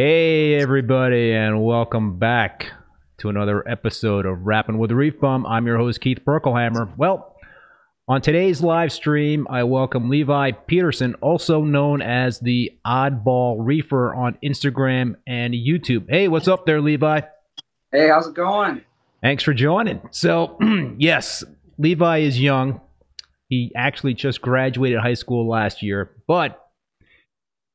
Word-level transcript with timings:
Hey, 0.00 0.54
everybody, 0.54 1.32
and 1.32 1.64
welcome 1.64 2.20
back 2.20 2.70
to 3.16 3.30
another 3.30 3.68
episode 3.68 4.26
of 4.26 4.46
Rapping 4.46 4.78
with 4.78 4.92
Reef 4.92 5.18
Bum. 5.18 5.44
I'm 5.44 5.66
your 5.66 5.76
host, 5.76 6.00
Keith 6.00 6.20
Berkelhammer. 6.24 6.96
Well, 6.96 7.34
on 8.06 8.22
today's 8.22 8.62
live 8.62 8.92
stream, 8.92 9.48
I 9.50 9.64
welcome 9.64 10.08
Levi 10.08 10.52
Peterson, 10.52 11.16
also 11.16 11.64
known 11.64 12.00
as 12.00 12.38
the 12.38 12.78
Oddball 12.86 13.56
Reefer 13.58 14.14
on 14.14 14.38
Instagram 14.40 15.16
and 15.26 15.52
YouTube. 15.52 16.08
Hey, 16.08 16.28
what's 16.28 16.46
up 16.46 16.64
there, 16.64 16.80
Levi? 16.80 17.22
Hey, 17.90 18.08
how's 18.08 18.28
it 18.28 18.34
going? 18.34 18.82
Thanks 19.20 19.42
for 19.42 19.52
joining. 19.52 20.00
So, 20.12 20.60
yes, 20.96 21.42
Levi 21.76 22.18
is 22.18 22.40
young. 22.40 22.80
He 23.48 23.72
actually 23.74 24.14
just 24.14 24.42
graduated 24.42 25.00
high 25.00 25.14
school 25.14 25.48
last 25.48 25.82
year, 25.82 26.12
but 26.28 26.67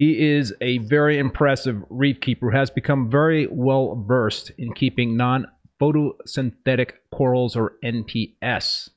he 0.04 0.34
is 0.36 0.54
a 0.60 0.80
very 0.80 1.18
impressive 1.18 1.82
reef 1.90 2.20
keeper 2.20 2.52
who 2.52 2.58
has 2.58 2.70
become 2.70 3.10
very 3.10 3.48
well 3.48 4.04
versed 4.06 4.52
in 4.58 4.74
keeping 4.74 5.16
non 5.16 5.48
photosynthetic 5.80 6.92
corals 7.14 7.56
or 7.56 7.76
NPS. 7.82 8.90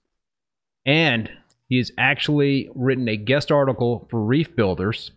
And 0.84 1.30
he 1.69 1.79
has 1.79 1.92
actually 1.96 2.70
written 2.74 3.09
a 3.09 3.16
guest 3.16 3.52
article 3.52 4.09
for 4.10 4.20
Reef 4.20 4.56
Builders, 4.56 5.12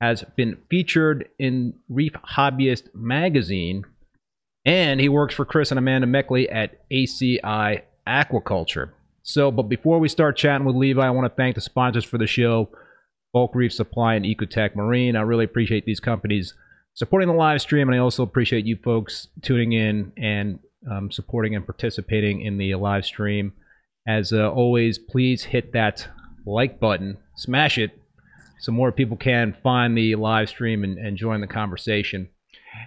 has 0.00 0.24
been 0.36 0.58
featured 0.70 1.28
in 1.36 1.74
Reef 1.88 2.12
Hobbyist 2.12 2.94
magazine, 2.94 3.84
and 4.64 5.00
he 5.00 5.08
works 5.08 5.34
for 5.34 5.44
Chris 5.44 5.72
and 5.72 5.78
Amanda 5.78 6.06
Meckley 6.06 6.46
at 6.48 6.88
ACI 6.90 7.82
Aquaculture. 8.06 8.92
So, 9.24 9.50
but 9.50 9.64
before 9.64 9.98
we 9.98 10.08
start 10.08 10.36
chatting 10.36 10.64
with 10.64 10.76
Levi, 10.76 11.04
I 11.04 11.10
want 11.10 11.28
to 11.28 11.36
thank 11.36 11.56
the 11.56 11.60
sponsors 11.60 12.04
for 12.04 12.18
the 12.18 12.26
show. 12.28 12.68
Bulk 13.32 13.54
Reef 13.54 13.72
Supply 13.72 14.14
and 14.14 14.24
Ecotech 14.24 14.76
Marine. 14.76 15.16
I 15.16 15.22
really 15.22 15.44
appreciate 15.44 15.86
these 15.86 16.00
companies 16.00 16.54
supporting 16.94 17.28
the 17.28 17.34
live 17.34 17.60
stream, 17.60 17.88
and 17.88 17.96
I 17.96 17.98
also 17.98 18.22
appreciate 18.22 18.66
you 18.66 18.76
folks 18.76 19.28
tuning 19.40 19.72
in 19.72 20.12
and 20.16 20.58
um, 20.90 21.10
supporting 21.10 21.54
and 21.54 21.64
participating 21.64 22.42
in 22.42 22.58
the 22.58 22.74
live 22.74 23.04
stream. 23.04 23.52
As 24.06 24.32
uh, 24.32 24.50
always, 24.50 24.98
please 24.98 25.44
hit 25.44 25.72
that 25.72 26.08
like 26.44 26.80
button, 26.80 27.18
smash 27.36 27.78
it, 27.78 27.98
so 28.60 28.72
more 28.72 28.92
people 28.92 29.16
can 29.16 29.56
find 29.62 29.96
the 29.96 30.14
live 30.16 30.48
stream 30.48 30.84
and, 30.84 30.98
and 30.98 31.16
join 31.16 31.40
the 31.40 31.46
conversation. 31.46 32.28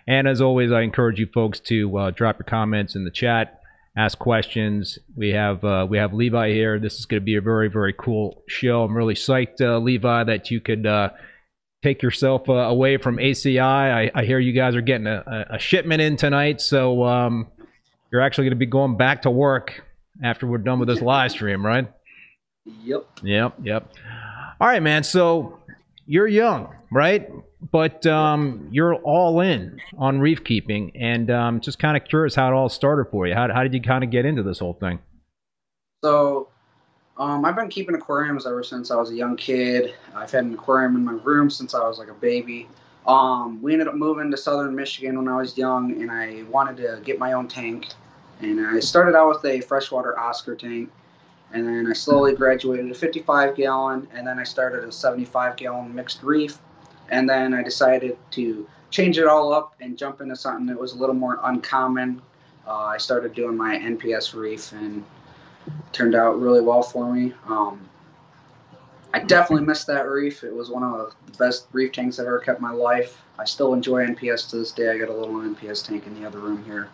And 0.07 0.27
as 0.27 0.41
always, 0.41 0.71
I 0.71 0.81
encourage 0.81 1.19
you 1.19 1.27
folks 1.33 1.59
to 1.61 1.97
uh, 1.97 2.11
drop 2.11 2.39
your 2.39 2.45
comments 2.45 2.95
in 2.95 3.03
the 3.03 3.11
chat 3.11 3.61
ask 3.97 4.17
questions. 4.17 4.99
We 5.15 5.29
have 5.29 5.63
uh, 5.63 5.87
we 5.89 5.97
have 5.97 6.13
Levi 6.13 6.51
here. 6.51 6.79
This 6.79 6.99
is 6.99 7.05
going 7.05 7.21
to 7.21 7.25
be 7.25 7.35
a 7.35 7.41
very 7.41 7.69
very 7.69 7.93
cool 7.93 8.43
show. 8.47 8.83
I'm 8.83 8.95
really 8.95 9.13
psyched, 9.13 9.61
uh, 9.61 9.79
Levi, 9.79 10.23
that 10.25 10.51
you 10.51 10.59
could 10.59 10.85
uh, 10.85 11.09
take 11.83 12.01
yourself 12.01 12.49
uh, 12.49 12.53
away 12.53 12.97
from 12.97 13.17
ACI. 13.17 13.59
I, 13.61 14.11
I, 14.13 14.25
hear 14.25 14.39
you 14.39 14.53
guys 14.53 14.75
are 14.75 14.81
getting 14.81 15.07
a, 15.07 15.45
a 15.51 15.59
shipment 15.59 16.01
in 16.01 16.17
tonight, 16.17 16.59
so 16.59 17.03
um, 17.03 17.47
you're 18.11 18.21
actually 18.21 18.45
going 18.45 18.51
to 18.51 18.57
be 18.57 18.65
going 18.65 18.97
back 18.97 19.21
to 19.23 19.29
work 19.29 19.83
after 20.23 20.47
we're 20.47 20.57
done 20.57 20.79
with 20.79 20.87
this 20.87 21.01
live 21.01 21.31
stream, 21.31 21.65
right? 21.65 21.87
Yep. 22.83 23.07
Yep. 23.21 23.53
Yep. 23.63 23.91
All 24.59 24.67
right, 24.67 24.81
man. 24.81 25.03
So 25.03 25.59
you're 26.05 26.27
young, 26.27 26.73
right? 26.91 27.29
But 27.71 28.05
um, 28.05 28.67
you're 28.71 28.95
all 28.95 29.41
in 29.41 29.79
on 29.97 30.19
reef 30.19 30.43
keeping, 30.43 30.95
and 30.95 31.31
um, 31.31 31.59
just 31.59 31.79
kind 31.79 31.97
of 31.97 32.05
curious 32.05 32.35
how 32.35 32.49
it 32.49 32.53
all 32.53 32.69
started 32.69 33.05
for 33.09 33.27
you. 33.27 33.33
How, 33.33 33.51
how 33.51 33.63
did 33.63 33.73
you 33.73 33.81
kind 33.81 34.03
of 34.03 34.09
get 34.09 34.25
into 34.25 34.43
this 34.43 34.59
whole 34.59 34.73
thing? 34.73 34.99
So, 36.03 36.49
um, 37.17 37.45
I've 37.45 37.55
been 37.55 37.69
keeping 37.69 37.95
aquariums 37.95 38.45
ever 38.45 38.63
since 38.63 38.91
I 38.91 38.95
was 38.95 39.09
a 39.09 39.15
young 39.15 39.35
kid. 39.37 39.95
I've 40.13 40.31
had 40.31 40.43
an 40.43 40.53
aquarium 40.53 40.95
in 40.95 41.05
my 41.05 41.13
room 41.23 41.49
since 41.49 41.73
I 41.73 41.79
was 41.87 41.97
like 41.97 42.09
a 42.09 42.13
baby. 42.13 42.67
Um, 43.07 43.61
we 43.61 43.73
ended 43.73 43.87
up 43.87 43.95
moving 43.95 44.31
to 44.31 44.37
southern 44.37 44.75
Michigan 44.75 45.17
when 45.17 45.27
I 45.27 45.37
was 45.37 45.57
young, 45.57 46.01
and 46.01 46.11
I 46.11 46.43
wanted 46.51 46.77
to 46.77 47.01
get 47.03 47.19
my 47.19 47.33
own 47.33 47.47
tank. 47.47 47.87
And 48.41 48.59
I 48.65 48.79
started 48.79 49.15
out 49.15 49.29
with 49.29 49.45
a 49.45 49.61
freshwater 49.61 50.19
Oscar 50.19 50.55
tank, 50.55 50.91
and 51.53 51.65
then 51.65 51.87
I 51.87 51.93
slowly 51.93 52.35
graduated 52.35 52.89
to 52.89 52.93
55 52.93 53.55
gallon, 53.55 54.07
and 54.13 54.27
then 54.27 54.37
I 54.37 54.43
started 54.43 54.83
a 54.83 54.91
75 54.91 55.55
gallon 55.55 55.95
mixed 55.95 56.21
reef 56.21 56.59
and 57.09 57.29
then 57.29 57.53
I 57.53 57.63
decided 57.63 58.17
to 58.31 58.67
change 58.91 59.17
it 59.17 59.27
all 59.27 59.53
up 59.53 59.75
and 59.81 59.97
jump 59.97 60.21
into 60.21 60.35
something 60.35 60.65
that 60.67 60.79
was 60.79 60.93
a 60.93 60.97
little 60.97 61.15
more 61.15 61.39
uncommon. 61.43 62.21
Uh, 62.67 62.85
I 62.85 62.97
started 62.97 63.33
doing 63.33 63.55
my 63.55 63.77
NPS 63.77 64.33
reef 64.33 64.71
and 64.71 65.03
turned 65.91 66.15
out 66.15 66.39
really 66.39 66.61
well 66.61 66.81
for 66.81 67.13
me. 67.13 67.33
Um, 67.47 67.87
I 69.13 69.19
definitely 69.19 69.65
missed 69.65 69.87
that 69.87 70.07
reef. 70.09 70.43
It 70.43 70.53
was 70.53 70.69
one 70.69 70.83
of 70.83 71.13
the 71.25 71.37
best 71.37 71.67
reef 71.71 71.91
tanks 71.91 72.19
I've 72.19 72.27
ever 72.27 72.39
kept 72.39 72.59
in 72.59 72.63
my 72.63 72.71
life. 72.71 73.21
I 73.37 73.45
still 73.45 73.73
enjoy 73.73 74.05
NPS 74.05 74.49
to 74.49 74.57
this 74.57 74.71
day. 74.71 74.89
I 74.89 74.97
got 74.97 75.09
a 75.09 75.13
little 75.13 75.35
NPS 75.35 75.85
tank 75.85 76.05
in 76.07 76.19
the 76.19 76.27
other 76.27 76.39
room 76.39 76.63
here 76.65 76.89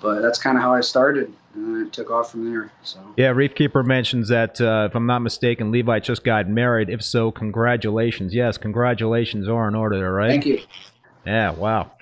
but 0.00 0.20
that's 0.20 0.38
kind 0.38 0.56
of 0.56 0.62
how 0.62 0.74
I 0.74 0.80
started, 0.80 1.32
and 1.56 1.86
it 1.86 1.92
took 1.92 2.10
off 2.10 2.30
from 2.30 2.50
there. 2.50 2.70
So 2.82 3.00
yeah, 3.16 3.28
Reefkeeper 3.28 3.84
mentions 3.84 4.28
that 4.28 4.60
uh, 4.60 4.88
if 4.90 4.94
I'm 4.94 5.06
not 5.06 5.20
mistaken, 5.20 5.70
Levi 5.70 6.00
just 6.00 6.24
got 6.24 6.48
married. 6.48 6.90
If 6.90 7.02
so, 7.02 7.30
congratulations. 7.30 8.34
Yes, 8.34 8.58
congratulations 8.58 9.48
are 9.48 9.68
in 9.68 9.74
order 9.74 10.12
right? 10.12 10.30
Thank 10.30 10.46
you. 10.46 10.60
Yeah, 11.24 11.50
wow. 11.50 11.92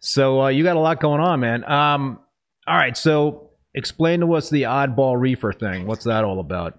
So 0.00 0.42
uh, 0.42 0.48
you 0.48 0.64
got 0.64 0.76
a 0.76 0.80
lot 0.80 1.00
going 1.00 1.20
on, 1.20 1.40
man. 1.40 1.64
Um, 1.64 2.18
all 2.66 2.76
right, 2.76 2.96
so 2.96 3.50
explain 3.74 4.20
to 4.20 4.34
us 4.34 4.50
the 4.50 4.62
oddball 4.62 5.20
reefer 5.20 5.52
thing. 5.52 5.86
What's 5.86 6.04
that 6.04 6.24
all 6.24 6.40
about? 6.40 6.78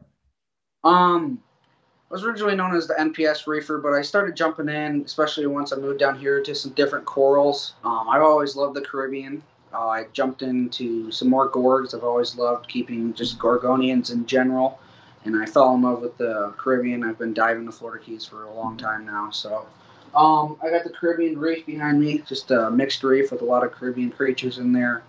Um, 0.83 1.41
I 2.09 2.13
was 2.13 2.23
originally 2.23 2.55
known 2.55 2.75
as 2.75 2.87
the 2.87 2.93
NPS 2.95 3.47
reefer, 3.47 3.79
but 3.79 3.93
I 3.93 4.01
started 4.01 4.35
jumping 4.35 4.69
in, 4.69 5.01
especially 5.03 5.47
once 5.47 5.71
I 5.73 5.77
moved 5.77 5.99
down 5.99 6.19
here 6.19 6.43
to 6.43 6.53
some 6.53 6.71
different 6.73 7.05
corals. 7.05 7.73
Um, 7.83 8.07
I've 8.09 8.21
always 8.21 8.55
loved 8.55 8.75
the 8.75 8.81
Caribbean, 8.81 9.41
uh, 9.73 9.87
I 9.87 10.05
jumped 10.13 10.41
into 10.41 11.11
some 11.11 11.29
more 11.29 11.49
gorgs. 11.49 11.93
I've 11.93 12.03
always 12.03 12.35
loved 12.35 12.67
keeping 12.67 13.13
just 13.13 13.39
gorgonians 13.39 14.11
in 14.11 14.25
general, 14.25 14.79
and 15.25 15.35
I 15.41 15.45
fell 15.45 15.73
in 15.75 15.81
love 15.81 16.01
with 16.01 16.17
the 16.17 16.53
Caribbean. 16.57 17.03
I've 17.03 17.17
been 17.17 17.33
diving 17.33 17.65
the 17.65 17.71
Florida 17.71 18.03
Keys 18.03 18.25
for 18.25 18.43
a 18.43 18.53
long 18.53 18.77
time 18.77 19.05
now. 19.05 19.31
So 19.31 19.65
um, 20.15 20.57
I 20.61 20.69
got 20.69 20.83
the 20.83 20.91
Caribbean 20.91 21.37
reef 21.39 21.65
behind 21.65 21.99
me, 21.99 22.19
just 22.19 22.51
a 22.51 22.69
mixed 22.69 23.03
reef 23.03 23.31
with 23.31 23.41
a 23.41 23.45
lot 23.45 23.65
of 23.65 23.71
Caribbean 23.71 24.11
creatures 24.11 24.59
in 24.59 24.71
there. 24.73 25.03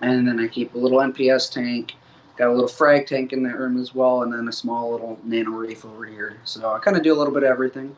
And 0.00 0.26
then 0.26 0.40
I 0.40 0.48
keep 0.48 0.74
a 0.74 0.78
little 0.78 0.98
NPS 0.98 1.50
tank, 1.52 1.94
got 2.36 2.48
a 2.48 2.52
little 2.52 2.68
frag 2.68 3.06
tank 3.06 3.32
in 3.32 3.42
that 3.44 3.58
room 3.58 3.80
as 3.80 3.94
well, 3.94 4.22
and 4.22 4.32
then 4.32 4.48
a 4.48 4.52
small 4.52 4.92
little 4.92 5.18
nano 5.24 5.50
reef 5.50 5.84
over 5.84 6.04
here. 6.04 6.38
So 6.44 6.72
I 6.72 6.78
kind 6.78 6.96
of 6.96 7.02
do 7.02 7.12
a 7.12 7.16
little 7.16 7.34
bit 7.34 7.42
of 7.44 7.50
everything. 7.50 7.96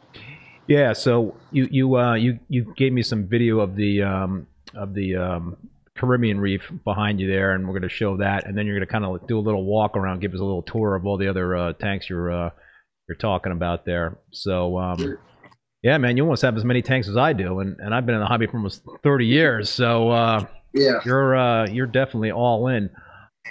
Yeah. 0.67 0.93
So 0.93 1.35
you 1.51 1.69
you 1.71 1.97
uh, 1.97 2.15
you 2.15 2.39
you 2.49 2.73
gave 2.77 2.93
me 2.93 3.03
some 3.03 3.27
video 3.27 3.61
of 3.61 3.77
the 3.77 4.03
um, 4.03 4.47
of 4.75 4.95
the 4.95 5.17
um, 5.17 5.57
Caribbean 5.97 6.41
Reef 6.41 6.71
behind 6.85 7.21
you 7.21 7.29
there, 7.29 7.55
and 7.55 7.67
we're 7.67 7.79
going 7.79 7.83
to 7.83 7.89
show 7.89 8.17
that, 8.19 8.47
and 8.47 8.57
then 8.57 8.67
you're 8.67 8.77
going 8.77 8.87
to 8.87 8.93
kind 8.93 9.05
of 9.05 9.27
do 9.27 9.39
a 9.39 9.41
little 9.41 9.65
walk 9.65 9.97
around, 9.97 10.21
give 10.21 10.33
us 10.33 10.41
a 10.41 10.45
little 10.45 10.63
tour 10.63 10.95
of 10.97 11.07
all 11.07 11.19
the 11.19 11.29
other 11.29 11.57
uh, 11.57 11.73
tanks 11.75 12.09
you're 12.09 12.33
uh, 12.33 12.51
you're 13.09 13.17
talking 13.17 13.53
about 13.53 13.85
there. 13.85 14.19
So, 14.31 14.79
um, 14.79 15.19
yeah, 15.83 15.99
man, 15.99 16.17
you 16.17 16.23
almost 16.23 16.43
have 16.43 16.57
as 16.57 16.65
many 16.65 16.83
tanks 16.83 17.09
as 17.09 17.17
I 17.17 17.33
do, 17.33 17.61
and, 17.61 17.77
and 17.81 17.95
I've 17.95 18.07
been 18.07 18.15
in 18.15 18.21
the 18.21 18.27
hobby 18.27 18.47
for 18.47 18.57
almost 18.57 18.83
30 19.03 19.27
years, 19.27 19.69
so 19.69 20.11
uh, 20.11 20.47
yeah, 20.73 21.01
you're 21.05 21.37
uh, 21.37 21.67
you're 21.69 21.87
definitely 21.87 22.33
all 22.33 22.69
in. 22.69 22.91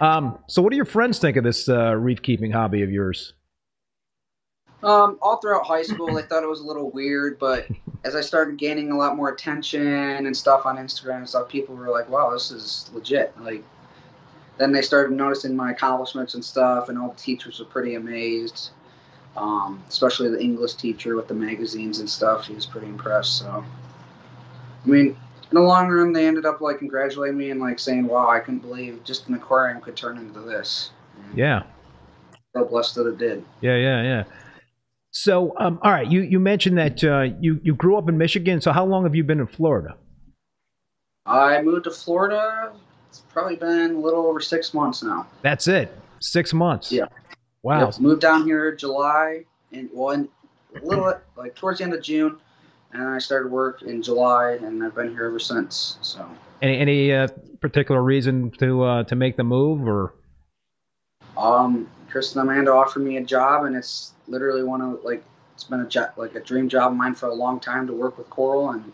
Um, 0.01 0.39
so, 0.47 0.61
what 0.61 0.71
do 0.71 0.75
your 0.75 0.85
friends 0.85 1.19
think 1.19 1.37
of 1.37 1.43
this 1.43 1.67
uh, 1.67 1.93
reef 1.95 2.21
keeping 2.21 2.51
hobby 2.51 2.83
of 2.83 2.91
yours? 2.91 3.33
Um, 4.81 5.19
all 5.21 5.37
throughout 5.37 5.65
high 5.65 5.83
school, 5.83 6.17
I 6.17 6.21
thought 6.21 6.43
it 6.43 6.49
was 6.49 6.61
a 6.61 6.65
little 6.65 6.89
weird, 6.91 7.37
but 7.37 7.67
as 8.05 8.15
I 8.15 8.21
started 8.21 8.57
gaining 8.57 8.91
a 8.91 8.97
lot 8.97 9.17
more 9.17 9.29
attention 9.29 10.25
and 10.25 10.35
stuff 10.35 10.65
on 10.65 10.77
Instagram 10.77 11.17
and 11.17 11.29
stuff, 11.29 11.49
people 11.49 11.75
were 11.75 11.89
like, 11.89 12.09
"Wow, 12.09 12.31
this 12.31 12.49
is 12.49 12.89
legit!" 12.93 13.33
Like, 13.41 13.63
then 14.57 14.71
they 14.71 14.81
started 14.81 15.11
noticing 15.11 15.55
my 15.55 15.71
accomplishments 15.71 16.33
and 16.33 16.43
stuff, 16.43 16.87
and 16.87 16.97
all 16.97 17.09
the 17.09 17.15
teachers 17.15 17.59
were 17.59 17.65
pretty 17.65 17.95
amazed. 17.95 18.69
Um, 19.35 19.83
especially 19.87 20.29
the 20.29 20.41
English 20.41 20.73
teacher 20.75 21.15
with 21.15 21.27
the 21.27 21.33
magazines 21.33 21.99
and 21.99 22.09
stuff, 22.09 22.47
he 22.47 22.55
was 22.55 22.65
pretty 22.65 22.87
impressed. 22.87 23.37
So, 23.37 23.63
I 24.83 24.87
mean, 24.87 25.15
in 25.51 25.55
the 25.55 25.61
long 25.61 25.89
run, 25.89 26.13
they 26.13 26.27
ended 26.27 26.45
up 26.45 26.61
like 26.61 26.79
congratulating 26.79 27.37
me 27.37 27.51
and 27.51 27.59
like 27.59 27.79
saying, 27.79 28.07
"Wow, 28.07 28.29
I 28.29 28.39
couldn't 28.39 28.59
believe 28.59 29.03
just 29.03 29.27
an 29.27 29.35
aquarium 29.35 29.81
could 29.81 29.95
turn 29.95 30.17
into 30.17 30.39
this." 30.39 30.91
And 31.17 31.37
yeah. 31.37 31.63
So 32.55 32.65
blessed 32.65 32.95
that 32.95 33.07
it 33.07 33.17
did. 33.17 33.45
Yeah, 33.61 33.75
yeah, 33.75 34.01
yeah. 34.03 34.23
So, 35.11 35.55
um, 35.57 35.79
all 35.81 35.91
right, 35.91 36.09
you, 36.09 36.21
you 36.21 36.39
mentioned 36.39 36.77
that 36.77 37.03
uh, 37.03 37.33
you, 37.39 37.59
you 37.63 37.73
grew 37.73 37.97
up 37.97 38.07
in 38.07 38.17
Michigan. 38.17 38.61
So, 38.61 38.71
how 38.71 38.85
long 38.85 39.03
have 39.03 39.15
you 39.15 39.23
been 39.23 39.39
in 39.39 39.47
Florida? 39.47 39.95
I 41.25 41.61
moved 41.61 41.85
to 41.85 41.91
Florida. 41.91 42.73
It's 43.09 43.19
probably 43.19 43.55
been 43.55 43.95
a 43.95 43.99
little 43.99 44.25
over 44.27 44.39
six 44.39 44.73
months 44.73 45.01
now. 45.01 45.27
That's 45.41 45.67
it. 45.67 45.91
Six 46.19 46.53
months. 46.53 46.91
Yeah. 46.91 47.05
Wow. 47.63 47.85
Yep. 47.85 47.99
Moved 47.99 48.21
down 48.21 48.43
here 48.43 48.75
July 48.75 49.45
and 49.71 49.89
well, 49.93 50.11
in 50.11 50.29
a 50.75 50.85
little 50.85 51.13
like 51.35 51.55
towards 51.55 51.79
the 51.79 51.85
end 51.85 51.93
of 51.93 52.01
June, 52.01 52.37
and 52.93 53.03
I 53.03 53.19
started 53.19 53.51
work 53.51 53.81
in 53.81 54.01
July, 54.01 54.59
and 54.61 54.83
I've 54.83 54.95
been 54.95 55.09
here 55.11 55.25
ever 55.25 55.39
since. 55.39 55.97
So. 56.01 56.29
Any 56.61 56.77
any 56.77 57.13
uh, 57.13 57.27
particular 57.61 58.01
reason 58.01 58.51
to 58.59 58.83
uh, 58.83 59.03
to 59.03 59.15
make 59.15 59.37
the 59.37 59.43
move 59.43 59.87
or? 59.87 60.13
Um, 61.37 61.89
Chris 62.09 62.35
and 62.35 62.41
Amanda 62.47 62.71
offered 62.71 63.01
me 63.01 63.17
a 63.17 63.23
job, 63.23 63.65
and 63.65 63.75
it's 63.75 64.13
literally 64.27 64.63
one 64.63 64.81
of 64.81 65.03
like 65.03 65.23
it's 65.53 65.63
been 65.63 65.81
a 65.81 65.87
jo- 65.87 66.09
like 66.17 66.35
a 66.35 66.39
dream 66.39 66.69
job 66.69 66.91
of 66.91 66.97
mine 66.97 67.15
for 67.15 67.27
a 67.27 67.33
long 67.33 67.59
time 67.59 67.87
to 67.87 67.93
work 67.93 68.17
with 68.17 68.29
coral, 68.29 68.71
and 68.71 68.91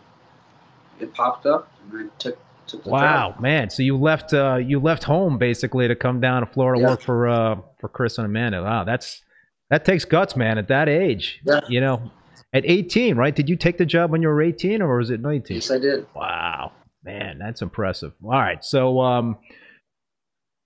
it 1.00 1.14
popped 1.14 1.46
up, 1.46 1.70
and 1.92 2.10
I 2.10 2.12
took 2.18 2.38
took 2.66 2.82
the 2.84 2.90
Wow, 2.90 3.30
job. 3.32 3.40
man! 3.40 3.70
So 3.70 3.82
you 3.82 3.96
left 3.96 4.32
uh, 4.32 4.56
you 4.56 4.80
left 4.80 5.04
home 5.04 5.38
basically 5.38 5.88
to 5.88 5.94
come 5.94 6.20
down 6.20 6.44
to 6.44 6.52
Florida 6.52 6.80
Yeah. 6.80 6.90
work 6.90 7.00
for 7.02 7.28
uh, 7.28 7.56
for 7.78 7.88
Chris 7.88 8.18
and 8.18 8.26
Amanda. 8.26 8.62
Wow, 8.62 8.84
that's 8.84 9.22
that 9.70 9.84
takes 9.84 10.04
guts, 10.04 10.36
man. 10.36 10.58
At 10.58 10.68
that 10.68 10.88
age, 10.88 11.40
Yeah. 11.44 11.60
you 11.68 11.80
know, 11.80 12.10
at 12.52 12.64
18, 12.64 13.16
right? 13.16 13.34
Did 13.34 13.48
you 13.48 13.56
take 13.56 13.78
the 13.78 13.86
job 13.86 14.10
when 14.10 14.22
you 14.22 14.28
were 14.28 14.40
18 14.40 14.80
or 14.80 14.96
was 14.98 15.10
it 15.10 15.20
19? 15.20 15.56
Yes, 15.56 15.70
I 15.70 15.78
did. 15.78 16.06
Wow, 16.14 16.72
man, 17.04 17.38
that's 17.38 17.62
impressive. 17.62 18.12
All 18.22 18.30
right, 18.30 18.64
so 18.64 19.00
um, 19.00 19.38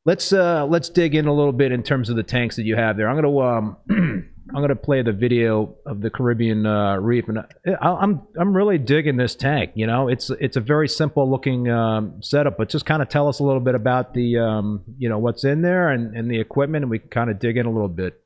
let's 0.05 0.32
uh, 0.32 0.67
let's 0.67 0.88
dig 0.88 1.14
in 1.14 1.26
a 1.26 1.32
little 1.32 1.52
bit 1.52 1.73
in 1.73 1.82
terms 1.82 2.08
of 2.11 2.17
the 2.17 2.23
tanks 2.23 2.56
that 2.56 2.64
you 2.64 2.76
have 2.76 2.97
there. 2.97 3.08
I'm 3.08 3.17
gonna 3.17 3.38
um, 3.38 3.76
I'm 4.55 4.61
gonna 4.61 4.76
play 4.76 5.02
the 5.02 5.12
video 5.12 5.76
of 5.87 6.00
the 6.00 6.11
Caribbean 6.11 6.67
uh, 6.67 6.97
Reef, 6.97 7.29
and 7.29 7.38
I, 7.38 7.44
I'm 7.81 8.23
I'm 8.38 8.56
really 8.56 8.79
digging 8.79 9.17
this 9.17 9.35
tank. 9.35 9.73
You 9.75 9.87
know, 9.87 10.08
it's 10.08 10.31
it's 10.31 10.56
a 10.56 10.61
very 10.61 10.88
simple 10.88 11.31
looking 11.31 11.69
um, 11.70 12.23
setup, 12.23 12.56
but 12.58 12.69
just 12.69 12.87
kind 12.87 13.02
of 13.02 13.08
tell 13.08 13.29
us 13.29 13.38
a 13.38 13.44
little 13.44 13.61
bit 13.61 13.75
about 13.75 14.14
the 14.14 14.38
um, 14.38 14.82
you 14.99 15.08
know 15.08 15.19
what's 15.19 15.44
in 15.44 15.62
there 15.62 15.91
and, 15.91 16.17
and 16.17 16.31
the 16.31 16.41
equipment, 16.41 16.85
and 16.85 16.91
we 16.91 16.99
can 16.99 17.08
kind 17.08 17.31
of 17.31 17.38
dig 17.38 17.56
in 17.56 17.67
a 17.67 17.70
little 17.70 17.88
bit. 17.88 18.20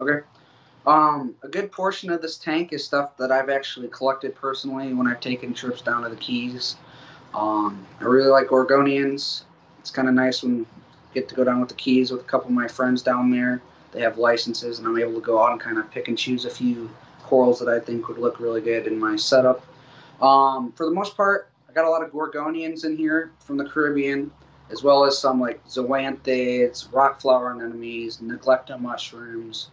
Okay. 0.00 0.24
Um, 0.86 1.34
a 1.42 1.48
good 1.48 1.72
portion 1.72 2.10
of 2.10 2.20
this 2.20 2.36
tank 2.36 2.74
is 2.74 2.84
stuff 2.84 3.16
that 3.16 3.32
I've 3.32 3.48
actually 3.48 3.88
collected 3.88 4.34
personally 4.34 4.92
when 4.92 5.06
I've 5.06 5.20
taken 5.20 5.54
trips 5.54 5.80
down 5.80 6.02
to 6.02 6.10
the 6.10 6.16
Keys. 6.16 6.76
Um, 7.32 7.86
I 8.00 8.04
really 8.04 8.28
like 8.28 8.48
Gorgonians. 8.48 9.44
It's 9.78 9.90
kind 9.90 10.08
of 10.08 10.14
nice 10.14 10.42
when 10.42 10.66
get 11.14 11.28
to 11.28 11.34
go 11.34 11.44
down 11.44 11.60
with 11.60 11.68
the 11.68 11.74
Keys 11.76 12.10
with 12.10 12.20
a 12.20 12.24
couple 12.24 12.48
of 12.48 12.54
my 12.54 12.68
friends 12.68 13.02
down 13.02 13.30
there. 13.30 13.62
They 13.92 14.00
have 14.00 14.18
licenses, 14.18 14.78
and 14.78 14.88
I'm 14.88 14.98
able 14.98 15.14
to 15.14 15.20
go 15.20 15.42
out 15.42 15.52
and 15.52 15.60
kind 15.60 15.78
of 15.78 15.90
pick 15.90 16.08
and 16.08 16.18
choose 16.18 16.44
a 16.44 16.50
few 16.50 16.90
corals 17.22 17.58
that 17.60 17.68
I 17.68 17.78
think 17.78 18.08
would 18.08 18.18
look 18.18 18.40
really 18.40 18.60
good 18.60 18.86
in 18.86 18.98
my 18.98 19.16
setup. 19.16 19.64
Um, 20.20 20.72
for 20.72 20.86
the 20.86 20.92
most 20.92 21.16
part, 21.16 21.48
I 21.68 21.72
got 21.72 21.84
a 21.84 21.90
lot 21.90 22.02
of 22.02 22.10
Gorgonians 22.10 22.84
in 22.84 22.96
here 22.96 23.30
from 23.38 23.56
the 23.56 23.64
Caribbean, 23.64 24.30
as 24.70 24.82
well 24.82 25.04
as 25.04 25.18
some 25.18 25.40
like 25.40 25.64
zoanthids, 25.66 26.92
rock 26.92 27.20
flower 27.20 27.52
anemones, 27.52 28.18
neglecta 28.18 28.78
mushrooms, 28.80 29.68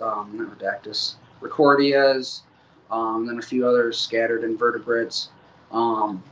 um, 0.00 0.30
not 0.34 0.58
rhodactis, 0.58 1.14
ricordeas, 1.40 2.42
um, 2.90 3.26
then 3.26 3.38
a 3.38 3.42
few 3.42 3.66
other 3.66 3.92
scattered 3.92 4.44
invertebrates. 4.44 5.28
Um, 5.70 6.22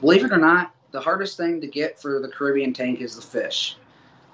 believe 0.00 0.24
it 0.24 0.32
or 0.32 0.38
not, 0.38 0.74
the 0.90 1.00
hardest 1.00 1.36
thing 1.36 1.60
to 1.60 1.66
get 1.66 2.00
for 2.00 2.20
the 2.20 2.28
Caribbean 2.28 2.72
tank 2.72 3.00
is 3.00 3.16
the 3.16 3.22
fish. 3.22 3.76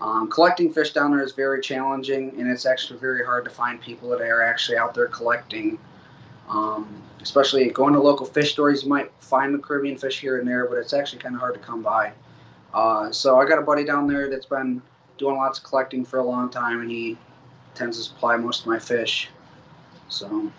Um, 0.01 0.29
collecting 0.29 0.73
fish 0.73 0.93
down 0.93 1.13
there 1.13 1.23
is 1.23 1.33
very 1.33 1.61
challenging, 1.61 2.35
and 2.39 2.51
it's 2.51 2.67
actually 2.67 2.99
very 2.99 3.25
hard 3.25 3.45
to 3.45 3.51
find 3.51 3.81
people 3.81 4.09
that 4.11 4.21
are 4.21 4.43
actually 4.43 4.77
out 4.77 4.95
there 4.95 5.07
collecting. 5.07 5.79
Um, 6.49 7.03
especially 7.23 7.71
going 7.71 7.95
to 7.95 8.01
local 8.01 8.27
fish 8.27 8.53
stores, 8.53 8.83
you 8.83 8.89
might 8.89 9.11
find 9.21 9.55
the 9.55 9.59
Caribbean 9.59 9.97
fish 9.97 10.21
here 10.21 10.39
and 10.39 10.47
there, 10.47 10.67
but 10.67 10.77
it's 10.77 10.93
actually 10.93 11.21
kind 11.21 11.35
of 11.35 11.41
hard 11.41 11.55
to 11.55 11.61
come 11.61 11.83
by. 11.83 12.13
Uh, 12.75 13.11
so 13.11 13.41
I 13.41 13.47
got 13.47 13.59
a 13.59 13.63
buddy 13.63 13.85
down 13.85 14.07
there 14.07 14.29
that's 14.29 14.45
been 14.47 14.83
doing 15.17 15.37
lots 15.37 15.59
of 15.59 15.65
collecting 15.65 16.05
for 16.05 16.19
a 16.19 16.25
long 16.25 16.51
time, 16.51 16.81
and 16.81 16.91
he 16.91 17.17
tends 17.75 17.97
to 17.97 18.03
supply 18.03 18.37
most 18.37 18.63
of 18.63 18.67
my 18.67 18.79
fish. 18.79 19.31
So, 20.09 20.51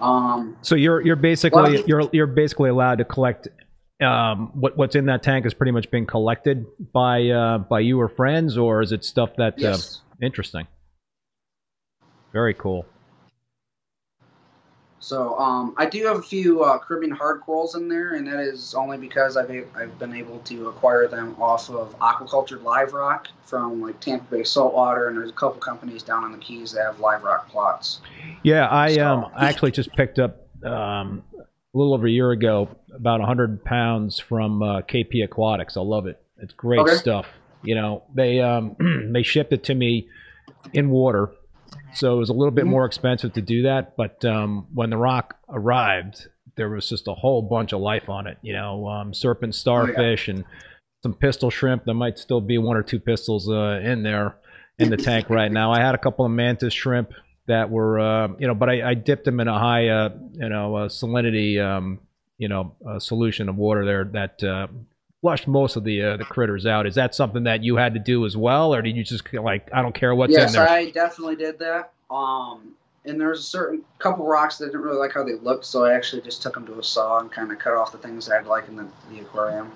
um, 0.00 0.56
So 0.62 0.76
you're 0.76 1.00
you're 1.00 1.16
basically 1.16 1.62
Well- 1.62 1.84
you're 1.86 2.08
you're 2.12 2.26
basically 2.26 2.70
allowed 2.70 2.98
to 2.98 3.04
collect. 3.04 3.48
Um, 4.00 4.50
what 4.54 4.76
what's 4.76 4.94
in 4.94 5.06
that 5.06 5.22
tank 5.24 5.44
is 5.44 5.54
pretty 5.54 5.72
much 5.72 5.90
been 5.90 6.06
collected 6.06 6.66
by 6.92 7.28
uh, 7.30 7.58
by 7.58 7.80
you 7.80 8.00
or 8.00 8.08
friends, 8.08 8.56
or 8.56 8.80
is 8.80 8.92
it 8.92 9.04
stuff 9.04 9.30
that 9.36 9.62
uh, 9.62 9.76
interesting? 10.24 10.66
Very 12.32 12.54
cool. 12.54 12.86
So 15.00 15.38
um, 15.38 15.74
I 15.76 15.86
do 15.86 16.04
have 16.06 16.18
a 16.18 16.22
few 16.22 16.62
uh, 16.64 16.78
Caribbean 16.78 17.12
hard 17.12 17.40
corals 17.40 17.76
in 17.76 17.88
there, 17.88 18.14
and 18.14 18.26
that 18.26 18.40
is 18.40 18.74
only 18.74 18.98
because 18.98 19.36
I've 19.36 19.50
I've 19.76 19.98
been 19.98 20.14
able 20.14 20.38
to 20.40 20.68
acquire 20.68 21.08
them 21.08 21.34
off 21.40 21.70
of 21.70 21.98
aquacultured 21.98 22.62
live 22.62 22.92
rock 22.92 23.28
from 23.44 23.80
like 23.80 23.98
Tampa 24.00 24.36
Bay 24.36 24.44
Saltwater, 24.44 25.08
and 25.08 25.16
there's 25.16 25.30
a 25.30 25.34
couple 25.34 25.60
companies 25.60 26.02
down 26.02 26.24
on 26.24 26.32
the 26.32 26.38
Keys 26.38 26.72
that 26.72 26.84
have 26.84 27.00
live 27.00 27.22
rock 27.24 27.48
plots. 27.48 28.00
Yeah, 28.42 28.68
I 28.68 28.94
So- 28.94 29.06
um 29.06 29.26
I 29.34 29.48
actually 29.48 29.70
just 29.72 29.90
picked 29.92 30.18
up 30.18 30.46
um 30.64 31.22
a 31.74 31.78
little 31.78 31.94
over 31.94 32.06
a 32.06 32.10
year 32.10 32.30
ago 32.30 32.68
about 32.94 33.20
hundred 33.20 33.64
pounds 33.64 34.18
from 34.18 34.62
uh, 34.62 34.80
KP 34.82 35.22
Aquatics. 35.24 35.76
I 35.76 35.80
love 35.80 36.06
it. 36.06 36.20
It's 36.38 36.52
great 36.54 36.80
Okay. 36.80 36.94
stuff. 36.94 37.26
You 37.62 37.74
know, 37.74 38.04
they 38.14 38.40
um 38.40 38.76
they 39.12 39.22
shipped 39.22 39.52
it 39.52 39.64
to 39.64 39.74
me 39.74 40.08
in 40.72 40.90
water, 40.90 41.30
so 41.94 42.14
it 42.14 42.18
was 42.18 42.30
a 42.30 42.32
little 42.34 42.52
bit 42.52 42.64
Mhm. 42.64 42.68
more 42.70 42.84
expensive 42.86 43.32
to 43.34 43.42
do 43.42 43.62
that. 43.62 43.96
But 43.96 44.24
um, 44.24 44.66
when 44.72 44.90
the 44.90 44.96
rock 44.96 45.36
arrived, 45.48 46.28
there 46.56 46.68
was 46.70 46.88
just 46.88 47.08
a 47.08 47.14
whole 47.14 47.42
bunch 47.42 47.72
of 47.72 47.80
life 47.80 48.08
on 48.08 48.26
it. 48.26 48.38
You 48.42 48.52
know, 48.54 48.86
um, 48.88 49.12
serpent 49.12 49.54
starfish 49.54 50.28
and 50.28 50.44
some 51.02 51.14
pistol 51.14 51.50
shrimp. 51.50 51.84
There 51.84 51.94
might 51.94 52.18
still 52.18 52.40
be 52.40 52.58
one 52.58 52.76
or 52.76 52.82
two 52.82 53.00
pistols 53.00 53.48
uh, 53.50 53.80
in 53.82 54.02
there 54.02 54.36
in 54.78 54.90
the 54.90 54.96
tank 54.96 55.28
right 55.28 55.50
now. 55.50 55.72
I 55.72 55.80
had 55.80 55.94
a 55.94 55.98
couple 55.98 56.24
of 56.24 56.30
mantis 56.30 56.72
shrimp 56.72 57.10
that 57.48 57.68
were, 57.70 57.98
uh, 57.98 58.28
you 58.38 58.46
know, 58.46 58.54
but 58.54 58.70
I, 58.70 58.90
I 58.90 58.94
dipped 58.94 59.24
them 59.24 59.40
in 59.40 59.48
a 59.48 59.58
high, 59.58 59.88
uh, 59.88 60.10
you 60.34 60.48
know, 60.48 60.76
uh, 60.76 60.88
salinity, 60.88 61.60
um, 61.62 61.98
you 62.38 62.48
know, 62.48 62.74
uh, 62.88 62.98
solution 62.98 63.48
of 63.48 63.56
water 63.56 63.84
there 63.84 64.04
that 64.04 64.42
uh, 64.44 64.68
flushed 65.20 65.48
most 65.48 65.76
of 65.76 65.84
the 65.84 66.02
uh, 66.02 66.16
the 66.16 66.24
critters 66.24 66.66
out. 66.66 66.86
Is 66.86 66.94
that 66.94 67.14
something 67.14 67.44
that 67.44 67.64
you 67.64 67.76
had 67.76 67.94
to 67.94 68.00
do 68.00 68.24
as 68.24 68.36
well, 68.36 68.74
or 68.74 68.82
did 68.82 68.96
you 68.96 69.02
just 69.02 69.32
like, 69.34 69.68
I 69.72 69.82
don't 69.82 69.94
care 69.94 70.14
what's 70.14 70.32
yes, 70.32 70.50
in 70.50 70.60
there? 70.60 70.64
Yes, 70.64 70.88
I 70.88 70.90
definitely 70.90 71.36
did 71.36 71.58
that. 71.58 71.92
Um, 72.10 72.74
and 73.04 73.20
there's 73.20 73.40
a 73.40 73.42
certain 73.42 73.82
couple 73.98 74.26
rocks 74.26 74.58
that 74.58 74.66
I 74.66 74.68
didn't 74.68 74.82
really 74.82 74.98
like 74.98 75.12
how 75.12 75.24
they 75.24 75.34
looked, 75.34 75.64
so 75.64 75.84
I 75.84 75.94
actually 75.94 76.22
just 76.22 76.42
took 76.42 76.54
them 76.54 76.66
to 76.66 76.78
a 76.78 76.82
saw 76.82 77.18
and 77.18 77.32
kind 77.32 77.50
of 77.50 77.58
cut 77.58 77.74
off 77.74 77.92
the 77.92 77.98
things 77.98 78.26
that 78.26 78.38
I'd 78.38 78.46
like 78.46 78.68
in 78.68 78.76
the, 78.76 78.86
the 79.10 79.20
aquarium. 79.20 79.72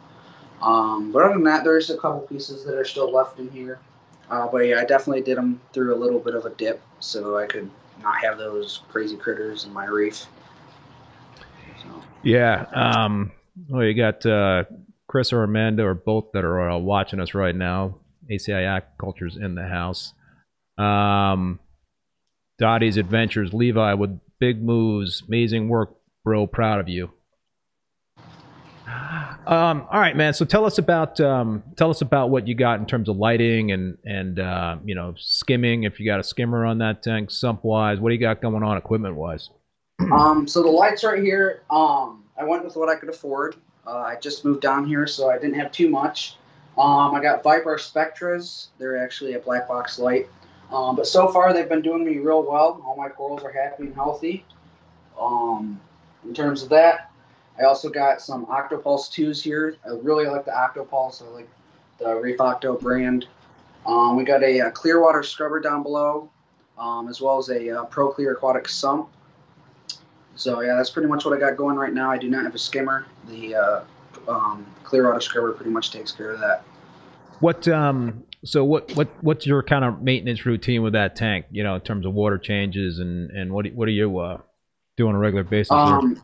Um, 0.61 1.11
but 1.11 1.23
other 1.25 1.35
than 1.35 1.45
that, 1.45 1.65
there's 1.65 1.91
a 1.91 1.97
couple 1.97 2.21
pieces 2.21 2.65
that 2.65 2.75
are 2.75 2.85
still 2.85 3.11
left 3.11 3.39
in 3.39 3.51
here. 3.51 3.81
Uh, 4.33 4.49
but 4.51 4.61
yeah, 4.61 4.81
I 4.81 4.87
definitely 4.87 5.21
did 5.21 5.37
them 5.37 5.61
through 5.75 5.95
a 5.95 5.99
little 5.99 6.19
bit 6.19 6.35
of 6.35 6.47
a 6.47 6.51
dip, 6.51 6.81
so 7.01 7.37
I 7.37 7.47
could 7.47 7.71
not 8.03 8.17
have 8.25 8.39
those 8.39 8.81
crazy 8.89 9.15
critters 9.15 9.65
in 9.65 9.75
my 9.75 9.85
reef. 9.85 10.27
So, 11.83 12.03
Yeah. 12.23 12.65
Um, 12.75 13.31
well, 13.69 13.85
you 13.85 13.93
got 13.93 14.25
uh, 14.25 14.65
Chris 15.07 15.35
or 15.35 15.45
Amanda 15.45 15.85
or 15.85 15.93
both 15.93 16.33
that 16.33 16.47
are 16.47 16.79
watching 16.79 17.21
us 17.21 17.35
right 17.35 17.55
now. 17.55 17.99
ACI 18.31 18.65
Aquaculture's 18.65 19.37
in 19.37 19.55
the 19.55 19.67
house. 19.67 20.15
Um, 20.79 21.61
Dottie's 22.59 22.97
Adventures, 22.97 23.53
Levi 23.53 23.93
with 23.93 24.19
big 24.41 24.63
moves, 24.63 25.23
amazing 25.29 25.69
work, 25.69 25.95
bro. 26.25 26.47
Proud 26.47 26.81
of 26.81 26.89
you. 26.89 27.11
Um, 29.47 29.87
all 29.91 29.99
right, 29.99 30.17
man. 30.17 30.35
So 30.35 30.45
tell 30.45 30.65
us 30.65 30.79
about 30.79 31.21
um, 31.21 31.63
tell 31.77 31.91
us 31.91 32.01
about 32.01 32.31
what 32.31 32.47
you 32.47 32.55
got 32.55 32.79
in 32.79 32.87
terms 32.87 33.09
of 33.09 33.17
lighting 33.17 33.73
and 33.73 33.99
and 34.05 34.39
uh, 34.39 34.77
you 34.85 34.95
know 34.95 35.15
skimming. 35.19 35.83
If 35.83 35.99
you 35.99 36.07
got 36.07 36.21
a 36.21 36.25
skimmer 36.25 36.65
on 36.65 36.79
that 36.79 37.03
tank, 37.03 37.31
sump 37.31 37.65
wise, 37.65 37.99
what 37.99 38.11
do 38.11 38.15
you 38.15 38.21
got 38.21 38.41
going 38.41 38.63
on 38.63 38.77
equipment 38.77 39.17
wise? 39.17 39.51
um, 40.13 40.47
so 40.47 40.63
the 40.63 40.69
lights 40.69 41.05
right 41.05 41.23
here, 41.23 41.63
um, 41.71 42.25
I 42.39 42.45
went 42.45 42.65
with 42.65 42.77
what 42.77 42.89
I 42.89 42.95
could 42.95 43.09
afford. 43.09 43.57
Uh, 43.87 43.99
I 43.99 44.17
just 44.21 44.45
moved 44.45 44.61
down 44.63 44.87
here, 44.87 45.07
so 45.07 45.31
I 45.31 45.39
didn't 45.39 45.55
have 45.55 45.73
too 45.73 45.89
much. 45.89 46.37
Um, 46.79 47.15
I 47.15 47.21
got 47.21 47.43
Viparspectras. 47.43 48.69
They're 48.79 48.97
actually 48.97 49.35
a 49.35 49.39
black 49.39 49.69
box 49.69 49.99
light. 49.99 50.29
Um, 50.73 50.97
but 50.97 51.07
so 51.07 51.29
far, 51.29 51.53
they've 51.53 51.69
been 51.69 51.83
doing 51.83 52.05
me 52.05 52.19
real 52.19 52.43
well. 52.43 52.83
All 52.87 52.97
my 52.97 53.09
corals 53.09 53.43
are 53.43 53.53
happy 53.53 53.85
and 53.85 53.95
healthy. 53.95 54.45
Um, 55.21 55.81
in 56.25 56.33
terms 56.33 56.63
of 56.63 56.71
that, 56.71 57.12
I 57.59 57.65
also 57.65 57.89
got 57.91 58.21
some 58.21 58.47
Octopulse 58.47 59.11
2s 59.11 59.43
here. 59.43 59.77
I 59.85 59.91
really 59.91 60.27
like 60.27 60.45
the 60.45 60.53
Octopulse. 60.53 61.23
I 61.23 61.29
like 61.29 61.49
the 61.99 62.15
Reef 62.15 62.41
Octo 62.41 62.77
brand. 62.79 63.27
Um, 63.85 64.17
we 64.17 64.25
got 64.25 64.43
a, 64.43 64.61
uh 64.61 64.71
Clearwater 64.71 65.23
scrubber 65.23 65.61
down 65.61 65.83
below, 65.83 66.31
um, 66.79 67.09
as 67.09 67.21
well 67.21 67.39
as 67.39 67.51
a 67.51 67.81
uh, 67.81 67.85
Pro 67.85 68.11
Clear 68.13 68.33
Aquatic 68.33 68.69
sump. 68.69 69.09
So 70.35 70.61
yeah, 70.61 70.75
that's 70.77 70.91
pretty 70.91 71.09
much 71.09 71.25
what 71.25 71.37
I 71.37 71.41
got 71.41 71.57
going 71.57 71.77
right 71.77 71.93
now. 71.93 72.11
I 72.11 72.19
do 72.19 72.31
not 72.31 72.45
have 72.45 72.55
a 72.55 72.59
skimmer. 72.59 73.07
The 73.29 73.55
uh, 73.55 73.85
um, 74.29 74.67
Clearwater 74.85 75.21
scrubber 75.21 75.53
pretty 75.53 75.71
much 75.71 75.91
takes 75.91 76.13
care 76.13 76.31
of 76.31 76.41
that. 76.41 76.65
What 77.41 77.67
um 77.69 78.23
so 78.45 78.65
what 78.65 78.95
what 78.97 79.09
what's 79.21 79.47
your 79.47 79.63
kind 79.63 79.85
of 79.85 80.01
maintenance 80.03 80.47
routine 80.47 80.83
with 80.83 80.93
that 80.95 81.17
tank? 81.17 81.47
You 81.51 81.65
know, 81.65 81.75
in 81.75 81.81
terms 81.81 82.07
of 82.07 82.15
water 82.15 82.39
changes 82.39 82.99
and 82.99 83.31
and 83.31 83.53
what 83.53 83.67
what 83.75 83.89
are 83.89 83.93
you 83.93 84.19
uh, 84.19 84.39
doing 84.97 85.11
on 85.11 85.15
a 85.17 85.19
regular 85.19 85.45
basis? 85.45 85.73
Um, 85.73 86.21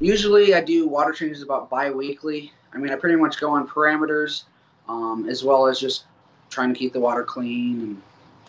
usually 0.00 0.54
I 0.54 0.60
do 0.60 0.88
water 0.88 1.12
changes 1.12 1.42
about 1.42 1.70
bi-weekly. 1.70 2.52
I 2.72 2.78
mean, 2.78 2.92
I 2.92 2.96
pretty 2.96 3.16
much 3.16 3.40
go 3.40 3.50
on 3.50 3.66
parameters, 3.66 4.44
um, 4.88 5.28
as 5.28 5.42
well 5.44 5.66
as 5.66 5.80
just 5.80 6.04
trying 6.50 6.72
to 6.72 6.78
keep 6.78 6.92
the 6.92 7.00
water 7.00 7.24
clean 7.24 7.80
and 7.80 8.02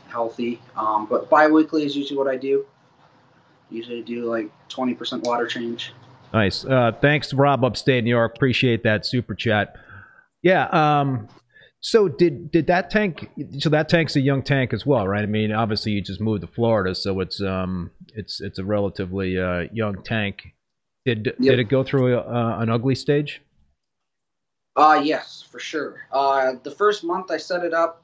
healthy. 0.09 0.61
Um, 0.75 1.05
but 1.05 1.29
bi-weekly 1.29 1.85
is 1.85 1.95
usually 1.95 2.17
what 2.17 2.27
I 2.27 2.37
do. 2.37 2.65
Usually 3.69 4.01
do 4.01 4.25
like 4.25 4.49
20% 4.69 5.23
water 5.23 5.47
change. 5.47 5.93
Nice. 6.33 6.65
Uh, 6.65 6.91
thanks, 7.01 7.33
Rob, 7.33 7.63
upstate 7.63 8.03
New 8.03 8.09
York. 8.09 8.35
Appreciate 8.35 8.83
that 8.83 9.05
super 9.05 9.35
chat. 9.35 9.75
Yeah. 10.41 10.65
Um. 10.67 11.27
So 11.81 12.09
did 12.09 12.51
did 12.51 12.67
that 12.67 12.89
tank? 12.89 13.29
So 13.59 13.69
that 13.69 13.89
tank's 13.89 14.15
a 14.15 14.21
young 14.21 14.43
tank 14.43 14.73
as 14.73 14.85
well, 14.85 15.07
right? 15.07 15.23
I 15.23 15.27
mean, 15.27 15.51
obviously 15.51 15.93
you 15.93 16.01
just 16.01 16.19
moved 16.19 16.41
to 16.41 16.47
Florida, 16.47 16.93
so 16.93 17.19
it's 17.21 17.41
um 17.41 17.91
it's 18.15 18.41
it's 18.41 18.59
a 18.59 18.65
relatively 18.65 19.39
uh, 19.39 19.65
young 19.71 20.03
tank. 20.03 20.53
Did 21.05 21.25
Yep. 21.25 21.37
did 21.39 21.59
it 21.59 21.63
go 21.65 21.83
through 21.83 22.15
a, 22.15 22.19
uh, 22.19 22.57
an 22.59 22.69
ugly 22.69 22.95
stage? 22.95 23.41
Uh, 24.75 25.01
yes, 25.03 25.43
for 25.49 25.59
sure. 25.59 26.05
Uh, 26.11 26.53
the 26.63 26.71
first 26.71 27.03
month 27.03 27.31
I 27.31 27.37
set 27.37 27.63
it 27.63 27.73
up, 27.73 28.01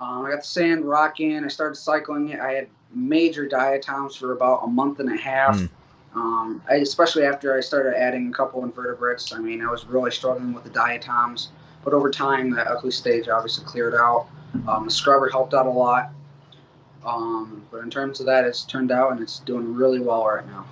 um, 0.00 0.24
I 0.24 0.30
got 0.30 0.40
the 0.40 0.46
sand 0.46 0.84
rocking. 0.84 1.44
I 1.44 1.48
started 1.48 1.76
cycling 1.76 2.30
it. 2.30 2.40
I 2.40 2.52
had 2.52 2.68
major 2.94 3.46
diatoms 3.46 4.16
for 4.16 4.32
about 4.32 4.64
a 4.64 4.66
month 4.66 5.00
and 5.00 5.12
a 5.12 5.16
half. 5.16 5.56
Mm. 5.56 5.70
Um, 6.14 6.62
I, 6.68 6.76
especially 6.76 7.24
after 7.24 7.56
I 7.56 7.60
started 7.60 7.94
adding 7.94 8.28
a 8.28 8.32
couple 8.32 8.64
invertebrates. 8.64 9.32
I 9.32 9.38
mean, 9.38 9.62
I 9.62 9.70
was 9.70 9.84
really 9.86 10.10
struggling 10.10 10.52
with 10.52 10.64
the 10.64 10.70
diatoms. 10.70 11.50
But 11.84 11.94
over 11.94 12.10
time, 12.10 12.50
that 12.50 12.66
ugly 12.66 12.90
stage 12.90 13.28
obviously 13.28 13.64
cleared 13.64 13.94
out. 13.94 14.26
Um, 14.66 14.86
the 14.86 14.90
scrubber 14.90 15.28
helped 15.28 15.54
out 15.54 15.66
a 15.66 15.70
lot. 15.70 16.10
Um, 17.04 17.64
but 17.70 17.78
in 17.78 17.90
terms 17.90 18.18
of 18.18 18.26
that, 18.26 18.44
it's 18.44 18.64
turned 18.64 18.90
out 18.90 19.12
and 19.12 19.20
it's 19.20 19.38
doing 19.40 19.74
really 19.74 20.00
well 20.00 20.26
right 20.26 20.46
now. 20.46 20.66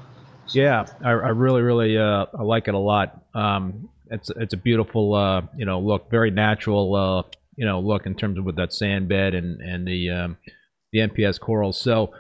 Yeah, 0.53 0.87
I, 1.03 1.11
I 1.11 1.29
really, 1.31 1.63
really, 1.63 1.97
uh, 1.99 2.27
I 2.39 2.43
like 2.43 2.69
it 2.69 2.75
a 2.75 2.79
lot. 2.79 3.23
Um, 3.35 3.89
it's 4.11 4.31
it's 4.37 4.55
a 4.55 4.57
beautiful, 4.57 5.15
uh, 5.15 5.43
you 5.57 5.65
know, 5.65 5.81
look, 5.81 6.11
very 6.11 6.31
natural, 6.31 6.95
uh, 6.95 7.23
you 7.57 7.67
know, 7.67 7.81
look 7.81 8.07
in 8.07 8.15
terms 8.15 8.39
of 8.39 8.45
with 8.45 8.57
that 8.57 8.73
sand 8.73 9.09
bed 9.09 9.35
and 9.35 9.61
and 9.61 9.87
the 9.87 10.11
um, 10.11 10.37
the 10.93 11.01
NPS 11.01 11.41
corals. 11.41 11.81
So, 11.81 12.13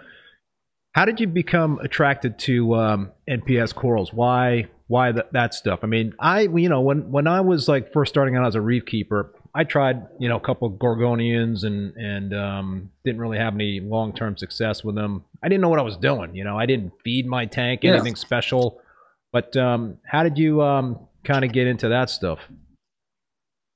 how 0.93 1.05
did 1.05 1.21
you 1.21 1.27
become 1.27 1.79
attracted 1.81 2.39
to 2.41 2.75
um, 2.75 3.13
NPS 3.29 3.75
corals? 3.75 4.13
Why 4.13 4.69
why 4.87 5.13
that 5.13 5.33
that 5.33 5.55
stuff? 5.55 5.81
I 5.83 5.87
mean, 5.87 6.15
I 6.19 6.43
you 6.43 6.69
know 6.69 6.81
when 6.81 7.11
when 7.11 7.27
I 7.27 7.41
was 7.41 7.69
like 7.69 7.93
first 7.93 8.13
starting 8.13 8.37
out 8.37 8.47
as 8.47 8.55
a 8.55 8.61
reef 8.61 8.87
keeper, 8.87 9.33
I 9.55 9.65
tried 9.65 10.07
you 10.19 10.29
know 10.29 10.37
a 10.37 10.41
couple 10.41 10.67
of 10.67 10.75
gorgonians 10.75 11.65
and 11.65 11.97
and 11.97 12.35
um, 12.35 12.91
didn't 13.05 13.21
really 13.21 13.39
have 13.39 13.55
any 13.55 13.81
long 13.81 14.13
term 14.13 14.37
success 14.37 14.83
with 14.83 14.95
them. 14.95 15.25
I 15.43 15.49
didn't 15.49 15.61
know 15.63 15.69
what 15.69 15.79
I 15.79 15.83
was 15.83 15.97
doing. 15.97 16.35
You 16.35 16.45
know, 16.45 16.59
I 16.59 16.67
didn't 16.67 16.93
feed 17.05 17.27
my 17.27 17.47
tank 17.47 17.81
Yeah. 17.85 17.93
anything 17.95 18.17
special. 18.17 18.81
But 19.33 19.57
um, 19.57 19.99
how 20.07 20.23
did 20.23 20.39
you 20.39 20.63
um, 20.63 21.09
kind 21.25 21.45
of 21.45 21.53
get 21.53 21.67
into 21.67 21.89
that 21.89 22.09
stuff? 22.09 22.39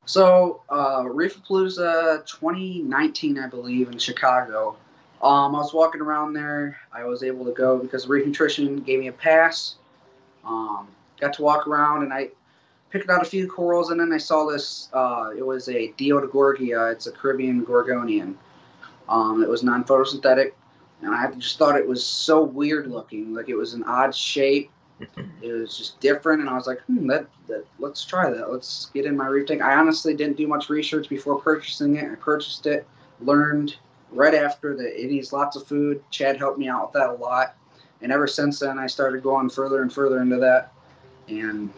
So, 0.06 0.62
uh, 0.70 1.02
Reefapalooza 1.02 2.24
2019, 2.26 3.38
I 3.38 3.46
believe, 3.48 3.90
in 3.90 3.98
Chicago. 3.98 4.76
Um, 5.20 5.54
I 5.54 5.58
was 5.58 5.74
walking 5.74 6.00
around 6.00 6.32
there. 6.32 6.78
I 6.92 7.04
was 7.04 7.22
able 7.22 7.44
to 7.44 7.50
go 7.52 7.76
because 7.78 8.06
Reef 8.06 8.24
Nutrition 8.24 8.78
gave 8.78 9.00
me 9.00 9.08
a 9.08 9.12
pass. 9.12 9.74
Um, 10.46 10.88
got 11.20 11.32
to 11.34 11.42
walk 11.42 11.66
around 11.66 12.04
and 12.04 12.12
I 12.14 12.30
picked 12.90 13.10
out 13.10 13.22
a 13.22 13.28
few 13.28 13.46
corals, 13.46 13.90
and 13.90 14.00
then 14.00 14.12
I 14.12 14.18
saw 14.18 14.46
this. 14.46 14.88
Uh, 14.92 15.30
it 15.36 15.44
was 15.44 15.68
a 15.68 15.92
Diodogorgia. 15.98 16.92
It's 16.92 17.06
a 17.06 17.12
Caribbean 17.12 17.64
gorgonian. 17.64 18.34
Um, 19.08 19.42
it 19.42 19.48
was 19.48 19.62
non 19.62 19.84
photosynthetic, 19.84 20.52
and 21.02 21.14
I 21.14 21.30
just 21.32 21.58
thought 21.58 21.76
it 21.76 21.86
was 21.86 22.04
so 22.04 22.42
weird 22.42 22.88
looking. 22.88 23.34
Like 23.34 23.48
it 23.48 23.56
was 23.56 23.74
an 23.74 23.84
odd 23.84 24.14
shape. 24.14 24.70
It 25.40 25.52
was 25.52 25.78
just 25.78 26.00
different, 26.00 26.40
and 26.40 26.50
I 26.50 26.54
was 26.54 26.66
like, 26.66 26.80
hmm, 26.82 27.06
that, 27.06 27.28
that 27.46 27.64
let's 27.78 28.04
try 28.04 28.28
that. 28.28 28.50
Let's 28.50 28.90
get 28.92 29.06
in 29.06 29.16
my 29.16 29.28
reef 29.28 29.46
tank. 29.46 29.62
I 29.62 29.76
honestly 29.76 30.12
didn't 30.12 30.36
do 30.36 30.48
much 30.48 30.68
research 30.68 31.08
before 31.08 31.40
purchasing 31.40 31.94
it. 31.94 32.10
I 32.10 32.16
purchased 32.16 32.66
it, 32.66 32.84
learned 33.20 33.76
right 34.10 34.34
after 34.34 34.76
that 34.76 35.00
it 35.00 35.08
needs 35.08 35.32
lots 35.32 35.54
of 35.54 35.64
food. 35.64 36.02
Chad 36.10 36.36
helped 36.36 36.58
me 36.58 36.68
out 36.68 36.86
with 36.86 36.92
that 36.94 37.10
a 37.10 37.12
lot, 37.12 37.54
and 38.02 38.10
ever 38.10 38.26
since 38.26 38.58
then, 38.58 38.80
I 38.80 38.88
started 38.88 39.22
going 39.22 39.48
further 39.48 39.82
and 39.82 39.92
further 39.92 40.20
into 40.20 40.38
that. 40.38 40.72
And 41.28 41.72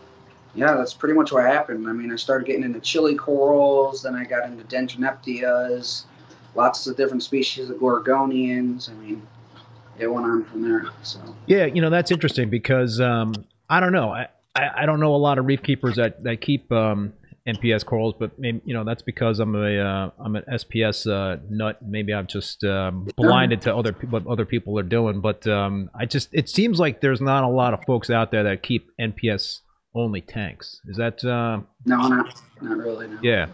yeah, 0.55 0.75
that's 0.75 0.95
pretty 0.95 1.15
much 1.15 1.33
what 1.33 1.45
happened. 1.45 1.89
I 1.89 1.93
mean, 1.93 2.13
I 2.13 2.17
started 2.17 2.47
getting 2.47 2.65
into 2.65 2.81
chili 2.81 3.15
corals, 3.15 4.03
then 4.03 4.15
I 4.15 4.25
got 4.25 4.45
into 4.45 4.65
dendronephthyas, 4.65 6.05
lots 6.55 6.87
of 6.87 6.97
different 6.97 7.23
species 7.23 7.71
of 7.71 7.77
gorgonians. 7.77 8.91
I 8.91 8.95
mean, 8.95 9.27
it 9.99 10.09
went 10.09 10.27
on 10.27 10.45
from 10.45 10.63
there. 10.63 10.87
So. 11.03 11.21
Yeah, 11.47 11.67
you 11.67 11.81
know 11.81 11.91
that's 11.91 12.11
interesting 12.11 12.51
because 12.51 13.01
um, 13.01 13.35
I 13.69 13.81
don't 13.81 13.93
know. 13.93 14.11
I, 14.11 14.29
I, 14.55 14.83
I 14.83 14.87
don't 14.87 15.01
know 15.01 15.15
a 15.15 15.17
lot 15.17 15.39
of 15.39 15.47
reef 15.47 15.63
keepers 15.63 15.97
that 15.97 16.25
that 16.25 16.41
keep 16.41 16.71
um, 16.73 17.13
NPS 17.47 17.85
corals, 17.85 18.15
but 18.19 18.39
maybe 18.39 18.61
you 18.65 18.75
know 18.75 18.85
that's 18.85 19.03
because 19.03 19.39
I'm 19.39 19.55
a 19.55 19.79
uh, 19.79 20.11
I'm 20.19 20.37
an 20.37 20.45
SPS 20.51 21.07
uh, 21.11 21.41
nut. 21.49 21.79
Maybe 21.87 22.13
I'm 22.13 22.27
just 22.27 22.65
um, 22.65 23.09
blinded 23.17 23.63
to 23.63 23.77
other 23.77 23.93
what 24.09 24.27
other 24.27 24.45
people 24.45 24.79
are 24.79 24.85
doing. 24.85 25.21
But 25.21 25.47
um, 25.47 25.91
I 25.95 26.07
just 26.07 26.31
it 26.33 26.49
seems 26.49 26.81
like 26.81 27.01
there's 27.01 27.21
not 27.21 27.45
a 27.45 27.49
lot 27.49 27.75
of 27.75 27.85
folks 27.87 28.11
out 28.11 28.31
there 28.31 28.43
that 28.45 28.63
keep 28.63 28.91
NPS 29.01 29.61
only 29.95 30.21
tanks. 30.21 30.81
Is 30.87 30.97
that 30.97 31.25
uh, 31.25 31.61
No, 31.85 32.09
not 32.09 32.41
not 32.61 32.79
really. 32.79 33.09
No. 33.09 33.19
yeah? 33.23 33.49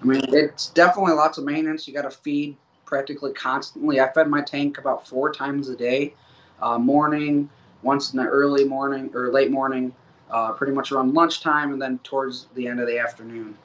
I 0.00 0.04
mean, 0.04 0.22
it's 0.28 0.68
definitely 0.68 1.12
lots 1.12 1.38
of 1.38 1.44
maintenance. 1.44 1.86
You 1.86 1.94
got 1.94 2.02
to 2.02 2.10
feed 2.10 2.56
practically 2.84 3.32
constantly. 3.32 4.00
I 4.00 4.10
fed 4.12 4.28
my 4.28 4.42
tank 4.42 4.78
about 4.78 5.06
four 5.06 5.32
times 5.32 5.68
a 5.68 5.76
day, 5.76 6.14
uh, 6.60 6.78
morning, 6.78 7.48
once 7.82 8.12
in 8.12 8.18
the 8.18 8.26
early 8.26 8.64
morning 8.64 9.10
or 9.14 9.30
late 9.30 9.50
morning, 9.50 9.94
uh, 10.30 10.52
pretty 10.52 10.72
much 10.72 10.90
around 10.90 11.14
lunchtime, 11.14 11.72
and 11.72 11.80
then 11.80 11.98
towards 12.02 12.46
the 12.54 12.66
end 12.66 12.80
of 12.80 12.86
the 12.86 12.98
afternoon. 12.98 13.56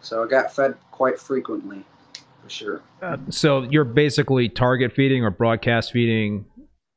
So 0.00 0.24
I 0.24 0.28
got 0.28 0.54
fed 0.54 0.76
quite 0.90 1.18
frequently, 1.18 1.84
for 2.42 2.50
sure. 2.50 2.82
Uh, 3.02 3.16
so 3.30 3.62
you're 3.62 3.84
basically 3.84 4.48
target 4.48 4.92
feeding 4.92 5.24
or 5.24 5.30
broadcast 5.30 5.92
feeding 5.92 6.44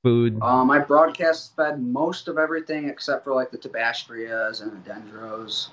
food. 0.08 0.42
Um, 0.42 0.72
I 0.72 0.80
broadcast 0.80 1.56
fed 1.56 1.82
most 1.82 2.30
of 2.30 2.38
everything 2.38 2.88
except 2.88 3.26
for 3.26 3.34
like 3.34 3.52
the 3.52 3.58
tubastreas 3.58 4.62
and 4.62 4.72
the 4.72 4.90
dendros. 4.90 5.70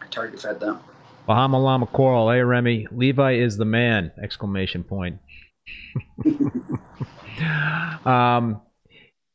I 0.00 0.06
target 0.06 0.40
fed 0.40 0.60
them. 0.60 0.78
Bahama 1.26 1.58
Llama 1.58 1.86
Coral, 1.86 2.30
hey 2.30 2.42
Remy, 2.42 2.86
Levi 2.92 3.32
is 3.32 3.56
the 3.56 3.64
man! 3.64 4.12
Exclamation 4.22 4.84
point. 4.84 5.18
um, 8.06 8.60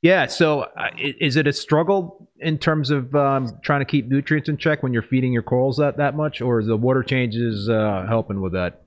yeah. 0.02 0.28
So, 0.28 0.62
uh, 0.62 0.90
is 0.98 1.36
it 1.36 1.48
a 1.48 1.54
struggle 1.54 2.30
in 2.40 2.58
terms 2.60 2.92
of 2.92 3.14
um, 3.16 3.60
trying 3.64 3.82
to 3.82 3.86
keep 3.86 4.08
nutrients 4.08 4.48
in 4.48 4.58
check 4.58 4.84
when 4.84 4.94
you're 4.94 5.02
feeding 5.02 5.34
your 5.34 5.42
corals 5.42 5.78
that 5.78 5.98
that 5.98 6.16
much, 6.16 6.42
or 6.42 6.60
is 6.60 6.68
the 6.68 6.78
water 6.78 7.04
changes 7.04 7.68
uh, 7.68 8.06
helping 8.08 8.40
with 8.40 8.54
that? 8.54 8.84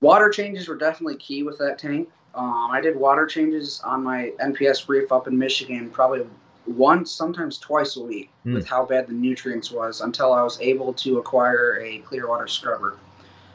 Water 0.00 0.30
changes 0.30 0.68
were 0.68 0.76
definitely 0.76 1.16
key 1.16 1.42
with 1.42 1.58
that 1.58 1.78
tank. 1.78 2.08
Um, 2.34 2.70
I 2.70 2.80
did 2.80 2.96
water 2.96 3.26
changes 3.26 3.80
on 3.84 4.02
my 4.02 4.32
NPS 4.40 4.88
reef 4.88 5.12
up 5.12 5.28
in 5.28 5.38
Michigan 5.38 5.90
probably 5.90 6.26
once, 6.66 7.10
sometimes 7.10 7.58
twice 7.58 7.96
a 7.96 8.02
week, 8.02 8.30
Hmm. 8.44 8.54
with 8.54 8.66
how 8.66 8.84
bad 8.86 9.06
the 9.08 9.12
nutrients 9.12 9.70
was 9.70 10.00
until 10.00 10.32
I 10.32 10.42
was 10.42 10.60
able 10.60 10.92
to 10.94 11.18
acquire 11.18 11.78
a 11.82 11.98
clear 11.98 12.28
water 12.28 12.46
scrubber. 12.46 12.96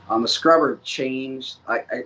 Um, 0.10 0.22
the 0.22 0.28
scrubber 0.28 0.80
changed. 0.84 1.58
I, 1.68 1.78
I 1.92 2.04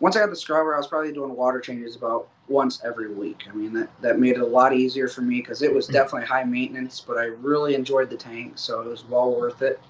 once 0.00 0.16
I 0.16 0.20
got 0.20 0.30
the 0.30 0.36
scrubber, 0.36 0.74
I 0.74 0.78
was 0.78 0.86
probably 0.86 1.12
doing 1.12 1.34
water 1.34 1.60
changes 1.60 1.96
about 1.96 2.28
once 2.48 2.82
every 2.84 3.12
week. 3.12 3.44
I 3.50 3.54
mean 3.54 3.72
that 3.74 3.88
that 4.02 4.18
made 4.18 4.36
it 4.36 4.40
a 4.42 4.46
lot 4.46 4.74
easier 4.74 5.08
for 5.08 5.22
me 5.22 5.40
because 5.40 5.62
it 5.62 5.72
was 5.74 5.86
definitely 5.86 6.26
high 6.26 6.44
maintenance, 6.44 7.00
but 7.00 7.16
I 7.16 7.24
really 7.24 7.74
enjoyed 7.74 8.10
the 8.10 8.16
tank, 8.16 8.52
so 8.56 8.80
it 8.82 8.88
was 8.88 9.04
well 9.04 9.34
worth 9.34 9.62
it. 9.62 9.80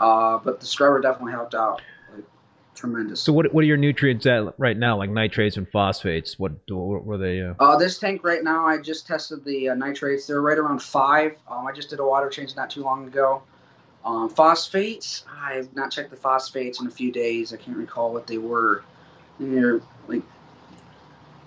Uh, 0.00 0.38
but 0.38 0.58
the 0.58 0.66
scrubber 0.66 1.00
definitely 1.00 1.32
helped 1.32 1.54
out 1.54 1.80
tremendous. 2.74 3.20
So, 3.20 3.32
what 3.32 3.52
what 3.52 3.62
are 3.62 3.66
your 3.66 3.76
nutrients 3.76 4.26
at 4.26 4.58
right 4.58 4.76
now, 4.76 4.96
like 4.96 5.10
nitrates 5.10 5.56
and 5.56 5.68
phosphates? 5.68 6.38
What, 6.38 6.52
what 6.68 7.04
were 7.04 7.18
they? 7.18 7.40
Uh, 7.40 7.54
Uh, 7.60 7.76
this 7.76 7.98
tank 7.98 8.24
right 8.24 8.42
now, 8.42 8.66
I 8.66 8.78
just 8.78 9.06
tested 9.06 9.44
the 9.44 9.70
uh, 9.70 9.74
nitrates. 9.74 10.26
They're 10.26 10.42
right 10.42 10.58
around 10.58 10.82
five. 10.82 11.36
Um, 11.48 11.66
I 11.66 11.72
just 11.72 11.90
did 11.90 12.00
a 12.00 12.04
water 12.04 12.28
change 12.28 12.56
not 12.56 12.70
too 12.70 12.82
long 12.82 13.06
ago. 13.06 13.42
Um, 14.04 14.28
phosphates, 14.28 15.24
I've 15.30 15.72
not 15.76 15.92
checked 15.92 16.10
the 16.10 16.16
phosphates 16.16 16.80
in 16.80 16.88
a 16.88 16.90
few 16.90 17.12
days. 17.12 17.52
I 17.52 17.56
can't 17.56 17.76
recall 17.76 18.12
what 18.12 18.26
they 18.26 18.38
were. 18.38 18.82
They're 19.38 19.80
like 20.08 20.22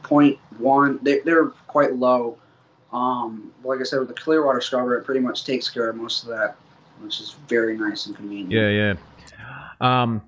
0.1. 0.03 1.03
They, 1.03 1.19
they're 1.19 1.47
quite 1.67 1.95
low. 1.95 2.37
Um, 2.93 3.51
like 3.63 3.81
I 3.81 3.83
said, 3.83 3.99
with 3.99 4.07
the 4.07 4.13
clear 4.13 4.45
water 4.45 4.61
scrubber, 4.61 4.95
it 4.95 5.03
pretty 5.03 5.19
much 5.19 5.43
takes 5.43 5.67
care 5.67 5.89
of 5.89 5.97
most 5.97 6.23
of 6.23 6.29
that, 6.29 6.55
which 7.01 7.19
is 7.19 7.35
very 7.49 7.77
nice 7.77 8.05
and 8.05 8.15
convenient. 8.15 8.51
Yeah, 8.51 8.69
yeah. 8.69 8.93
Um, 9.81 10.21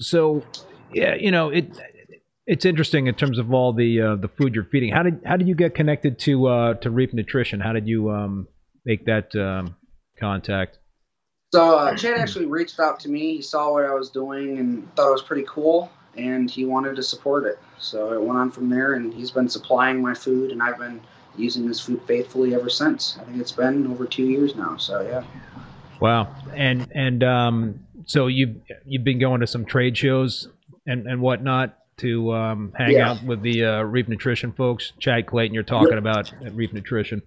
so 0.00 0.42
yeah, 0.92 1.14
you 1.14 1.30
know 1.30 1.50
it. 1.50 1.78
It's 2.46 2.64
interesting 2.64 3.08
in 3.08 3.14
terms 3.14 3.38
of 3.38 3.52
all 3.52 3.72
the 3.72 4.00
uh, 4.00 4.16
the 4.16 4.28
food 4.28 4.54
you're 4.54 4.64
feeding. 4.64 4.92
How 4.92 5.02
did 5.02 5.20
how 5.24 5.36
did 5.36 5.48
you 5.48 5.54
get 5.54 5.74
connected 5.74 6.18
to 6.20 6.46
uh, 6.46 6.74
to 6.74 6.90
Reef 6.90 7.12
Nutrition? 7.12 7.60
How 7.60 7.72
did 7.72 7.86
you 7.86 8.10
um, 8.10 8.48
make 8.84 9.04
that 9.04 9.34
um, 9.36 9.76
contact? 10.18 10.78
So 11.52 11.78
uh, 11.78 11.94
Chad 11.94 12.18
actually 12.18 12.46
reached 12.46 12.78
out 12.80 13.00
to 13.00 13.08
me. 13.08 13.36
He 13.36 13.42
saw 13.42 13.72
what 13.72 13.84
I 13.84 13.94
was 13.94 14.10
doing 14.10 14.58
and 14.58 14.94
thought 14.94 15.08
it 15.08 15.12
was 15.12 15.22
pretty 15.22 15.44
cool, 15.46 15.90
and 16.16 16.50
he 16.50 16.64
wanted 16.64 16.96
to 16.96 17.02
support 17.02 17.44
it. 17.44 17.58
So 17.78 18.12
it 18.12 18.22
went 18.22 18.38
on 18.38 18.50
from 18.50 18.68
there, 18.68 18.94
and 18.94 19.12
he's 19.12 19.30
been 19.30 19.48
supplying 19.48 20.02
my 20.02 20.14
food, 20.14 20.50
and 20.50 20.62
I've 20.62 20.78
been 20.78 21.00
using 21.36 21.66
his 21.66 21.80
food 21.80 22.00
faithfully 22.06 22.54
ever 22.54 22.68
since. 22.68 23.18
I 23.20 23.24
think 23.24 23.40
it's 23.40 23.52
been 23.52 23.86
over 23.86 24.06
two 24.06 24.24
years 24.24 24.56
now. 24.56 24.76
So 24.76 25.00
yeah. 25.02 25.24
Wow. 26.00 26.34
And 26.54 26.86
and 26.94 27.22
um, 27.24 27.80
so 28.08 28.26
you 28.26 28.60
you've 28.84 29.04
been 29.04 29.20
going 29.20 29.40
to 29.40 29.46
some 29.46 29.64
trade 29.64 29.96
shows 29.96 30.48
and 30.86 31.06
and 31.06 31.20
whatnot 31.20 31.78
to 31.98 32.32
um, 32.32 32.72
hang 32.76 32.92
Yeah. 32.92 33.10
out 33.12 33.22
with 33.24 33.42
the 33.42 33.64
uh, 33.64 33.82
Reef 33.82 34.08
Nutrition 34.08 34.52
folks. 34.52 34.92
Chad 34.98 35.26
Clayton, 35.26 35.52
you're 35.54 35.62
talking 35.62 35.90
Yep. 35.90 35.98
about 35.98 36.32
at 36.44 36.54
Reef 36.54 36.72
Nutrition. 36.72 37.22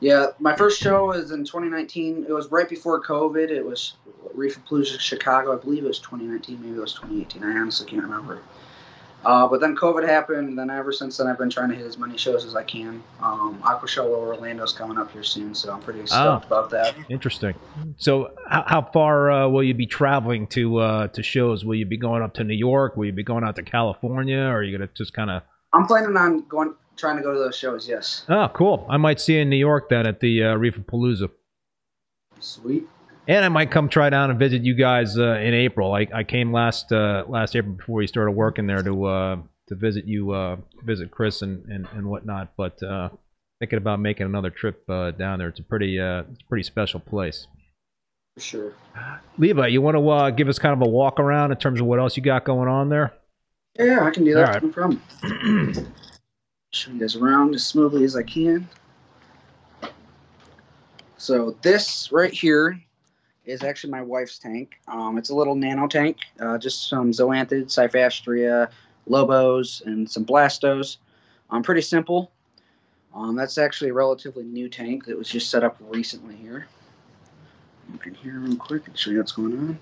Yeah, 0.00 0.28
my 0.38 0.56
first 0.56 0.80
show 0.80 1.08
was 1.08 1.30
in 1.30 1.44
2019. 1.44 2.24
It 2.26 2.32
was 2.32 2.50
right 2.50 2.66
before 2.68 3.02
COVID. 3.02 3.50
It 3.50 3.62
was 3.62 3.94
Reefapalooza 4.34 4.98
Chicago. 4.98 5.52
I 5.54 5.62
believe 5.62 5.84
it 5.84 5.88
was 5.88 5.98
2019. 5.98 6.58
Maybe 6.62 6.74
it 6.76 6.80
was 6.80 6.94
2018. 6.94 7.44
I 7.44 7.58
honestly 7.60 7.86
can't 7.86 8.02
remember. 8.02 8.40
Uh, 9.24 9.46
but 9.46 9.60
then 9.60 9.76
COVID 9.76 10.06
happened. 10.06 10.48
And 10.48 10.58
then 10.58 10.70
ever 10.70 10.92
since 10.92 11.16
then, 11.18 11.26
I've 11.26 11.38
been 11.38 11.50
trying 11.50 11.68
to 11.70 11.74
hit 11.74 11.86
as 11.86 11.98
many 11.98 12.16
shows 12.16 12.44
as 12.44 12.56
I 12.56 12.62
can. 12.62 13.02
Um, 13.22 13.60
Aquashella 13.62 14.08
Orlando's 14.08 14.72
coming 14.72 14.98
up 14.98 15.12
here 15.12 15.22
soon, 15.22 15.54
so 15.54 15.72
I'm 15.72 15.80
pretty 15.80 16.06
stoked 16.06 16.46
about 16.46 16.70
that. 16.70 16.94
Interesting. 17.08 17.54
So, 17.96 18.32
how, 18.48 18.64
how 18.66 18.82
far 18.82 19.30
uh, 19.30 19.48
will 19.48 19.62
you 19.62 19.74
be 19.74 19.86
traveling 19.86 20.46
to 20.48 20.78
uh, 20.78 21.08
to 21.08 21.22
shows? 21.22 21.64
Will 21.64 21.76
you 21.76 21.86
be 21.86 21.98
going 21.98 22.22
up 22.22 22.34
to 22.34 22.44
New 22.44 22.54
York? 22.54 22.96
Will 22.96 23.06
you 23.06 23.12
be 23.12 23.24
going 23.24 23.44
out 23.44 23.56
to 23.56 23.62
California? 23.62 24.38
Or 24.38 24.58
are 24.58 24.62
you 24.62 24.76
gonna 24.76 24.90
just 24.94 25.12
kind 25.12 25.30
of? 25.30 25.42
I'm 25.72 25.86
planning 25.86 26.16
on 26.16 26.46
going, 26.48 26.74
trying 26.96 27.16
to 27.16 27.22
go 27.22 27.32
to 27.32 27.38
those 27.38 27.56
shows. 27.56 27.88
Yes. 27.88 28.24
Oh, 28.28 28.48
cool. 28.54 28.86
I 28.88 28.96
might 28.96 29.20
see 29.20 29.34
you 29.34 29.40
in 29.40 29.50
New 29.50 29.56
York 29.56 29.88
then 29.88 30.06
at 30.06 30.20
the 30.20 30.44
uh, 30.44 30.54
Reefapalooza. 30.56 31.30
Sweet. 32.40 32.88
And 33.28 33.44
I 33.44 33.48
might 33.48 33.70
come 33.70 33.88
try 33.88 34.10
down 34.10 34.30
and 34.30 34.38
visit 34.38 34.62
you 34.62 34.74
guys 34.74 35.18
uh, 35.18 35.34
in 35.34 35.54
April. 35.54 35.94
I, 35.94 36.06
I 36.12 36.24
came 36.24 36.52
last 36.52 36.92
uh, 36.92 37.24
last 37.28 37.54
April 37.54 37.74
before 37.74 38.02
you 38.02 38.08
started 38.08 38.32
working 38.32 38.66
there 38.66 38.82
to 38.82 39.04
uh, 39.04 39.36
to 39.68 39.74
visit 39.74 40.04
you, 40.06 40.32
uh, 40.32 40.56
visit 40.84 41.10
Chris 41.10 41.42
and, 41.42 41.64
and, 41.66 41.86
and 41.92 42.06
whatnot. 42.06 42.54
But 42.56 42.82
uh, 42.82 43.10
thinking 43.60 43.76
about 43.76 44.00
making 44.00 44.26
another 44.26 44.50
trip 44.50 44.82
uh, 44.88 45.12
down 45.12 45.38
there. 45.38 45.48
It's 45.48 45.60
a 45.60 45.62
pretty 45.62 46.00
uh, 46.00 46.24
it's 46.32 46.42
a 46.42 46.48
pretty 46.48 46.64
special 46.64 46.98
place. 46.98 47.46
For 48.34 48.40
sure. 48.40 48.72
Levi, 49.38 49.68
you 49.68 49.82
want 49.82 49.96
to 49.96 50.08
uh, 50.08 50.30
give 50.30 50.48
us 50.48 50.58
kind 50.58 50.72
of 50.72 50.86
a 50.86 50.90
walk 50.90 51.20
around 51.20 51.52
in 51.52 51.58
terms 51.58 51.80
of 51.80 51.86
what 51.86 51.98
else 51.98 52.16
you 52.16 52.22
got 52.22 52.44
going 52.44 52.68
on 52.68 52.88
there? 52.88 53.12
Yeah, 53.78 54.04
I 54.04 54.10
can 54.10 54.24
do 54.24 54.34
that. 54.34 54.46
All 54.46 54.52
right. 54.54 54.62
No 54.62 54.68
problem. 54.70 55.02
Show 56.72 56.92
you 56.92 57.00
guys 57.00 57.16
around 57.16 57.54
as 57.54 57.66
smoothly 57.66 58.04
as 58.04 58.16
I 58.16 58.22
can. 58.22 58.68
So 61.16 61.56
this 61.62 62.10
right 62.12 62.32
here 62.32 62.80
is 63.50 63.62
actually 63.62 63.90
my 63.90 64.02
wife's 64.02 64.38
tank. 64.38 64.72
Um, 64.88 65.18
it's 65.18 65.30
a 65.30 65.34
little 65.34 65.54
nano 65.54 65.86
tank, 65.86 66.18
uh, 66.40 66.56
just 66.56 66.88
some 66.88 67.10
zoanthids, 67.10 67.66
cyphastrea, 67.66 68.70
lobos, 69.06 69.82
and 69.86 70.10
some 70.10 70.24
blastos. 70.24 70.98
Um, 71.50 71.62
pretty 71.62 71.82
simple. 71.82 72.30
Um, 73.12 73.34
that's 73.34 73.58
actually 73.58 73.90
a 73.90 73.94
relatively 73.94 74.44
new 74.44 74.68
tank 74.68 75.06
that 75.06 75.18
was 75.18 75.28
just 75.28 75.50
set 75.50 75.64
up 75.64 75.76
recently 75.80 76.36
here. 76.36 76.68
Look 77.90 78.06
in 78.06 78.14
here 78.14 78.38
real 78.38 78.56
quick 78.56 78.86
and 78.86 78.96
show 78.96 79.10
you 79.10 79.18
what's 79.18 79.32
going 79.32 79.58
on. 79.58 79.78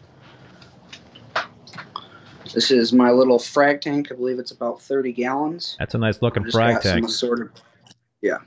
This 2.55 2.71
is 2.71 2.95
my 2.95 3.11
little 3.11 3.39
frag 3.39 3.83
tank. 3.83 4.09
I 4.11 4.15
believe 4.15 4.39
it's 4.39 4.53
about 4.53 4.81
30 4.81 5.13
gallons. 5.13 5.77
That's 5.79 5.95
a 5.95 5.99
nice 5.99 6.23
looking 6.23 6.51
frag 6.51 6.81
tank. 6.81 7.05
assorted, 7.05 7.51
yeah, 8.23 8.39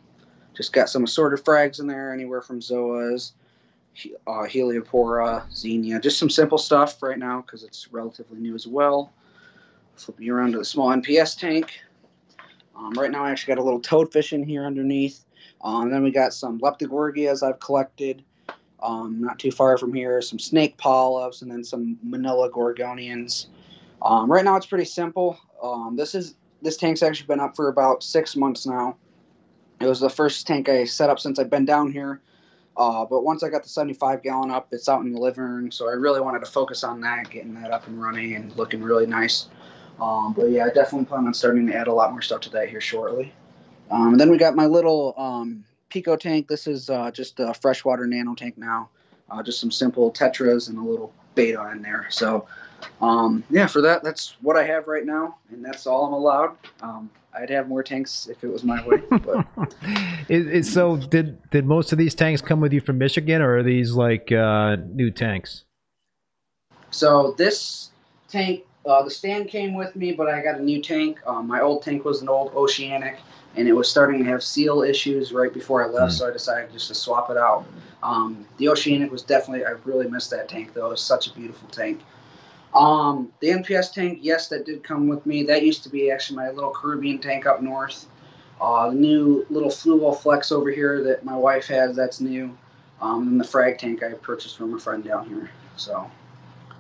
just 0.56 0.74
got 0.74 0.90
some 0.90 1.04
assorted 1.04 1.46
frags 1.46 1.80
in 1.80 1.86
there, 1.86 2.12
anywhere 2.12 2.42
from 2.42 2.60
Zoas, 2.60 3.34
uh, 4.28 4.44
Heliopora, 4.44 5.44
Xenia, 5.54 6.00
just 6.00 6.18
some 6.18 6.30
simple 6.30 6.58
stuff 6.58 7.02
right 7.02 7.20
now 7.20 7.42
because 7.42 7.64
it's 7.64 7.92
relatively 7.92 8.40
new 8.40 8.56
as 8.56 8.68
well. 8.68 9.14
Flip 9.96 10.20
you 10.20 10.36
around 10.36 10.54
to 10.54 10.60
the 10.60 10.66
small 10.66 10.90
NPS 10.90 11.38
tank. 11.38 11.80
Um, 12.76 12.94
right 12.94 13.12
now, 13.12 13.26
I 13.26 13.32
actually 13.32 13.56
got 13.56 13.62
a 13.62 13.64
little 13.64 13.82
toadfish 13.82 14.34
in 14.34 14.44
here 14.44 14.66
underneath. 14.66 15.26
Um, 15.64 15.92
then 15.92 16.04
we 16.04 16.12
got 16.12 16.34
some 16.34 16.60
Leptogorgias 16.60 17.44
I've 17.44 17.60
collected. 17.60 18.24
Um, 18.82 19.22
not 19.22 19.38
too 19.38 19.52
far 19.52 19.78
from 19.78 19.94
here, 19.94 20.22
some 20.22 20.40
snake 20.40 20.76
polyps, 20.78 21.44
and 21.44 21.52
then 21.52 21.64
some 21.64 22.00
Manila 22.02 22.50
gorgonians. 22.50 23.48
Um, 24.02 24.32
right 24.32 24.44
now, 24.44 24.56
it's 24.56 24.66
pretty 24.66 24.86
simple. 24.86 25.38
Um, 25.62 25.96
this 25.96 26.16
is 26.16 26.36
this 26.64 26.78
tank's 26.78 27.04
actually 27.04 27.28
been 27.28 27.40
up 27.40 27.56
for 27.56 27.68
about 27.68 28.02
six 28.02 28.36
months 28.36 28.66
now. 28.66 28.96
It 29.80 29.86
was 29.86 30.00
the 30.00 30.10
first 30.10 30.48
tank 30.48 30.70
I 30.70 30.86
set 30.86 31.10
up 31.10 31.20
since 31.20 31.38
I've 31.38 31.50
been 31.50 31.66
down 31.66 31.92
here. 31.92 32.22
Uh, 32.82 33.06
but 33.06 33.24
once 33.24 33.44
I 33.44 33.50
got 33.50 33.62
the 33.62 33.70
75 33.70 34.24
gallon 34.24 34.50
up, 34.50 34.70
it's 34.72 34.90
out 34.90 35.02
in 35.02 35.14
the 35.14 35.20
living 35.20 35.44
room. 35.44 35.72
So 35.72 35.88
I 35.88 35.92
really 35.92 36.20
wanted 36.20 36.40
to 36.44 36.50
focus 36.50 36.84
on 36.84 37.00
that, 37.02 37.30
getting 37.30 37.54
that 37.62 37.70
up 37.70 37.86
and 37.86 38.02
running 38.02 38.34
and 38.34 38.52
looking 38.58 38.82
really 38.82 39.06
nice. 39.06 39.50
Um, 40.02 40.34
but 40.34 40.46
yeah, 40.50 40.66
I 40.66 40.70
definitely 40.70 41.06
plan 41.06 41.28
on 41.28 41.34
starting 41.36 41.68
to 41.68 41.76
add 41.76 41.86
a 41.86 41.94
lot 41.94 42.12
more 42.12 42.24
stuff 42.24 42.42
to 42.42 42.50
that 42.50 42.70
here 42.70 42.82
shortly. 42.82 43.32
Um, 43.92 44.18
then 44.18 44.32
we 44.32 44.40
got 44.40 44.56
my 44.56 44.66
little 44.66 45.14
um, 45.16 45.64
Pico 45.90 46.16
tank. 46.16 46.48
This 46.48 46.66
is 46.66 46.90
uh, 46.90 47.12
just 47.12 47.40
a 47.40 47.54
freshwater 47.54 48.08
nano 48.08 48.34
tank 48.34 48.58
now. 48.58 48.90
Uh, 49.30 49.44
just 49.44 49.60
some 49.60 49.70
simple 49.70 50.12
tetras 50.12 50.68
and 50.68 50.80
a 50.80 50.82
little 50.82 51.14
betta 51.36 51.70
in 51.74 51.84
there. 51.84 52.08
So 52.10 52.48
um, 53.00 53.44
yeah, 53.52 53.68
for 53.68 53.82
that, 53.82 54.04
that's 54.04 54.38
what 54.42 54.58
I 54.58 54.64
have 54.64 54.88
right 54.88 55.06
now, 55.06 55.38
and 55.52 55.64
that's 55.64 55.86
all 55.86 56.08
I'm 56.08 56.14
allowed. 56.14 56.58
I'd 57.34 57.50
have 57.50 57.68
more 57.68 57.82
tanks 57.84 58.28
if 58.30 58.44
it 58.44 58.48
was 58.52 58.64
my 58.64 58.86
way, 58.86 59.02
but 59.10 59.46
Is, 60.30 60.48
is, 60.48 60.74
so 60.74 60.98
did 60.98 61.38
did 61.50 61.66
most 61.66 61.92
of 61.92 61.98
these 61.98 62.14
tanks 62.16 62.42
come 62.42 62.60
with 62.62 62.74
you 62.74 62.82
from 62.82 62.98
Michigan, 62.98 63.42
or 63.42 63.58
are 63.58 63.64
these 63.64 63.94
like 63.94 64.32
uh, 64.32 64.76
new 64.94 65.12
tanks? 65.12 65.64
so 66.92 67.34
this 67.38 67.92
tank, 68.28 68.64
uh, 68.86 69.02
the 69.04 69.10
stand 69.10 69.48
came 69.48 69.74
with 69.74 69.96
me, 69.96 70.12
but 70.12 70.28
I 70.28 70.42
got 70.42 70.60
a 70.60 70.64
new 70.64 70.82
tank. 70.82 71.20
Um, 71.26 71.48
my 71.48 71.62
old 71.62 71.84
tank 71.84 72.04
was 72.04 72.22
an 72.22 72.28
old 72.30 72.54
Oceanic, 72.54 73.18
and 73.56 73.68
it 73.68 73.74
was 73.74 73.90
starting 73.90 74.20
to 74.24 74.30
have 74.30 74.44
seal 74.44 74.82
issues 74.82 75.32
right 75.32 75.54
before 75.54 75.84
I 75.84 75.88
left, 75.88 76.14
Hmm. 76.14 76.18
so 76.18 76.28
I 76.30 76.32
decided 76.32 76.72
just 76.74 76.90
to 76.90 76.96
swap 76.96 77.30
it 77.30 77.38
out. 77.38 77.66
Um, 78.04 78.46
the 78.58 78.68
Oceanic 78.68 79.12
was 79.12 79.22
definitely, 79.24 79.66
I 79.66 79.72
really 79.86 80.10
missed 80.10 80.32
that 80.32 80.50
tank 80.50 80.74
though. 80.74 80.88
It 80.88 80.92
was 80.92 81.02
such 81.02 81.28
a 81.28 81.34
beautiful 81.34 81.68
tank. 81.70 82.02
Um, 82.74 83.32
the 83.42 83.50
NPS 83.50 83.94
tank, 83.94 84.20
yes, 84.22 84.48
that 84.50 84.66
did 84.66 84.84
come 84.84 85.08
with 85.08 85.26
me. 85.26 85.44
That 85.44 85.64
used 85.64 85.84
to 85.84 85.90
be 85.90 86.10
actually 86.10 86.38
my 86.38 86.50
little 86.52 86.72
Caribbean 86.72 87.20
tank 87.20 87.46
up 87.46 87.62
north. 87.62 88.06
Uh, 88.62 88.90
the 88.90 88.96
new 88.96 89.46
little 89.50 89.70
Fluval 89.70 90.18
Flex 90.18 90.52
over 90.52 90.70
here 90.72 91.04
that 91.04 91.26
my 91.26 91.36
wife 91.36 91.68
has, 91.68 91.96
that's 91.96 92.22
new. 92.22 92.56
Um, 93.02 93.28
and 93.28 93.40
the 93.40 93.44
frag 93.44 93.80
tank 93.80 94.04
I 94.04 94.14
purchased 94.14 94.58
from 94.58 94.76
a 94.76 94.80
friend 94.80 95.04
down 95.04 95.28
here. 95.28 95.50
So 95.76 96.10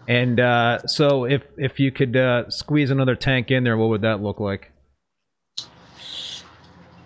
And 0.07 0.39
uh, 0.39 0.85
so 0.85 1.25
if 1.25 1.43
if 1.57 1.79
you 1.79 1.91
could 1.91 2.15
uh, 2.15 2.49
squeeze 2.49 2.91
another 2.91 3.15
tank 3.15 3.49
in 3.49 3.63
there, 3.63 3.77
what 3.77 3.89
would 3.89 4.01
that 4.01 4.21
look 4.21 4.39
like? 4.39 4.71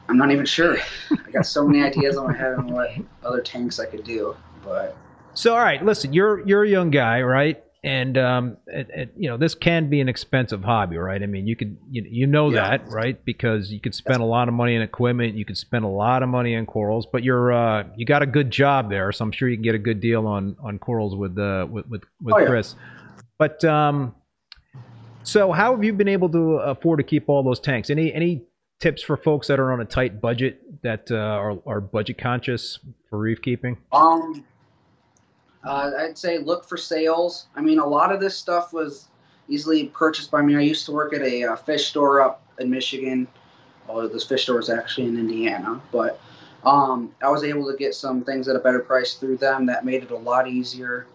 I'm 0.10 0.18
not 0.18 0.32
even 0.32 0.46
sure. 0.46 0.78
I 1.12 1.32
got 1.32 1.46
so 1.46 1.66
many 1.66 1.84
ideas 1.84 2.18
on 2.18 2.28
my 2.28 2.38
head 2.38 2.54
on 2.54 2.68
what 2.68 2.92
other 3.24 3.42
tanks 3.42 3.80
I 3.80 3.86
could 3.86 4.04
do, 4.04 4.36
but 4.64 4.96
So 5.34 5.54
all 5.54 5.62
right, 5.62 5.84
listen, 5.84 6.14
you're 6.14 6.46
you're 6.46 6.64
a 6.64 6.70
young 6.70 6.92
guy, 6.92 7.22
right? 7.22 7.64
And 7.86 8.18
um, 8.18 8.58
it, 8.66 8.90
it, 8.90 9.14
you 9.16 9.30
know 9.30 9.38
this 9.38 9.54
can 9.54 9.92
be 9.92 10.02
an 10.02 10.10
expensive 10.10 10.64
hobby, 10.64 10.98
right? 10.98 11.22
I 11.22 11.28
mean, 11.28 11.46
you 11.46 11.56
could 11.56 11.78
you, 11.92 12.04
you 12.10 12.26
know 12.26 12.50
Yeah. 12.52 12.62
that, 12.70 12.88
right? 12.90 13.24
Because 13.24 13.72
you 13.72 13.80
could 13.80 13.94
spend 13.94 14.22
a 14.24 14.26
lot 14.26 14.48
of 14.48 14.56
money 14.56 14.74
in 14.74 14.82
equipment, 14.82 15.36
you 15.36 15.46
could 15.46 15.56
spend 15.58 15.86
a 15.86 15.88
lot 15.88 16.24
of 16.24 16.30
money 16.30 16.56
in 16.56 16.66
corals, 16.66 17.06
but 17.06 17.24
you're 17.24 17.54
uh, 17.54 17.84
you 17.96 18.04
got 18.08 18.24
a 18.24 18.26
good 18.26 18.50
job 18.50 18.90
there, 18.90 19.12
so 19.12 19.24
I'm 19.24 19.32
sure 19.32 19.48
you 19.48 19.56
can 19.56 19.62
get 19.64 19.76
a 19.76 19.78
good 19.80 20.02
deal 20.02 20.26
on 20.26 20.56
on 20.64 20.80
corals 20.80 21.16
with 21.16 21.38
uh, 21.38 21.68
with 21.70 21.86
with, 21.88 22.02
with 22.24 22.36
Oh, 22.36 22.40
yeah. 22.40 22.48
Chris. 22.48 22.74
But 23.38 23.64
um, 23.64 24.16
so 25.22 25.52
how 25.52 25.76
have 25.76 25.84
you 25.84 25.94
been 25.94 26.08
able 26.08 26.30
to 26.30 26.56
afford 26.58 26.98
to 27.00 27.04
keep 27.04 27.30
all 27.30 27.44
those 27.44 27.60
tanks? 27.60 27.92
Any 27.92 28.12
any 28.14 28.46
tips 28.80 29.04
for 29.04 29.16
folks 29.16 29.46
that 29.48 29.60
are 29.60 29.72
on 29.72 29.80
a 29.80 29.86
tight 29.86 30.20
budget 30.20 30.82
that 30.82 31.12
uh, 31.12 31.16
are 31.16 31.60
are 31.68 31.82
budget 31.82 32.18
conscious 32.18 32.80
for 33.12 33.20
reef 33.20 33.44
keeping? 33.44 33.78
um, 33.92 34.44
uh, 35.66 35.92
I'd 36.00 36.18
say 36.18 36.38
look 36.38 36.66
for 36.66 36.78
sales. 36.78 37.48
I 37.56 37.62
mean, 37.62 37.80
a 37.80 37.86
lot 37.86 38.12
of 38.12 38.20
this 38.20 38.38
stuff 38.38 38.72
was 38.74 39.08
easily 39.48 39.88
purchased 39.88 40.32
by 40.32 40.42
me. 40.42 40.56
I 40.56 40.62
used 40.62 40.86
to 40.86 40.92
work 40.92 41.14
at 41.14 41.22
a 41.22 41.44
uh, 41.44 41.56
fish 41.56 41.88
store 41.88 42.22
up 42.22 42.42
in 42.60 42.70
Michigan. 42.70 43.28
Although 43.88 44.08
this 44.08 44.26
fish 44.26 44.44
store 44.44 44.60
is 44.60 44.70
actually 44.70 45.08
in 45.08 45.18
Indiana, 45.20 45.80
but 45.92 46.20
um, 46.66 47.14
I 47.22 47.30
was 47.30 47.44
able 47.44 47.72
to 47.72 47.78
get 47.78 47.94
some 47.94 48.24
things 48.24 48.48
at 48.48 48.56
a 48.56 48.60
better 48.60 48.80
price 48.80 49.14
through 49.14 49.38
them. 49.38 49.68
That 49.68 49.86
made 49.86 50.02
it 50.02 50.10
a 50.10 50.18
lot 50.18 50.48
easier. 50.48 51.06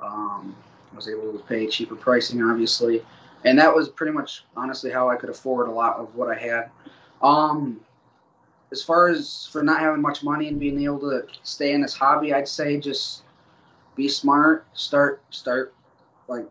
Um, 0.00 0.54
I 0.92 0.96
was 0.96 1.08
able 1.08 1.32
to 1.32 1.38
pay 1.40 1.66
cheaper 1.66 1.96
pricing, 1.96 2.40
obviously, 2.42 3.04
and 3.44 3.58
that 3.58 3.74
was 3.74 3.88
pretty 3.88 4.12
much 4.12 4.44
honestly 4.56 4.92
how 4.92 5.10
I 5.10 5.16
could 5.16 5.30
afford 5.30 5.68
a 5.68 5.72
lot 5.72 5.96
of 5.96 6.14
what 6.14 6.28
I 6.28 6.38
had. 6.38 6.70
Um, 7.20 7.80
as 8.70 8.82
far 8.82 9.08
as 9.08 9.48
for 9.50 9.64
not 9.64 9.80
having 9.80 10.00
much 10.00 10.22
money 10.22 10.46
and 10.46 10.60
being 10.60 10.80
able 10.84 11.00
to 11.00 11.26
stay 11.42 11.72
in 11.72 11.82
this 11.82 11.94
hobby, 11.94 12.32
I'd 12.32 12.46
say 12.46 12.78
just 12.78 13.22
be 14.00 14.08
smart. 14.08 14.66
Start 14.72 15.22
start 15.30 15.74
like 16.28 16.46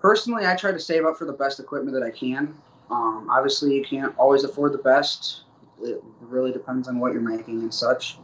personally, 0.00 0.46
I 0.46 0.54
try 0.56 0.72
to 0.72 0.80
save 0.80 1.04
up 1.04 1.16
for 1.16 1.24
the 1.26 1.32
best 1.32 1.60
equipment 1.60 1.94
that 1.94 2.02
I 2.02 2.10
can. 2.10 2.54
Um, 2.90 3.28
obviously, 3.30 3.74
you 3.74 3.84
can't 3.84 4.16
always 4.18 4.44
afford 4.44 4.72
the 4.72 4.78
best. 4.78 5.42
It 5.82 6.02
really 6.20 6.50
depends 6.52 6.88
on 6.88 6.98
what 6.98 7.12
you're 7.12 7.22
making 7.22 7.60
and 7.60 7.72
such. 7.72 8.18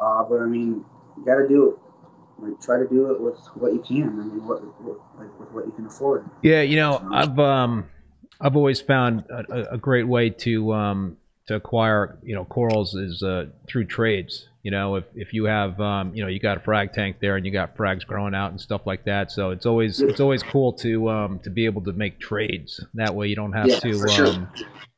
Uh, 0.00 0.24
but 0.24 0.40
I 0.40 0.46
mean, 0.46 0.84
you 1.16 1.24
got 1.24 1.36
to 1.36 1.46
do 1.46 1.70
it. 1.70 1.76
Like, 2.42 2.60
try 2.60 2.78
to 2.78 2.88
do 2.88 3.12
it 3.12 3.20
with 3.20 3.38
what 3.54 3.72
you 3.74 3.80
can. 3.86 4.08
I 4.08 4.24
mean, 4.24 4.46
what, 4.46 4.62
what 4.82 4.98
like 5.18 5.38
with 5.38 5.50
what 5.52 5.66
you 5.66 5.72
can 5.72 5.86
afford. 5.86 6.24
Yeah, 6.42 6.62
you 6.62 6.76
know, 6.76 7.06
I've 7.12 7.38
um, 7.38 7.88
I've 8.40 8.56
always 8.56 8.80
found 8.80 9.24
a, 9.30 9.44
a- 9.52 9.74
a 9.74 9.78
great 9.78 10.08
way 10.08 10.30
to 10.30 10.72
um, 10.72 11.16
to 11.50 11.56
acquire 11.56 12.18
you 12.22 12.34
know 12.34 12.44
corals 12.44 12.94
is 12.94 13.22
uh, 13.22 13.46
through 13.68 13.86
trades. 13.86 14.46
You 14.62 14.70
know, 14.70 14.96
if 14.96 15.04
if 15.14 15.32
you 15.32 15.44
have 15.44 15.80
um, 15.80 16.14
you 16.14 16.22
know 16.22 16.28
you 16.28 16.38
got 16.38 16.56
a 16.58 16.60
frag 16.60 16.92
tank 16.92 17.16
there 17.20 17.36
and 17.36 17.44
you 17.46 17.52
got 17.52 17.76
frags 17.76 18.06
growing 18.06 18.34
out 18.34 18.50
and 18.50 18.60
stuff 18.60 18.82
like 18.86 19.04
that, 19.04 19.30
so 19.32 19.50
it's 19.50 19.66
always 19.66 20.00
it's 20.02 20.20
always 20.20 20.42
cool 20.42 20.72
to 20.74 21.08
um, 21.10 21.38
to 21.40 21.50
be 21.50 21.64
able 21.64 21.82
to 21.82 21.92
make 21.92 22.20
trades. 22.20 22.84
That 22.94 23.14
way, 23.14 23.26
you 23.28 23.36
don't 23.36 23.52
have 23.52 23.68
Yeah, 23.68 23.80
to 23.80 23.98
for 24.00 24.08
sure. 24.10 24.28
um, 24.28 24.48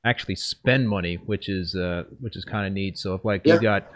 actually 0.04 0.34
spend 0.36 0.88
money, 0.88 1.14
which 1.26 1.48
is 1.48 1.74
uh, 1.74 2.04
which 2.20 2.36
is 2.36 2.44
kind 2.44 2.66
of 2.66 2.72
neat. 2.72 2.98
So 2.98 3.14
if 3.14 3.24
like 3.24 3.46
Yeah. 3.46 3.54
you 3.54 3.60
got 3.62 3.90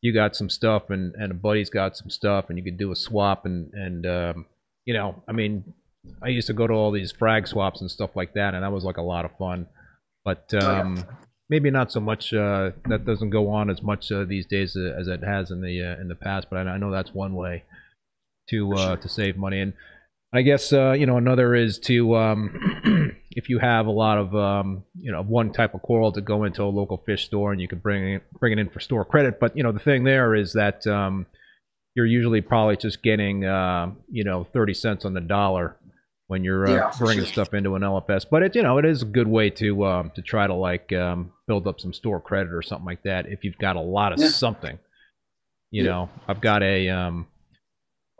you 0.00 0.14
got 0.14 0.36
some 0.36 0.48
stuff 0.48 0.90
and 0.90 1.14
and 1.16 1.32
a 1.32 1.34
buddy's 1.34 1.68
got 1.70 1.96
some 1.96 2.10
stuff 2.10 2.46
and 2.48 2.56
you 2.56 2.64
could 2.64 2.78
do 2.78 2.92
a 2.92 2.96
swap 2.96 3.44
and 3.44 3.72
and 3.74 4.06
um, 4.06 4.46
you 4.84 4.94
know, 4.94 5.22
I 5.28 5.32
mean, 5.32 5.74
I 6.22 6.28
used 6.28 6.46
to 6.46 6.52
go 6.54 6.66
to 6.68 6.72
all 6.72 6.92
these 6.92 7.12
frag 7.12 7.48
swaps 7.48 7.80
and 7.80 7.90
stuff 7.90 8.14
like 8.14 8.34
that, 8.34 8.54
and 8.54 8.62
that 8.62 8.72
was 8.72 8.84
like 8.84 8.96
a 8.98 9.02
lot 9.02 9.24
of 9.24 9.36
fun. 9.36 9.66
but 10.24 10.54
Oh, 10.54 10.56
yeah. 10.56 11.02
Maybe 11.48 11.70
not 11.70 11.90
so 11.90 12.00
much. 12.00 12.32
Uh, 12.32 12.70
that 12.88 13.04
doesn't 13.04 13.30
go 13.30 13.48
on 13.50 13.70
as 13.70 13.82
much 13.82 14.10
uh, 14.12 14.24
these 14.24 14.46
days 14.46 14.76
uh, 14.76 14.94
as 14.98 15.08
it 15.08 15.22
has 15.22 15.50
in 15.50 15.60
the 15.60 15.82
uh, 15.82 16.00
in 16.00 16.08
the 16.08 16.14
past. 16.14 16.48
But 16.50 16.66
I, 16.66 16.72
I 16.72 16.78
know 16.78 16.90
that's 16.90 17.14
one 17.14 17.34
way 17.34 17.64
to 18.50 18.72
uh, 18.74 18.76
sure. 18.76 18.96
to 18.96 19.08
save 19.08 19.36
money. 19.36 19.60
And 19.60 19.72
I 20.32 20.42
guess 20.42 20.72
uh, 20.72 20.92
you 20.92 21.06
know 21.06 21.16
another 21.16 21.54
is 21.54 21.78
to 21.80 22.16
um, 22.16 23.16
if 23.30 23.48
you 23.48 23.58
have 23.58 23.86
a 23.86 23.90
lot 23.90 24.18
of 24.18 24.34
um, 24.34 24.84
you 24.96 25.10
know 25.10 25.22
one 25.22 25.52
type 25.52 25.74
of 25.74 25.82
coral 25.82 26.12
to 26.12 26.20
go 26.20 26.44
into 26.44 26.62
a 26.62 26.66
local 26.66 27.02
fish 27.06 27.26
store 27.26 27.52
and 27.52 27.60
you 27.60 27.68
can 27.68 27.78
bring 27.78 28.14
it 28.14 28.22
bring 28.38 28.52
it 28.52 28.58
in 28.58 28.68
for 28.68 28.80
store 28.80 29.04
credit. 29.04 29.40
But 29.40 29.56
you 29.56 29.62
know 29.62 29.72
the 29.72 29.78
thing 29.78 30.04
there 30.04 30.34
is 30.34 30.52
that 30.52 30.86
um, 30.86 31.26
you're 31.94 32.06
usually 32.06 32.42
probably 32.42 32.76
just 32.76 33.02
getting 33.02 33.44
uh, 33.44 33.92
you 34.10 34.24
know 34.24 34.46
thirty 34.52 34.74
cents 34.74 35.04
on 35.04 35.14
the 35.14 35.20
dollar 35.20 35.76
when 36.28 36.44
you're 36.44 36.66
uh, 36.68 36.74
Yeah, 36.74 36.90
bringing 36.98 37.24
sure. 37.24 37.32
stuff 37.32 37.54
into 37.54 37.74
an 37.74 37.82
LFS. 37.82 38.24
But 38.30 38.42
it 38.44 38.54
you 38.54 38.62
know 38.62 38.78
it 38.78 38.84
is 38.84 39.02
a 39.02 39.06
good 39.06 39.26
way 39.28 39.50
to 39.50 39.84
um, 39.86 40.12
to 40.14 40.22
try 40.22 40.46
to 40.46 40.54
like 40.54 40.92
um, 40.92 41.32
build 41.46 41.66
up 41.66 41.80
some 41.80 41.92
store 41.92 42.20
credit 42.20 42.52
or 42.52 42.62
something 42.62 42.86
like 42.86 43.02
that 43.02 43.26
if 43.26 43.42
you've 43.44 43.58
got 43.58 43.76
a 43.76 43.80
lot 43.80 44.12
of 44.12 44.20
Yeah. 44.20 44.28
something. 44.28 44.78
You 45.70 45.82
Yeah. 45.84 45.90
know, 45.90 46.10
I've 46.28 46.40
got 46.40 46.62
a 46.62 46.88
um, 46.88 47.26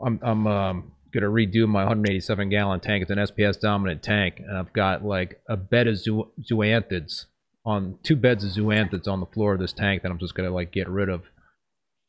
I'm 0.03 0.19
I'm 0.21 0.47
um, 0.47 0.91
gonna 1.13 1.27
redo 1.27 1.67
my 1.67 1.83
187 1.83 2.49
gallon 2.49 2.79
tank. 2.79 3.01
It's 3.03 3.11
an 3.11 3.17
SPS 3.19 3.59
dominant 3.59 4.03
tank, 4.03 4.39
and 4.39 4.57
I've 4.57 4.73
got 4.73 5.03
like 5.05 5.41
a 5.47 5.55
bed 5.57 5.87
of 5.87 5.97
zoo- 5.97 6.31
zoanthids 6.51 7.25
on 7.65 7.97
two 8.03 8.15
beds 8.15 8.43
of 8.43 8.51
zoanthids 8.51 9.07
on 9.07 9.19
the 9.19 9.25
floor 9.27 9.53
of 9.53 9.59
this 9.59 9.73
tank 9.73 10.01
that 10.01 10.11
I'm 10.11 10.17
just 10.19 10.33
gonna 10.35 10.49
like 10.51 10.71
get 10.71 10.89
rid 10.89 11.09
of. 11.09 11.23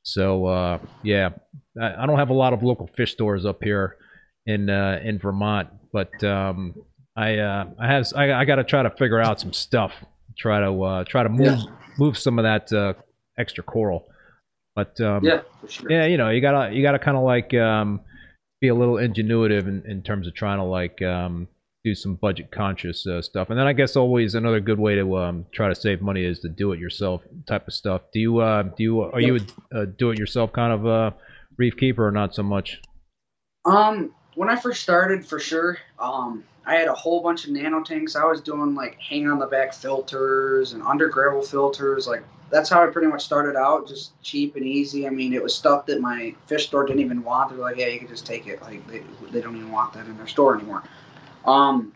So 0.03 0.47
uh, 0.47 0.79
yeah, 1.03 1.31
I, 1.81 2.03
I 2.03 2.07
don't 2.07 2.19
have 2.19 2.31
a 2.31 2.35
lot 2.35 2.53
of 2.55 2.63
local 2.63 2.89
fish 2.97 3.13
stores 3.13 3.45
up 3.45 3.63
here 3.63 3.97
in 4.47 4.71
uh, 4.71 5.01
in 5.05 5.19
Vermont, 5.19 5.69
but 5.93 6.23
um, 6.25 6.75
I 7.17 7.39
uh, 7.39 7.67
I 7.79 7.87
have 7.87 8.07
I, 8.17 8.33
I 8.33 8.45
got 8.45 8.57
to 8.57 8.65
try 8.65 8.83
to 8.83 8.91
figure 8.91 9.21
out 9.21 9.41
some 9.41 9.53
stuff. 9.53 9.93
Try 10.39 10.61
to 10.61 10.83
uh, 10.83 11.05
try 11.05 11.23
to 11.23 11.29
move 11.29 11.47
Yeah. 11.59 11.77
move 11.99 12.17
some 12.19 12.39
of 12.39 12.45
that 12.45 12.73
uh, 12.73 12.95
extra 13.39 13.63
coral. 13.65 14.07
But 14.77 15.01
um, 15.01 15.25
Yeah, 15.25 15.43
sure. 15.69 15.91
yeah, 15.91 16.07
you 16.07 16.17
know, 16.17 16.31
you 16.31 16.41
gotta 16.41 16.73
you 16.75 16.83
gotta 16.83 16.99
kind 16.99 17.17
of 17.17 17.25
like 17.25 17.53
um, 17.55 18.01
be 18.61 18.69
a 18.69 18.75
little 18.75 18.95
ingenuitive 18.95 19.67
in, 19.67 19.83
in 19.87 20.03
terms 20.03 20.27
of 20.27 20.35
trying 20.35 20.59
to 20.59 20.65
like 20.65 21.03
um, 21.03 21.49
do 21.85 21.95
some 21.95 22.15
budget 22.15 22.51
conscious 22.53 23.07
uh, 23.07 23.21
stuff. 23.21 23.51
And 23.51 23.59
then 23.59 23.67
I 23.67 23.73
guess 23.73 23.97
always 23.97 24.35
another 24.35 24.61
good 24.61 24.79
way 24.79 24.95
to 24.95 25.17
um, 25.19 25.47
try 25.53 25.69
to 25.69 25.75
save 25.75 26.01
money 26.01 26.25
is 26.25 26.39
to 26.41 26.49
do 26.49 26.73
it 26.73 26.79
yourself 26.79 27.23
type 27.49 27.67
of 27.67 27.75
stuff. 27.75 28.03
Do 28.13 28.21
you 28.21 28.39
uh, 28.39 28.63
do 28.63 28.83
you 28.83 29.03
are 29.03 29.21
you 29.21 29.37
a, 29.73 29.81
a 29.81 29.87
do 29.87 30.11
it 30.11 30.19
yourself 30.19 30.53
kind 30.53 30.73
of 30.73 30.87
uh, 30.87 31.11
reef 31.59 31.77
keeper 31.77 32.07
or 32.07 32.13
not 32.13 32.35
so 32.35 32.43
much? 32.45 32.81
Um, 33.67 34.15
when 34.41 34.49
I 34.49 34.57
first 34.57 34.83
started, 34.83 35.23
for 35.23 35.39
sure, 35.39 35.77
um, 35.99 36.43
I 36.65 36.75
had 36.77 36.89
a 36.89 36.95
whole 36.95 37.21
bunch 37.21 37.45
of 37.45 37.51
nano 37.51 37.83
tanks. 37.83 38.17
I 38.17 38.25
was 38.25 38.41
doing 38.41 38.75
like 38.75 38.99
hang 38.99 39.31
on 39.31 39.39
the 39.39 39.45
back 39.45 39.75
filters 39.75 40.73
and 40.73 40.83
under 40.83 41.11
gravel 41.11 41.43
filters. 41.43 42.09
Like 42.09 42.23
that's 42.49 42.71
how 42.71 42.83
I 42.83 42.87
pretty 42.87 43.09
much 43.09 43.23
started 43.23 43.55
out, 43.55 43.87
just 43.87 44.19
cheap 44.23 44.57
and 44.57 44.65
easy. 44.65 45.07
I 45.07 45.11
mean, 45.11 45.35
it 45.35 45.43
was 45.43 45.55
stuff 45.55 45.85
that 45.87 46.01
my 46.01 46.35
fish 46.47 46.69
store 46.69 46.87
didn't 46.87 47.03
even 47.03 47.23
want. 47.23 47.51
They're 47.51 47.59
like, 47.59 47.77
yeah, 47.77 47.89
you 47.89 47.99
can 47.99 48.09
just 48.09 48.25
take 48.25 48.47
it. 48.47 48.63
Like 48.63 48.87
they, 48.89 49.03
they 49.31 49.43
don't 49.43 49.57
even 49.57 49.71
want 49.71 49.93
that 49.93 50.07
in 50.07 50.17
their 50.17 50.27
store 50.27 50.57
anymore. 50.57 50.85
Um, 51.45 51.95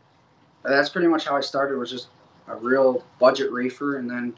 that's 0.65 0.91
pretty 0.91 1.09
much 1.09 1.25
how 1.25 1.39
I 1.39 1.41
started. 1.41 1.79
Was 1.79 1.91
just 1.91 2.09
a 2.49 2.57
real 2.57 3.03
budget 3.19 3.53
reefer, 3.53 3.97
and 3.97 4.11
then 4.11 4.35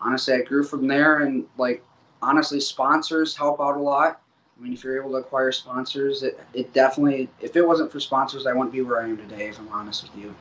honestly, 0.00 0.34
I 0.34 0.42
grew 0.42 0.62
from 0.62 0.86
there. 0.86 1.22
And 1.22 1.46
like 1.58 1.82
honestly, 2.22 2.60
sponsors 2.60 3.36
help 3.36 3.60
out 3.60 3.76
a 3.76 3.80
lot. 3.80 4.22
I 4.60 4.62
mean, 4.62 4.74
if 4.74 4.84
you're 4.84 5.00
able 5.00 5.12
to 5.12 5.16
acquire 5.16 5.52
sponsors, 5.52 6.22
it, 6.22 6.38
it 6.52 6.72
definitely, 6.74 7.30
if 7.40 7.56
it 7.56 7.66
wasn't 7.66 7.90
for 7.90 7.98
sponsors, 7.98 8.46
I 8.46 8.52
wouldn't 8.52 8.72
be 8.72 8.82
where 8.82 9.00
I 9.00 9.04
am 9.08 9.16
today, 9.16 9.48
if 9.48 9.58
I'm 9.58 9.68
honest 9.68 10.02
with 10.02 10.22
you. 10.22 10.34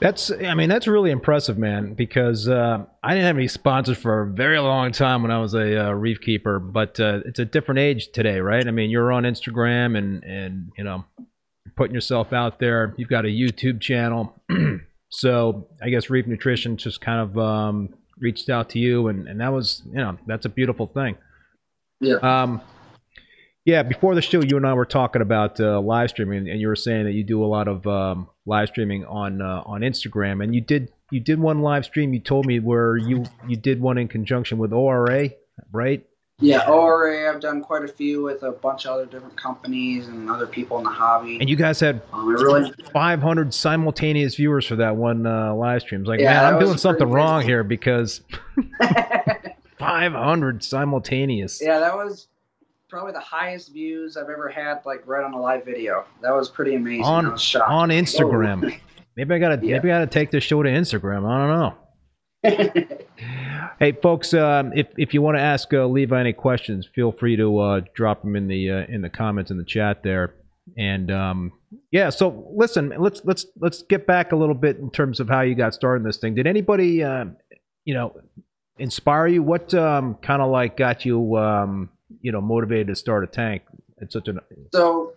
That's 0.00 0.32
I 0.32 0.54
mean 0.54 0.68
that's 0.68 0.88
really 0.88 1.12
impressive, 1.12 1.58
man. 1.58 1.94
Because 1.94 2.48
uh, 2.48 2.84
I 3.04 3.10
didn't 3.14 3.26
have 3.26 3.36
any 3.36 3.46
sponsors 3.46 3.98
for 3.98 4.22
a 4.22 4.26
very 4.26 4.58
long 4.58 4.90
time 4.90 5.22
when 5.22 5.30
I 5.30 5.38
was 5.38 5.54
a 5.54 5.90
uh, 5.90 5.92
reef 5.92 6.20
keeper, 6.20 6.58
but 6.58 6.98
uh, 6.98 7.20
it's 7.24 7.38
a 7.38 7.44
different 7.44 7.78
age 7.78 8.10
today, 8.10 8.40
right? 8.40 8.66
I 8.66 8.72
mean, 8.72 8.90
you're 8.90 9.12
on 9.12 9.22
Instagram 9.22 9.96
and 9.96 10.24
and 10.24 10.72
you 10.76 10.82
know 10.82 11.04
putting 11.76 11.94
yourself 11.94 12.32
out 12.32 12.58
there. 12.58 12.94
You've 12.96 13.10
got 13.10 13.26
a 13.26 13.28
YouTube 13.28 13.80
channel, 13.80 14.34
so 15.10 15.68
I 15.80 15.90
guess 15.90 16.10
Reef 16.10 16.26
Nutrition 16.26 16.78
just 16.78 17.00
kind 17.00 17.20
of 17.20 17.38
um, 17.38 17.94
reached 18.18 18.50
out 18.50 18.70
to 18.70 18.80
you, 18.80 19.06
and 19.06 19.28
and 19.28 19.40
that 19.40 19.52
was 19.52 19.82
you 19.86 19.98
know 19.98 20.18
that's 20.26 20.46
a 20.46 20.50
beautiful 20.50 20.88
thing. 20.88 21.16
Yeah. 22.00 22.16
Um, 22.16 22.60
yeah, 23.64 23.82
before 23.82 24.14
the 24.14 24.22
show, 24.22 24.42
you 24.42 24.56
and 24.56 24.66
I 24.66 24.74
were 24.74 24.84
talking 24.84 25.22
about 25.22 25.60
uh, 25.60 25.80
live 25.80 26.10
streaming, 26.10 26.48
and 26.48 26.60
you 26.60 26.66
were 26.68 26.76
saying 26.76 27.04
that 27.04 27.12
you 27.12 27.22
do 27.22 27.44
a 27.44 27.46
lot 27.46 27.68
of 27.68 27.86
um, 27.86 28.28
live 28.44 28.68
streaming 28.68 29.04
on 29.04 29.40
uh, 29.40 29.62
on 29.64 29.82
Instagram, 29.82 30.42
and 30.42 30.54
you 30.54 30.60
did 30.60 30.92
you 31.10 31.20
did 31.20 31.38
one 31.38 31.60
live 31.60 31.84
stream. 31.84 32.12
You 32.12 32.20
told 32.20 32.46
me 32.46 32.58
where 32.58 32.96
you 32.96 33.24
you 33.46 33.56
did 33.56 33.80
one 33.80 33.98
in 33.98 34.08
conjunction 34.08 34.58
with 34.58 34.72
ORA, 34.72 35.30
right? 35.70 36.04
Yeah, 36.40 36.68
ORA, 36.68 37.32
I've 37.32 37.40
done 37.40 37.62
quite 37.62 37.84
a 37.84 37.88
few 37.88 38.24
with 38.24 38.42
a 38.42 38.50
bunch 38.50 38.84
of 38.84 38.92
other 38.94 39.06
different 39.06 39.36
companies 39.36 40.08
and 40.08 40.28
other 40.28 40.46
people 40.46 40.76
in 40.78 40.82
the 40.82 40.90
hobby. 40.90 41.38
And 41.38 41.48
you 41.48 41.54
guys 41.54 41.78
had 41.78 42.02
um, 42.12 42.26
really, 42.26 42.72
500 42.92 43.54
simultaneous 43.54 44.34
viewers 44.34 44.66
for 44.66 44.74
that 44.76 44.96
one 44.96 45.24
uh, 45.24 45.54
live 45.54 45.82
stream. 45.82 46.00
It's 46.00 46.08
like, 46.08 46.18
Yeah, 46.18 46.42
man, 46.42 46.54
I'm 46.54 46.60
doing 46.60 46.78
something 46.78 47.08
wrong 47.08 47.42
here 47.42 47.62
because 47.62 48.22
500 49.78 50.64
simultaneous. 50.64 51.60
yeah, 51.62 51.78
that 51.78 51.94
was 51.94 52.26
probably 52.92 53.12
the 53.12 53.20
highest 53.20 53.72
views 53.72 54.18
I've 54.18 54.28
ever 54.28 54.50
had, 54.50 54.82
like 54.84 55.02
right 55.06 55.24
on 55.24 55.32
a 55.32 55.40
live 55.40 55.64
video. 55.64 56.04
That 56.20 56.32
was 56.32 56.50
pretty 56.50 56.74
amazing. 56.74 57.04
On- 57.04 57.24
on 57.26 57.88
Instagram. 57.88 58.78
Maybe 59.16 59.34
I 59.34 59.38
gotta 59.38 59.58
Yeah. 59.66 59.76
maybe 59.76 59.90
I 59.90 59.96
gotta 59.96 60.06
take 60.10 60.30
this 60.30 60.42
show 60.42 60.62
to 60.62 60.68
Instagram. 60.70 61.26
I 61.26 62.44
don't 62.44 62.84
know. 62.84 62.96
Hey, 63.78 63.92
folks, 63.92 64.32
um, 64.32 64.72
if 64.74 64.86
if 64.96 65.12
you 65.12 65.22
want 65.22 65.36
to 65.38 65.42
ask 65.42 65.72
uh, 65.74 65.86
Levi 65.86 66.20
any 66.20 66.32
questions, 66.32 66.88
feel 66.94 67.10
free 67.12 67.36
to 67.36 67.58
uh, 67.58 67.80
drop 67.94 68.22
them 68.22 68.36
in 68.36 68.46
the 68.46 68.70
uh, 68.70 68.84
in 68.88 69.02
the 69.02 69.10
comments 69.10 69.50
in 69.50 69.58
the 69.58 69.64
chat 69.64 70.02
there. 70.02 70.34
And 70.78 71.10
um, 71.10 71.52
yeah, 71.90 72.10
so 72.10 72.48
listen, 72.54 72.92
let's 72.98 73.22
let's 73.24 73.46
let's 73.60 73.82
get 73.82 74.06
back 74.06 74.32
a 74.32 74.36
little 74.36 74.54
bit 74.54 74.76
in 74.78 74.90
terms 74.90 75.18
of 75.18 75.28
how 75.28 75.40
you 75.40 75.54
got 75.54 75.74
started 75.74 76.02
in 76.02 76.06
this 76.06 76.18
thing. 76.18 76.34
Did 76.34 76.46
anybody, 76.46 77.02
uh, 77.02 77.24
you 77.84 77.94
know, 77.94 78.14
inspire 78.78 79.26
you? 79.26 79.42
What 79.42 79.74
um, 79.74 80.14
kind 80.22 80.42
of 80.42 80.50
like 80.50 80.76
got 80.76 81.04
you, 81.04 81.36
um, 81.36 81.90
you 82.22 82.32
know, 82.32 82.40
motivated 82.40 82.86
to 82.88 82.96
start 82.96 83.24
a 83.24 83.26
tank 83.26 83.62
at 84.00 84.12
such 84.12 84.28
an 84.28 84.40
So, 84.72 85.14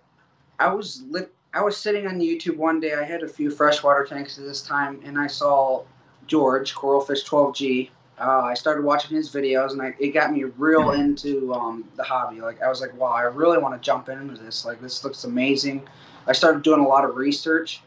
I 0.59 0.73
was 0.73 1.03
lit. 1.09 1.31
I 1.53 1.61
was 1.61 1.77
sitting 1.77 2.05
on 2.05 2.19
YouTube 2.19 2.57
one 2.57 2.79
day. 2.79 2.95
I 2.95 3.03
had 3.03 3.23
a 3.23 3.27
few 3.27 3.49
freshwater 3.49 4.03
tanks 4.03 4.37
at 4.37 4.43
this 4.43 4.61
time, 4.61 4.99
and 5.05 5.17
I 5.17 5.27
saw 5.27 5.83
George 6.27 6.73
Coralfish 6.73 7.25
12G. 7.25 7.89
Uh, 8.19 8.41
I 8.41 8.53
started 8.53 8.83
watching 8.83 9.15
his 9.15 9.33
videos, 9.33 9.71
and 9.71 9.81
I, 9.81 9.95
it 9.99 10.09
got 10.09 10.31
me 10.31 10.43
real 10.43 10.91
into 10.91 11.53
um, 11.53 11.85
the 11.95 12.03
hobby. 12.03 12.41
Like 12.41 12.61
I 12.61 12.67
was 12.67 12.81
like, 12.81 12.93
wow, 12.97 13.11
I 13.11 13.21
really 13.21 13.57
want 13.57 13.73
to 13.81 13.85
jump 13.85 14.09
into 14.09 14.41
this. 14.41 14.65
Like 14.65 14.81
this 14.81 15.03
looks 15.03 15.23
amazing. 15.23 15.87
I 16.27 16.33
started 16.33 16.63
doing 16.63 16.79
a 16.79 16.87
lot 16.87 17.05
of 17.05 17.15
research. 17.15 17.81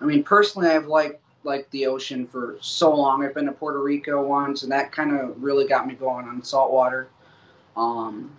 I 0.00 0.04
mean, 0.04 0.22
personally, 0.24 0.68
I've 0.68 0.86
liked 0.86 1.20
like 1.44 1.70
the 1.70 1.86
ocean 1.86 2.26
for 2.26 2.56
so 2.60 2.94
long. 2.94 3.24
I've 3.24 3.34
been 3.34 3.46
to 3.46 3.52
Puerto 3.52 3.82
Rico 3.82 4.22
once, 4.22 4.62
and 4.62 4.72
that 4.72 4.92
kind 4.92 5.18
of 5.18 5.42
really 5.42 5.66
got 5.66 5.86
me 5.86 5.94
going 5.94 6.26
on 6.26 6.42
saltwater. 6.42 7.08
Um, 7.76 8.34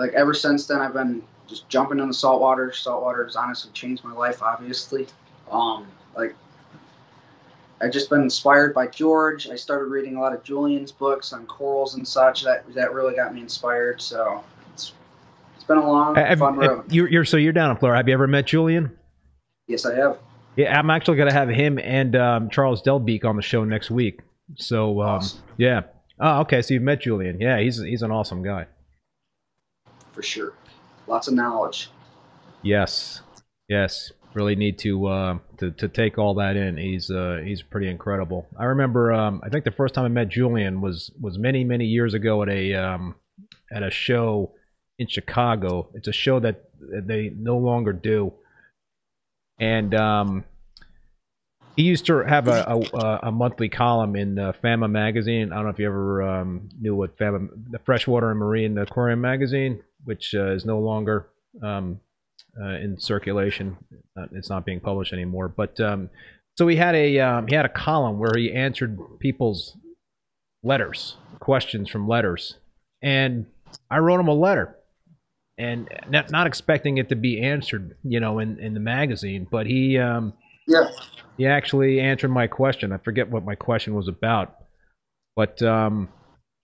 like 0.00 0.12
ever 0.14 0.32
since 0.34 0.66
then, 0.66 0.80
I've 0.80 0.94
been 0.94 1.22
just 1.46 1.68
jumping 1.68 1.98
in 2.00 2.08
the 2.08 2.14
saltwater. 2.14 2.72
Saltwater 2.72 3.24
has 3.24 3.36
honestly 3.36 3.70
changed 3.72 4.02
my 4.02 4.12
life, 4.12 4.42
obviously. 4.42 5.06
Um, 5.50 5.86
like 6.16 6.34
I've 7.82 7.92
just 7.92 8.10
been 8.10 8.22
inspired 8.22 8.74
by 8.74 8.86
George. 8.88 9.48
I 9.48 9.56
started 9.56 9.86
reading 9.86 10.16
a 10.16 10.20
lot 10.20 10.32
of 10.34 10.42
Julian's 10.42 10.92
books 10.92 11.32
on 11.32 11.46
corals 11.46 11.94
and 11.94 12.06
such. 12.06 12.42
That 12.44 12.64
that 12.74 12.92
really 12.92 13.14
got 13.14 13.34
me 13.34 13.40
inspired. 13.40 14.00
So 14.02 14.44
it's 14.72 14.92
it's 15.56 15.64
been 15.64 15.78
a 15.78 15.86
long, 15.86 16.14
Have- 16.14 16.38
fun 16.38 16.56
road. 16.56 16.92
you're, 16.92 17.08
you're 17.08 17.24
so 17.24 17.36
you're 17.36 17.52
down 17.52 17.70
in 17.70 17.76
Florida. 17.76 17.98
Have 17.98 18.08
you 18.08 18.14
ever 18.14 18.26
met 18.26 18.46
Julian? 18.46 18.96
Yes, 19.66 19.86
I 19.86 19.94
have. 19.94 20.18
Yeah, 20.56 20.78
I'm 20.78 20.90
actually 20.90 21.16
gonna 21.16 21.32
have 21.32 21.48
him 21.48 21.78
and 21.78 22.16
um, 22.16 22.50
Charles 22.50 22.82
Delbeek 22.82 23.24
on 23.24 23.36
the 23.36 23.42
show 23.42 23.64
next 23.64 23.90
week. 23.90 24.20
So 24.56 25.00
um, 25.00 25.08
Awesome. 25.08 25.40
yeah. 25.56 25.82
Oh, 26.18 26.40
okay. 26.40 26.60
So 26.60 26.74
you've 26.74 26.82
met 26.82 27.00
Julian. 27.00 27.40
Yeah, 27.40 27.58
he's 27.60 27.80
he's 27.80 28.02
an 28.02 28.10
awesome 28.10 28.42
guy. 28.42 28.66
For 30.12 30.22
sure. 30.22 30.52
Lots 31.06 31.28
of 31.28 31.34
knowledge. 31.34 31.90
Yes, 32.62 33.22
yes. 33.68 34.12
Really 34.32 34.54
need 34.54 34.78
to 34.80 35.06
uh, 35.06 35.38
to 35.58 35.72
to 35.72 35.88
take 35.88 36.16
all 36.16 36.34
that 36.34 36.56
in. 36.56 36.76
He's 36.76 37.10
uh, 37.10 37.40
he's 37.44 37.62
pretty 37.62 37.88
incredible. 37.88 38.46
I 38.56 38.66
remember. 38.66 39.12
Um, 39.12 39.40
I 39.42 39.48
think 39.48 39.64
the 39.64 39.72
first 39.72 39.92
time 39.92 40.04
I 40.04 40.08
met 40.08 40.28
Julian 40.28 40.80
was 40.80 41.10
was 41.20 41.36
many 41.36 41.64
many 41.64 41.86
years 41.86 42.14
ago 42.14 42.40
at 42.44 42.48
a 42.48 42.74
um, 42.74 43.16
at 43.72 43.82
a 43.82 43.90
show 43.90 44.52
in 45.00 45.08
Chicago. 45.08 45.88
It's 45.94 46.06
a 46.06 46.12
show 46.12 46.38
that 46.38 46.62
they 46.80 47.32
no 47.36 47.58
longer 47.58 47.92
do, 47.92 48.32
and 49.58 49.92
um, 49.96 50.44
he 51.74 51.82
used 51.82 52.06
to 52.06 52.18
have 52.18 52.46
a 52.46 52.66
a, 52.94 53.20
a 53.24 53.32
monthly 53.32 53.68
column 53.68 54.14
in 54.14 54.38
uh, 54.38 54.52
Fama 54.62 54.86
magazine. 54.86 55.52
I 55.52 55.56
don't 55.56 55.64
know 55.64 55.70
if 55.70 55.78
you 55.80 55.86
ever 55.86 56.22
um, 56.22 56.68
knew 56.80 56.94
what 56.94 57.18
Fama, 57.18 57.48
the 57.70 57.80
Freshwater 57.80 58.30
and 58.30 58.38
Marine 58.38 58.78
Aquarium 58.78 59.20
magazine, 59.20 59.82
which 60.04 60.34
uh, 60.34 60.52
is 60.52 60.64
no 60.64 60.78
longer 60.78 61.28
um, 61.62 62.00
uh, 62.60 62.74
in 62.76 62.98
circulation. 62.98 63.76
Uh, 64.18 64.26
it's 64.32 64.50
not 64.50 64.64
being 64.64 64.80
published 64.80 65.12
anymore. 65.12 65.48
But 65.48 65.78
um, 65.80 66.10
So 66.58 66.66
he 66.68 66.76
had 66.76 66.94
a 66.94 67.18
um, 67.20 67.46
he 67.46 67.54
had 67.54 67.64
a 67.64 67.70
column 67.70 68.18
where 68.18 68.32
he 68.36 68.52
answered 68.52 68.98
people's 69.18 69.76
letters, 70.62 71.16
questions 71.40 71.88
from 71.88 72.06
letters, 72.08 72.56
and 73.02 73.46
I 73.90 73.98
wrote 73.98 74.20
him 74.20 74.28
a 74.28 74.34
letter, 74.34 74.76
and 75.58 75.88
not 76.08 76.30
not 76.30 76.46
expecting 76.46 76.98
it 76.98 77.08
to 77.10 77.16
be 77.16 77.40
answered, 77.40 77.96
you 78.02 78.20
know, 78.20 78.38
in 78.40 78.58
in 78.58 78.74
the 78.74 78.80
magazine, 78.80 79.46
but 79.50 79.66
he 79.66 79.98
um, 79.98 80.32
Yeah. 80.66 80.90
he 81.38 81.46
actually 81.46 82.00
answered 82.00 82.30
my 82.30 82.46
question. 82.46 82.92
I 82.92 82.98
forget 82.98 83.30
what 83.30 83.44
my 83.44 83.54
question 83.54 83.94
was 83.94 84.08
about, 84.08 84.56
but 85.36 85.62
um, 85.62 86.08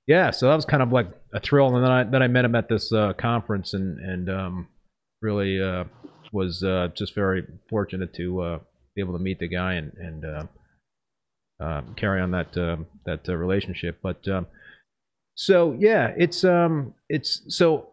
yeah, 0.07 0.31
so 0.31 0.49
that 0.49 0.57
was 0.57 0.65
kind 0.65 0.83
of 0.83 0.93
like 0.93 1.09
a 1.37 1.41
thrill. 1.41 1.77
And 1.77 1.85
then 1.85 1.93
I 1.93 2.03
then 2.05 2.23
I 2.23 2.29
met 2.29 2.45
him 2.45 2.55
at 2.55 2.69
this 2.69 2.93
uh, 2.93 3.13
conference, 3.13 3.75
and 3.75 4.01
and 4.01 4.29
um, 4.29 4.69
really 5.21 5.63
uh, 5.63 5.85
was 6.33 6.65
uh, 6.65 6.89
just 6.95 7.15
very 7.15 7.45
fortunate 7.69 8.15
to 8.15 8.41
uh, 8.41 8.59
be 8.95 9.03
able 9.03 9.13
to 9.13 9.23
meet 9.23 9.39
the 9.39 9.49
guy 9.49 9.75
and 9.75 9.93
and 9.99 10.25
uh, 10.25 10.45
uh, 11.63 11.83
carry 11.97 12.21
on 12.21 12.33
that 12.33 12.57
uh, 12.57 12.79
that 13.05 13.29
relationship. 13.29 13.99
But 14.03 14.27
um, 14.27 14.47
so 15.35 15.77
yeah, 15.79 16.13
it's 16.17 16.43
um 16.43 16.95
it's 17.09 17.43
so. 17.49 17.91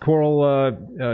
Coral, 0.00 0.70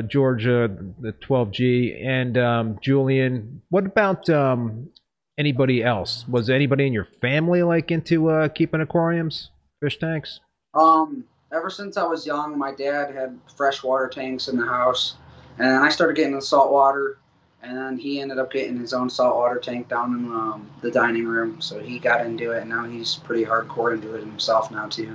Georgia, 0.06 0.70
the 1.00 1.12
12G, 1.14 2.06
and 2.06 2.38
um, 2.38 2.78
Julian. 2.80 3.60
What 3.70 3.86
about 3.86 4.30
um, 4.30 4.90
anybody 5.36 5.82
else? 5.82 6.24
Was 6.28 6.48
anybody 6.48 6.86
in 6.86 6.92
your 6.92 7.08
family 7.20 7.64
like 7.64 7.90
into 7.90 8.48
keeping 8.54 8.80
aquariums, 8.80 9.50
fish 9.84 9.98
tanks? 9.98 10.40
Um, 10.72 11.24
ever 11.52 11.68
since 11.68 11.96
I 11.98 12.04
was 12.04 12.26
young, 12.26 12.58
my 12.58 12.74
dad 12.74 13.14
had 13.14 13.38
freshwater 13.54 14.08
tanks 14.08 14.48
in 14.48 14.56
the 14.56 14.64
house, 14.64 15.16
and 15.58 15.68
then 15.68 15.82
I 15.82 15.90
started 15.90 16.16
getting 16.16 16.32
into 16.32 16.44
saltwater, 16.44 17.18
and 17.62 17.76
then 17.76 17.98
he 17.98 18.20
ended 18.20 18.38
up 18.38 18.50
getting 18.50 18.78
his 18.78 18.94
own 18.94 19.10
saltwater 19.10 19.58
tank 19.58 19.88
down 19.88 20.14
in 20.14 20.24
um, 20.32 20.70
the 20.80 20.90
dining 20.90 21.26
room. 21.26 21.60
So 21.60 21.78
he 21.78 21.98
got 21.98 22.24
into 22.24 22.52
it, 22.52 22.62
and 22.62 22.70
now 22.70 22.84
he's 22.84 23.16
pretty 23.16 23.44
hardcore 23.44 23.92
into 23.92 24.14
it 24.14 24.20
himself 24.20 24.70
now 24.70 24.88
too. 24.88 25.14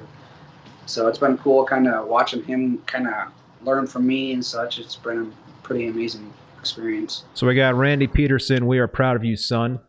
So 0.86 1.08
it's 1.08 1.20
been 1.20 1.38
cool, 1.40 1.66
kind 1.66 1.88
of 1.88 2.08
watching 2.08 2.44
him 2.44 2.80
kind 2.86 3.08
of 3.08 3.32
learn 3.64 3.88
from 3.88 4.06
me 4.06 4.34
and 4.34 4.46
such. 4.46 4.78
It's 4.78 4.96
been 4.96 5.34
a 5.34 5.64
pretty 5.64 5.88
amazing 5.88 6.32
experience. 6.60 7.24
So 7.34 7.48
we 7.48 7.56
got 7.56 7.74
Randy 7.74 8.08
Peterson. 8.08 8.68
We 8.68 8.78
are 8.78 8.88
proud 8.88 9.16
of 9.16 9.24
you, 9.24 9.36
son. 9.36 9.80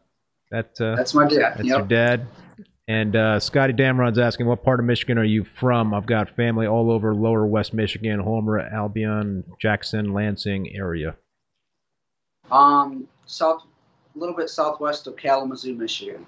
That 0.51 0.81
uh, 0.81 0.97
That's 0.97 1.15
my 1.15 1.29
dad. 1.29 1.55
That's 1.57 1.65
your 1.65 1.83
dad. 1.83 2.27
And 2.91 3.15
uh, 3.15 3.39
Scotty 3.39 3.73
Damron's 3.73 4.19
asking, 4.19 4.47
what 4.47 4.65
part 4.65 4.81
of 4.81 4.85
Michigan 4.85 5.17
are 5.17 5.23
you 5.23 5.45
from? 5.45 5.95
I've 5.95 6.07
got 6.07 6.35
family 6.35 6.67
all 6.67 6.91
over 6.91 7.15
Lower 7.15 7.47
West 7.47 7.73
Michigan, 7.73 8.19
Homer, 8.19 8.59
Albion, 8.59 9.45
Jackson, 9.61 10.13
Lansing 10.13 10.75
area. 10.75 11.15
Um, 12.51 13.07
south, 13.27 13.63
a 14.17 14.19
little 14.19 14.35
bit 14.35 14.51
southwest 14.51 15.07
of 15.07 15.17
Kalamazoo, 15.17 15.77
Michigan. 15.77 16.27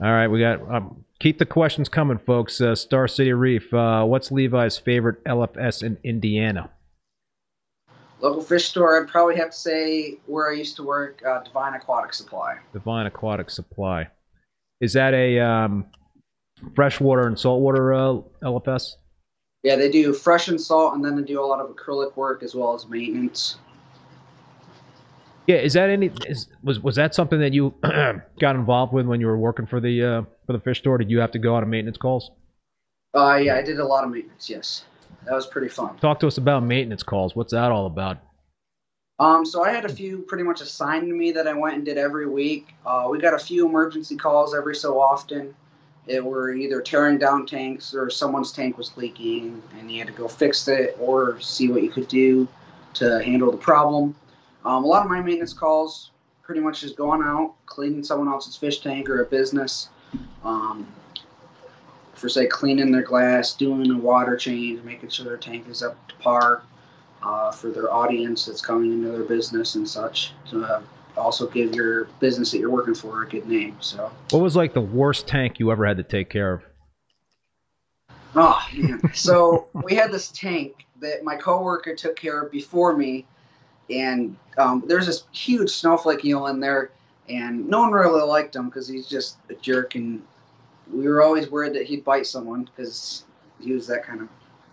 All 0.00 0.12
right, 0.12 0.28
we 0.28 0.38
got. 0.38 0.62
Um, 0.72 1.04
keep 1.18 1.40
the 1.40 1.46
questions 1.46 1.88
coming, 1.88 2.18
folks. 2.18 2.60
Uh, 2.60 2.76
Star 2.76 3.08
City 3.08 3.32
Reef. 3.32 3.74
Uh, 3.74 4.04
what's 4.04 4.30
Levi's 4.30 4.78
favorite 4.78 5.24
LFS 5.24 5.82
in 5.82 5.98
Indiana? 6.04 6.70
Local 8.20 8.40
fish 8.40 8.68
store, 8.68 9.02
I'd 9.02 9.08
probably 9.08 9.34
have 9.34 9.50
to 9.50 9.56
say 9.56 10.18
where 10.26 10.48
I 10.48 10.54
used 10.54 10.76
to 10.76 10.84
work, 10.84 11.24
uh, 11.26 11.42
Divine 11.42 11.74
Aquatic 11.74 12.14
Supply. 12.14 12.58
Divine 12.72 13.06
Aquatic 13.06 13.50
Supply. 13.50 14.06
Is 14.80 14.92
that 14.92 15.14
a 15.14 15.38
um, 15.40 15.86
freshwater 16.74 17.26
and 17.26 17.38
saltwater 17.38 17.94
uh, 17.94 18.20
LFS? 18.42 18.92
Yeah, 19.62 19.76
they 19.76 19.90
do 19.90 20.12
fresh 20.12 20.48
and 20.48 20.60
salt, 20.60 20.94
and 20.94 21.04
then 21.04 21.16
they 21.16 21.22
do 21.22 21.42
a 21.42 21.44
lot 21.44 21.60
of 21.60 21.74
acrylic 21.74 22.16
work 22.16 22.42
as 22.42 22.54
well 22.54 22.74
as 22.74 22.86
maintenance. 22.86 23.56
Yeah, 25.46 25.56
is 25.56 25.72
that 25.74 25.90
any? 25.90 26.10
Is, 26.26 26.48
was 26.62 26.80
was 26.80 26.96
that 26.96 27.14
something 27.14 27.40
that 27.40 27.52
you 27.52 27.74
got 28.40 28.56
involved 28.56 28.92
with 28.92 29.06
when 29.06 29.20
you 29.20 29.26
were 29.26 29.38
working 29.38 29.66
for 29.66 29.80
the 29.80 30.02
uh, 30.02 30.22
for 30.46 30.52
the 30.52 30.60
fish 30.60 30.78
store? 30.78 30.98
Did 30.98 31.10
you 31.10 31.20
have 31.20 31.30
to 31.32 31.38
go 31.38 31.56
out 31.56 31.62
on 31.62 31.70
maintenance 31.70 31.96
calls? 31.96 32.30
Uh, 33.14 33.36
yeah, 33.36 33.56
I 33.56 33.62
did 33.62 33.78
a 33.78 33.84
lot 33.84 34.04
of 34.04 34.10
maintenance. 34.10 34.50
Yes, 34.50 34.84
that 35.24 35.34
was 35.34 35.46
pretty 35.46 35.68
fun. 35.68 35.96
Talk 35.98 36.20
to 36.20 36.26
us 36.26 36.36
about 36.36 36.64
maintenance 36.64 37.02
calls. 37.02 37.36
What's 37.36 37.52
that 37.52 37.70
all 37.70 37.86
about? 37.86 38.18
Um, 39.18 39.46
so 39.46 39.64
I 39.64 39.70
had 39.70 39.84
a 39.84 39.88
few 39.88 40.18
pretty 40.18 40.44
much 40.44 40.60
assigned 40.60 41.08
to 41.08 41.14
me 41.14 41.32
that 41.32 41.48
I 41.48 41.54
went 41.54 41.76
and 41.76 41.84
did 41.84 41.96
every 41.96 42.26
week. 42.26 42.74
Uh, 42.84 43.08
we 43.10 43.18
got 43.18 43.32
a 43.32 43.38
few 43.38 43.66
emergency 43.66 44.16
calls 44.16 44.54
every 44.54 44.74
so 44.74 45.00
often. 45.00 45.54
It 46.06 46.24
were 46.24 46.52
either 46.52 46.80
tearing 46.82 47.18
down 47.18 47.46
tanks 47.46 47.94
or 47.94 48.10
someone's 48.10 48.52
tank 48.52 48.76
was 48.76 48.96
leaking 48.96 49.62
and 49.78 49.90
you 49.90 49.98
had 49.98 50.06
to 50.08 50.12
go 50.12 50.28
fix 50.28 50.68
it 50.68 50.96
or 51.00 51.40
see 51.40 51.68
what 51.68 51.82
you 51.82 51.90
could 51.90 52.08
do 52.08 52.46
to 52.94 53.22
handle 53.24 53.50
the 53.50 53.56
problem. 53.56 54.14
Um, 54.64 54.84
a 54.84 54.86
lot 54.86 55.02
of 55.02 55.10
my 55.10 55.20
maintenance 55.20 55.52
calls 55.52 56.10
pretty 56.42 56.60
much 56.60 56.84
is 56.84 56.92
going 56.92 57.22
out, 57.22 57.54
cleaning 57.64 58.04
someone 58.04 58.28
else's 58.28 58.54
fish 58.54 58.80
tank 58.80 59.08
or 59.08 59.22
a 59.22 59.24
business. 59.24 59.88
Um, 60.44 60.86
for 62.14 62.28
say 62.28 62.46
cleaning 62.46 62.92
their 62.92 63.02
glass, 63.02 63.54
doing 63.54 63.90
a 63.90 63.98
water 63.98 64.36
change, 64.36 64.82
making 64.84 65.08
sure 65.08 65.24
their 65.24 65.36
tank 65.36 65.68
is 65.68 65.82
up 65.82 66.08
to 66.08 66.14
par 66.16 66.62
uh, 67.26 67.50
for 67.50 67.70
their 67.70 67.92
audience 67.92 68.46
that's 68.46 68.60
coming 68.60 68.92
into 68.92 69.08
their 69.10 69.24
business 69.24 69.74
and 69.74 69.88
such 69.88 70.32
to 70.48 70.64
uh, 70.64 70.80
also 71.16 71.48
give 71.48 71.74
your 71.74 72.04
business 72.20 72.52
that 72.52 72.58
you're 72.58 72.70
working 72.70 72.94
for 72.94 73.22
a 73.22 73.28
good 73.28 73.48
name. 73.48 73.76
So, 73.80 74.10
What 74.30 74.42
was 74.42 74.54
like 74.54 74.74
the 74.74 74.80
worst 74.80 75.26
tank 75.26 75.58
you 75.58 75.72
ever 75.72 75.84
had 75.84 75.96
to 75.96 76.04
take 76.04 76.30
care 76.30 76.54
of? 76.54 76.62
oh 78.36 78.60
man, 78.76 79.00
so 79.14 79.66
we 79.82 79.94
had 79.94 80.12
this 80.12 80.28
tank 80.28 80.86
that 81.00 81.24
my 81.24 81.36
coworker 81.36 81.96
took 81.96 82.16
care 82.16 82.42
of 82.42 82.52
before 82.52 82.96
me, 82.96 83.26
and 83.90 84.36
um, 84.58 84.84
there's 84.86 85.06
this 85.06 85.24
huge 85.32 85.70
snowflake 85.70 86.24
eel 86.24 86.46
in 86.46 86.60
there, 86.60 86.92
and 87.28 87.66
no 87.66 87.80
one 87.80 87.92
really 87.92 88.22
liked 88.22 88.54
him 88.54 88.66
because 88.66 88.86
he's 88.86 89.08
just 89.08 89.38
a 89.50 89.54
jerk, 89.54 89.96
and 89.96 90.22
we 90.92 91.08
were 91.08 91.22
always 91.22 91.50
worried 91.50 91.74
that 91.74 91.86
he'd 91.86 92.04
bite 92.04 92.26
someone 92.26 92.64
because 92.64 93.24
he 93.58 93.72
was 93.72 93.86
that 93.88 94.04
kind 94.04 94.20
of 94.20 94.28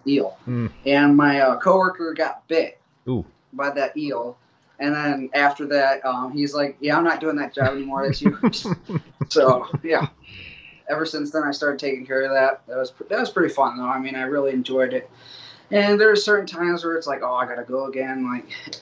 eel. 0.08 0.38
Hmm. 0.46 0.68
And 0.86 1.16
my 1.16 1.42
uh, 1.42 1.58
coworker 1.60 2.14
got 2.14 2.48
bit. 2.48 2.80
Ooh. 3.08 3.26
by 3.54 3.70
that 3.72 3.96
eel. 3.98 4.38
And 4.80 4.94
then 4.96 5.30
after 5.34 5.66
that, 5.68 6.04
um, 6.06 6.32
he's 6.32 6.54
like, 6.54 6.78
"Yeah, 6.80 6.98
I'm 6.98 7.04
not 7.04 7.20
doing 7.20 7.36
that 7.38 7.54
job 7.54 7.70
anymore. 7.70 8.06
That's 8.06 8.22
you." 8.22 8.38
so 9.30 9.68
yeah. 9.84 10.08
Ever 10.90 11.06
since 11.06 11.32
then, 11.32 11.44
I 11.44 11.52
started 11.52 11.80
taking 11.80 12.06
care 12.06 12.24
of 12.24 12.32
that. 12.32 12.66
That 12.68 12.78
was 12.78 12.92
that 13.10 13.20
was 13.20 13.30
pretty 13.30 13.54
fun 13.54 13.78
though. 13.78 13.86
I 13.88 14.00
mean, 14.00 14.16
I 14.16 14.24
really 14.24 14.52
enjoyed 14.52 14.94
it. 14.94 15.10
And 15.72 16.00
there 16.00 16.12
are 16.12 16.16
certain 16.16 16.46
times 16.48 16.84
where 16.84 16.96
it's 16.96 17.08
like, 17.08 17.22
"Oh, 17.22 17.34
I 17.34 17.46
gotta 17.46 17.64
go 17.64 17.86
again." 17.86 18.30
Like 18.30 18.82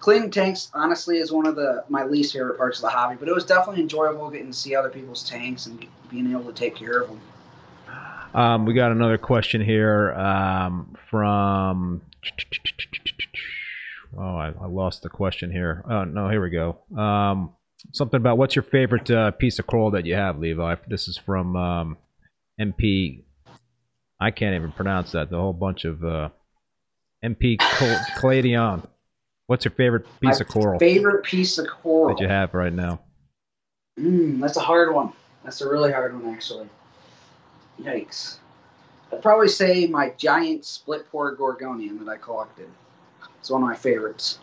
cleaning 0.00 0.30
tanks, 0.30 0.70
honestly, 0.74 1.18
is 1.18 1.32
one 1.32 1.46
of 1.46 1.56
the 1.56 1.84
my 1.88 2.04
least 2.04 2.32
favorite 2.32 2.58
parts 2.58 2.78
of 2.78 2.82
the 2.82 2.90
hobby. 2.90 3.16
But 3.18 3.28
it 3.28 3.34
was 3.34 3.44
definitely 3.44 3.82
enjoyable 3.82 4.28
getting 4.30 4.48
to 4.48 4.52
see 4.52 4.74
other 4.74 4.90
people's 4.90 5.22
tanks 5.22 5.66
and 5.66 5.86
being 6.10 6.30
able 6.30 6.44
to 6.44 6.52
take 6.52 6.74
care 6.74 7.00
of 7.00 7.08
them. 7.08 7.20
Um, 8.34 8.64
we 8.64 8.74
got 8.74 8.92
another 8.92 9.18
question 9.18 9.60
here 9.60 10.12
um, 10.12 10.96
from. 11.10 12.02
Oh, 14.16 14.36
I, 14.36 14.48
I 14.60 14.66
lost 14.66 15.02
the 15.02 15.08
question 15.08 15.50
here. 15.50 15.84
Oh 15.88 16.04
no, 16.04 16.28
here 16.28 16.42
we 16.42 16.50
go. 16.50 16.78
Um, 16.96 17.54
something 17.92 18.18
about 18.18 18.38
what's 18.38 18.54
your 18.56 18.62
favorite 18.62 19.10
uh, 19.10 19.30
piece 19.32 19.58
of 19.58 19.66
coral 19.66 19.90
that 19.92 20.06
you 20.06 20.14
have, 20.14 20.38
Levi? 20.38 20.76
This 20.88 21.08
is 21.08 21.16
from 21.16 21.56
um, 21.56 21.96
MP. 22.60 23.22
I 24.20 24.30
can't 24.30 24.54
even 24.54 24.72
pronounce 24.72 25.12
that. 25.12 25.30
The 25.30 25.36
whole 25.36 25.52
bunch 25.52 25.84
of 25.84 26.04
uh, 26.04 26.28
MP 27.24 27.58
Col- 27.58 27.98
Caladion. 28.18 28.86
What's 29.46 29.64
your 29.64 29.72
favorite 29.72 30.04
piece 30.20 30.38
My 30.38 30.44
of 30.44 30.48
coral 30.48 30.78
Favorite 30.78 31.24
piece 31.24 31.58
of 31.58 31.66
coral. 31.66 32.14
that 32.14 32.22
you 32.22 32.28
have 32.28 32.54
right 32.54 32.72
now? 32.72 33.00
Mm, 33.98 34.40
that's 34.40 34.56
a 34.56 34.60
hard 34.60 34.94
one. 34.94 35.12
That's 35.42 35.60
a 35.60 35.68
really 35.68 35.90
hard 35.90 36.14
one, 36.20 36.32
actually. 36.32 36.68
Yikes. 37.82 38.38
I'd 39.12 39.22
probably 39.22 39.48
say 39.48 39.86
my 39.86 40.10
giant 40.16 40.64
split 40.64 41.10
pore 41.10 41.36
gorgonian 41.36 41.98
that 41.98 42.08
I 42.08 42.16
collected. 42.16 42.68
It's 43.38 43.50
one 43.50 43.62
of 43.62 43.68
my 43.68 43.74
favorites. 43.74 44.38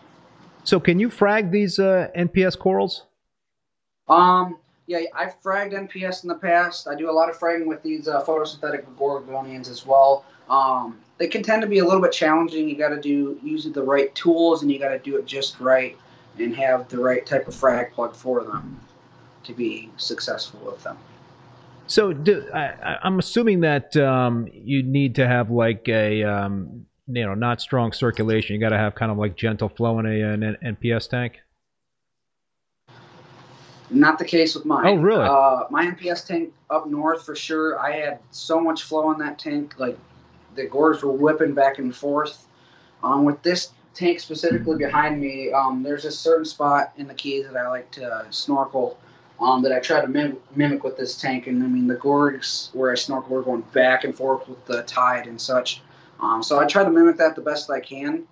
So, 0.63 0.79
can 0.79 0.99
you 0.99 1.09
frag 1.09 1.51
these 1.51 1.79
uh, 1.79 2.09
NPS 2.15 2.57
corals? 2.57 3.03
Um, 4.09 4.57
yeah, 4.87 4.99
I've 5.13 5.41
fragged 5.41 5.73
NPS 5.73 6.23
in 6.23 6.29
the 6.29 6.35
past. 6.35 6.87
I 6.87 6.95
do 6.95 7.09
a 7.09 7.11
lot 7.11 7.29
of 7.29 7.37
fragging 7.37 7.67
with 7.67 7.83
these 7.83 8.07
uh, 8.07 8.23
photosynthetic 8.23 8.85
gorgonians 8.97 9.69
as 9.69 9.85
well. 9.85 10.25
Um, 10.49 10.99
they 11.17 11.27
can 11.27 11.43
tend 11.43 11.61
to 11.61 11.67
be 11.67 11.79
a 11.79 11.85
little 11.85 12.01
bit 12.01 12.11
challenging. 12.11 12.69
You 12.69 12.77
got 12.77 12.89
to 12.89 12.99
do 12.99 13.39
use 13.43 13.65
the 13.65 13.83
right 13.83 14.13
tools 14.15 14.61
and 14.61 14.71
you 14.71 14.79
got 14.79 14.89
to 14.89 14.99
do 14.99 15.17
it 15.17 15.25
just 15.25 15.59
right 15.59 15.97
and 16.39 16.55
have 16.55 16.87
the 16.89 16.97
right 16.97 17.25
type 17.25 17.47
of 17.47 17.55
frag 17.55 17.91
plug 17.91 18.15
for 18.15 18.43
them 18.43 18.79
to 19.43 19.53
be 19.53 19.89
successful 19.97 20.59
with 20.65 20.83
them. 20.83 20.97
So 21.87 22.13
do, 22.13 22.47
I, 22.53 22.97
I'm 23.03 23.17
assuming 23.17 23.61
that 23.61 23.95
um, 23.97 24.47
you 24.51 24.83
need 24.83 25.15
to 25.15 25.27
have 25.27 25.49
like 25.49 25.87
a 25.87 26.23
um, 26.23 26.85
you 27.07 27.25
know 27.25 27.33
not 27.33 27.61
strong 27.61 27.93
circulation. 27.93 28.55
You 28.55 28.59
got 28.59 28.69
to 28.69 28.77
have 28.77 28.95
kind 28.95 29.11
of 29.11 29.17
like 29.17 29.35
gentle 29.35 29.69
flow 29.69 29.99
in 29.99 30.05
a 30.05 30.21
an 30.21 30.57
NPS 30.63 31.09
tank. 31.09 31.39
Not 33.89 34.19
the 34.19 34.25
case 34.25 34.53
with 34.53 34.65
mine. 34.65 34.85
Oh, 34.85 34.95
really? 34.95 35.23
Uh, 35.23 35.63
my 35.69 35.85
NPS 35.85 36.25
tank 36.25 36.53
up 36.69 36.87
north 36.87 37.25
for 37.25 37.35
sure. 37.35 37.79
I 37.79 37.93
had 37.93 38.19
so 38.31 38.59
much 38.59 38.83
flow 38.83 39.11
in 39.11 39.19
that 39.19 39.39
tank, 39.39 39.75
like 39.77 39.97
the 40.55 40.65
gores 40.65 41.03
were 41.03 41.13
whipping 41.13 41.53
back 41.53 41.79
and 41.79 41.95
forth. 41.95 42.47
Um, 43.01 43.23
with 43.23 43.41
this 43.43 43.71
tank 43.93 44.19
specifically 44.19 44.77
behind 44.77 45.21
me, 45.21 45.51
um, 45.53 45.83
there's 45.83 46.03
a 46.03 46.11
certain 46.11 46.43
spot 46.43 46.91
in 46.97 47.07
the 47.07 47.13
Keys 47.13 47.45
that 47.45 47.55
I 47.55 47.69
like 47.69 47.89
to 47.91 48.25
snorkel. 48.29 48.99
Um, 49.39 49.61
that 49.61 49.71
I 49.71 49.79
try 49.79 50.01
to 50.01 50.07
mim- 50.07 50.39
mimic 50.55 50.83
with 50.83 50.97
this 50.97 51.15
tank, 51.15 51.45
and 51.45 51.61
I 51.61 51.67
mean 51.67 51.85
the 51.85 51.95
gorges 51.95 52.71
where 52.73 52.91
I 52.91 52.95
snorkel, 52.95 53.35
we're 53.35 53.43
going 53.43 53.61
back 53.71 54.03
and 54.03 54.15
forth 54.15 54.47
with 54.49 54.65
the 54.65 54.81
tide 54.83 55.27
and 55.27 55.39
such. 55.39 55.81
Um, 56.19 56.41
so 56.41 56.59
I 56.59 56.65
try 56.65 56.83
to 56.83 56.89
mimic 56.89 57.17
that 57.17 57.35
the 57.35 57.41
best 57.41 57.69
I 57.69 57.79
can. 57.79 58.23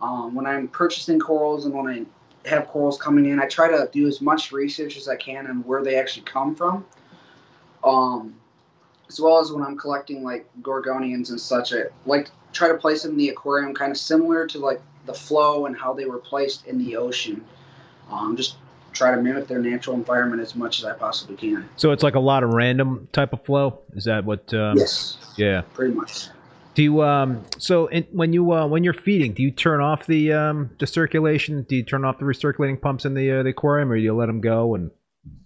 Um, 0.00 0.34
when 0.34 0.46
I'm 0.46 0.68
purchasing 0.68 1.18
corals 1.18 1.64
and 1.64 1.74
when 1.74 1.88
I 1.88 2.48
have 2.48 2.68
corals 2.68 2.98
coming 2.98 3.26
in, 3.26 3.40
I 3.40 3.46
try 3.46 3.68
to 3.68 3.88
do 3.92 4.06
as 4.06 4.20
much 4.20 4.52
research 4.52 4.96
as 4.96 5.08
I 5.08 5.16
can 5.16 5.46
on 5.46 5.64
where 5.64 5.82
they 5.82 5.96
actually 5.96 6.24
come 6.24 6.54
from. 6.54 6.84
Um, 7.82 8.34
as 9.08 9.20
well 9.20 9.38
as 9.40 9.52
when 9.52 9.62
I'm 9.62 9.76
collecting 9.76 10.22
like 10.22 10.46
gorgonians 10.62 11.30
and 11.30 11.40
such, 11.40 11.72
I 11.72 11.84
like 12.06 12.30
try 12.52 12.68
to 12.68 12.74
place 12.74 13.02
them 13.02 13.12
in 13.12 13.18
the 13.18 13.30
aquarium 13.30 13.74
kind 13.74 13.90
of 13.90 13.98
similar 13.98 14.46
to 14.48 14.58
like 14.58 14.80
the 15.06 15.14
flow 15.14 15.66
and 15.66 15.76
how 15.76 15.92
they 15.92 16.06
were 16.06 16.18
placed 16.18 16.66
in 16.66 16.78
the 16.78 16.96
ocean. 16.96 17.44
Um, 18.10 18.36
just 18.36 18.56
try 18.94 19.14
to 19.14 19.20
mimic 19.20 19.46
their 19.46 19.58
natural 19.58 19.96
environment 19.96 20.40
as 20.40 20.54
much 20.54 20.78
as 20.78 20.84
I 20.84 20.94
possibly 20.94 21.36
can. 21.36 21.68
So 21.76 21.92
it's 21.92 22.02
like 22.02 22.14
a 22.14 22.20
lot 22.20 22.42
of 22.42 22.50
random 22.50 23.08
type 23.12 23.32
of 23.32 23.44
flow. 23.44 23.80
Is 23.94 24.04
that 24.04 24.24
what? 24.24 24.52
Um, 24.54 24.78
yes. 24.78 25.18
Yeah. 25.36 25.62
Pretty 25.74 25.94
much. 25.94 26.28
Do 26.74 26.82
you 26.82 27.02
um 27.02 27.44
so 27.58 27.86
in, 27.86 28.04
when 28.10 28.32
you 28.32 28.52
uh, 28.52 28.66
when 28.66 28.82
you're 28.82 28.94
feeding, 28.94 29.32
do 29.32 29.42
you 29.42 29.52
turn 29.52 29.80
off 29.80 30.06
the 30.06 30.32
um 30.32 30.70
the 30.80 30.86
circulation? 30.86 31.64
Do 31.68 31.76
you 31.76 31.84
turn 31.84 32.04
off 32.04 32.18
the 32.18 32.24
recirculating 32.24 32.80
pumps 32.80 33.04
in 33.04 33.14
the 33.14 33.30
uh, 33.30 33.42
the 33.44 33.50
aquarium, 33.50 33.92
or 33.92 33.96
do 33.96 34.02
you 34.02 34.14
let 34.14 34.26
them 34.26 34.40
go? 34.40 34.74
And 34.74 34.90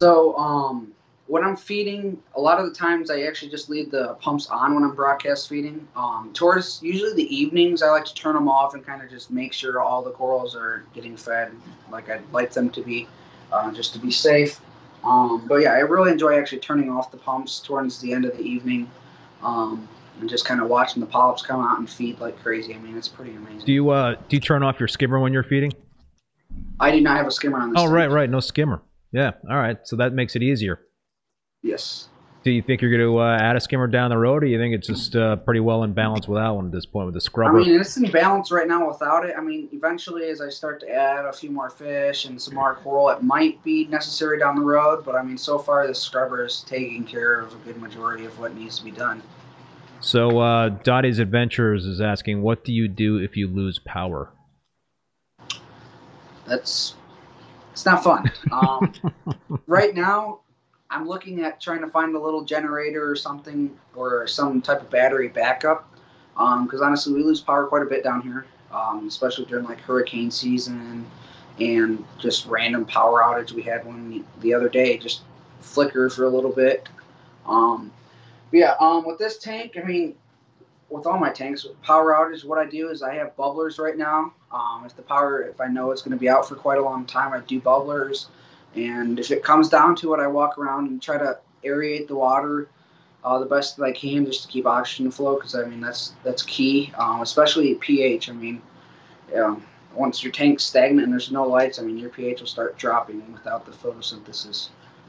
so 0.01 0.37
um 0.37 0.95
when 1.29 1.45
I'm 1.45 1.57
feeding, 1.57 2.21
a 2.35 2.41
lot 2.41 2.59
of 2.59 2.67
the 2.67 2.75
times 2.75 3.11
I 3.11 3.21
actually 3.23 3.51
just 3.51 3.69
leave 3.69 3.91
the 3.91 4.15
pumps 4.15 4.49
on 4.49 4.75
when 4.75 4.83
I'm 4.83 4.95
broadcast 4.95 5.49
feeding. 5.49 5.87
Um, 5.95 6.31
towards 6.33 6.83
usually 6.83 7.13
the 7.13 7.35
evenings, 7.35 7.83
I 7.83 7.91
like 7.91 8.07
to 8.07 8.15
turn 8.15 8.35
them 8.35 8.49
off 8.49 8.73
and 8.73 8.85
kind 8.85 9.03
of 9.03 9.11
just 9.11 9.31
make 9.31 9.53
sure 9.53 9.81
all 9.81 10.03
the 10.03 10.11
corals 10.11 10.57
are 10.57 10.85
getting 10.95 11.17
fed 11.19 11.53
like 11.93 12.09
I'd 12.09 12.23
like 12.33 12.53
them 12.53 12.71
to 12.71 12.83
be, 12.83 13.07
uh, 13.53 13.73
just 13.73 13.93
to 13.95 13.99
be 13.99 14.11
safe. 14.11 14.61
Um, 15.05 15.47
but 15.47 15.57
yeah, 15.57 15.73
I 15.73 15.79
really 15.79 16.11
enjoy 16.11 16.39
actually 16.39 16.59
turning 16.59 16.91
off 16.91 17.11
the 17.11 17.17
pumps 17.17 17.61
towards 17.61 17.99
the 18.01 18.13
end 18.13 18.25
of 18.25 18.37
the 18.37 18.43
evening. 18.43 18.91
Um, 19.43 19.89
and 20.21 20.29
just 20.29 20.45
kind 20.45 20.61
of 20.61 20.69
watching 20.69 21.01
the 21.01 21.07
polyps 21.07 21.43
come 21.43 21.65
out 21.65 21.79
and 21.79 21.89
feed 21.89 22.19
like 22.19 22.41
crazy. 22.43 22.75
I 22.75 22.79
mean, 22.79 22.97
it's 22.97 23.09
pretty 23.09 23.35
amazing. 23.35 23.65
Do 23.65 23.73
you 23.73 23.91
uh 23.91 24.15
do 24.29 24.37
you 24.37 24.41
turn 24.41 24.63
off 24.63 24.81
your 24.81 24.89
skimmer 24.89 25.19
when 25.19 25.33
you're 25.33 25.45
feeding? 25.45 25.73
I 26.81 26.91
do 26.91 27.01
not 27.01 27.17
have 27.17 27.27
a 27.27 27.31
skimmer 27.31 27.61
on 27.61 27.73
this. 27.73 27.81
Oh 27.81 27.87
right, 27.87 28.11
right, 28.11 28.29
no 28.29 28.41
skimmer. 28.41 28.83
Yeah, 29.13 29.33
all 29.49 29.57
right. 29.57 29.79
So 29.85 29.97
that 29.97 30.13
makes 30.13 30.37
it 30.37 30.43
easier. 30.43 30.81
Yes. 31.63 32.09
Do 32.49 32.55
you 32.55 32.63
think 32.63 32.81
you're 32.81 32.91
going 32.91 33.03
to 33.03 33.19
uh, 33.19 33.37
add 33.39 33.57
a 33.57 33.61
skimmer 33.61 33.87
down 33.87 34.09
the 34.09 34.17
road, 34.17 34.43
or 34.43 34.47
you 34.47 34.59
think 34.59 34.75
it's 34.75 34.87
just 34.87 35.15
uh, 35.15 35.37
pretty 35.37 35.61
well 35.61 35.83
in 35.83 35.93
balance 35.93 36.27
without 36.27 36.55
one 36.55 36.65
at 36.65 36.73
this 36.73 36.87
point 36.87 37.05
with 37.05 37.13
the 37.13 37.21
scrubber? 37.21 37.61
I 37.61 37.63
mean, 37.63 37.79
it's 37.79 37.99
in 37.99 38.11
balance 38.11 38.51
right 38.51 38.67
now 38.67 38.89
without 38.89 39.27
it. 39.27 39.35
I 39.37 39.43
mean, 39.43 39.69
eventually, 39.73 40.31
as 40.31 40.41
I 40.41 40.49
start 40.49 40.81
to 40.81 40.91
add 40.91 41.27
a 41.27 41.33
few 41.35 41.51
more 41.51 41.69
fish 41.69 42.25
and 42.25 42.41
some 42.41 42.55
more 42.55 42.77
coral, 42.77 43.11
it 43.11 43.23
might 43.23 43.63
be 43.65 43.85
necessary 43.89 44.39
down 44.39 44.57
the 44.57 44.63
road. 44.63 45.05
But 45.05 45.15
I 45.15 45.23
mean, 45.23 45.37
so 45.37 45.59
far, 45.59 45.87
the 45.87 45.95
scrubber 45.95 46.43
is 46.43 46.65
taking 46.67 47.05
care 47.05 47.39
of 47.39 47.53
a 47.53 47.57
good 47.67 47.77
majority 47.83 48.25
of 48.25 48.39
what 48.39 48.55
needs 48.55 48.79
to 48.79 48.85
be 48.87 48.93
done. 48.93 49.23
so 50.01 50.39
uh, 50.39 50.71
Dottie's 50.71 51.19
Adventures 51.19 51.85
is 51.85 52.01
asking, 52.01 52.41
what 52.41 52.65
do 52.65 52.73
you 52.73 52.89
do 52.89 53.19
if 53.19 53.37
you 53.37 53.47
lose 53.47 53.79
power? 53.79 54.33
That's 56.47 56.95
it's 57.73 57.85
not 57.85 58.03
fun. 58.03 58.33
Um, 58.51 58.95
right 59.67 59.95
now, 59.95 60.41
I'm 60.91 61.07
looking 61.07 61.43
at 61.43 61.61
trying 61.61 61.81
to 61.81 61.89
find 61.89 62.15
a 62.15 62.19
little 62.19 62.43
generator 62.43 63.11
or 63.11 63.15
something 63.15 63.77
or 63.95 64.27
some 64.27 64.63
type 64.63 64.81
of 64.81 64.91
battery 64.91 65.29
backup. 65.29 65.93
Because 66.35 66.81
honestly, 66.81 67.13
we 67.13 67.23
lose 67.23 67.41
power 67.41 67.67
quite 67.67 67.83
a 67.83 67.87
bit 67.87 68.05
down 68.05 68.23
here, 68.23 68.47
um, 68.73 69.07
especially 69.09 69.45
during 69.47 69.65
like 69.65 69.81
hurricane 69.81 70.31
season 70.31 71.05
and 71.59 72.05
just 72.19 72.47
random 72.47 72.85
power 72.85 73.21
outage. 73.23 73.53
We 73.53 73.63
had 73.63 73.85
one 73.85 74.09
the, 74.09 74.25
the 74.41 74.55
other 74.55 74.69
day, 74.69 74.97
just 74.97 75.23
flickered 75.61 76.13
for 76.13 76.25
a 76.25 76.29
little 76.29 76.53
bit. 76.53 76.89
Um, 77.45 77.91
yeah, 78.53 78.77
um, 78.81 79.05
with 79.05 79.19
this 79.19 79.39
tank, 79.39 79.77
I 79.77 79.85
mean, 79.85 80.15
with 80.91 81.07
all 81.07 81.19
my 81.19 81.31
tanks, 81.31 81.67
power 81.83 82.13
outage, 82.15 82.45
what 82.45 82.59
I 82.59 82.65
do 82.65 82.89
is 82.89 83.03
I 83.03 83.15
have 83.15 83.37
bubblers 83.37 83.79
right 83.79 83.99
now. 83.99 84.33
Um, 84.53 84.85
if 84.87 84.97
the 84.97 85.03
power, 85.03 85.43
if 85.43 85.61
I 85.61 85.67
know 85.67 85.91
it's 85.91 86.01
going 86.01 86.13
to 86.13 86.19
be 86.19 86.29
out 86.29 86.49
for 86.49 86.55
quite 86.55 86.79
a 86.79 86.83
long 86.83 87.05
time, 87.05 87.33
I 87.35 87.41
do 87.41 87.61
bubblers. 87.61 88.27
And 88.75 89.19
if 89.19 89.31
it 89.31 89.43
comes 89.43 89.69
down 89.69 89.97
to 89.97 90.15
it, 90.15 90.21
I 90.21 90.27
walk 90.27 90.59
around 90.59 90.89
and 90.89 91.01
try 91.03 91.19
to 91.19 91.39
aerate 91.65 92.07
the 92.07 92.15
water 92.15 92.69
uh, 93.25 93.39
the 93.39 93.47
best 93.47 93.77
that 93.77 93.85
I 93.85 93.93
can 93.93 94.25
just 94.25 94.43
to 94.43 94.49
keep 94.49 94.67
oxygen 94.67 95.11
flow. 95.11 95.37
Because 95.37 95.55
I 95.55 95.65
mean 95.65 95.81
that's 95.81 96.15
that's 96.25 96.43
key, 96.43 96.93
um, 96.99 97.21
especially 97.21 97.75
pH. 97.75 98.31
I 98.31 98.33
mean, 98.33 98.63
um, 99.37 99.65
once 99.95 100.23
your 100.23 100.33
tank's 100.33 100.65
stagnant 100.65 101.05
and 101.05 101.13
there's 101.13 101.31
no 101.31 101.45
lights, 101.47 101.79
I 101.79 101.83
mean 101.83 101.99
your 101.99 102.11
pH 102.11 102.41
will 102.41 102.47
start 102.47 102.77
dropping 102.79 103.33
without 103.33 103.67
the 103.67 103.73
photosynthesis. 103.73 104.69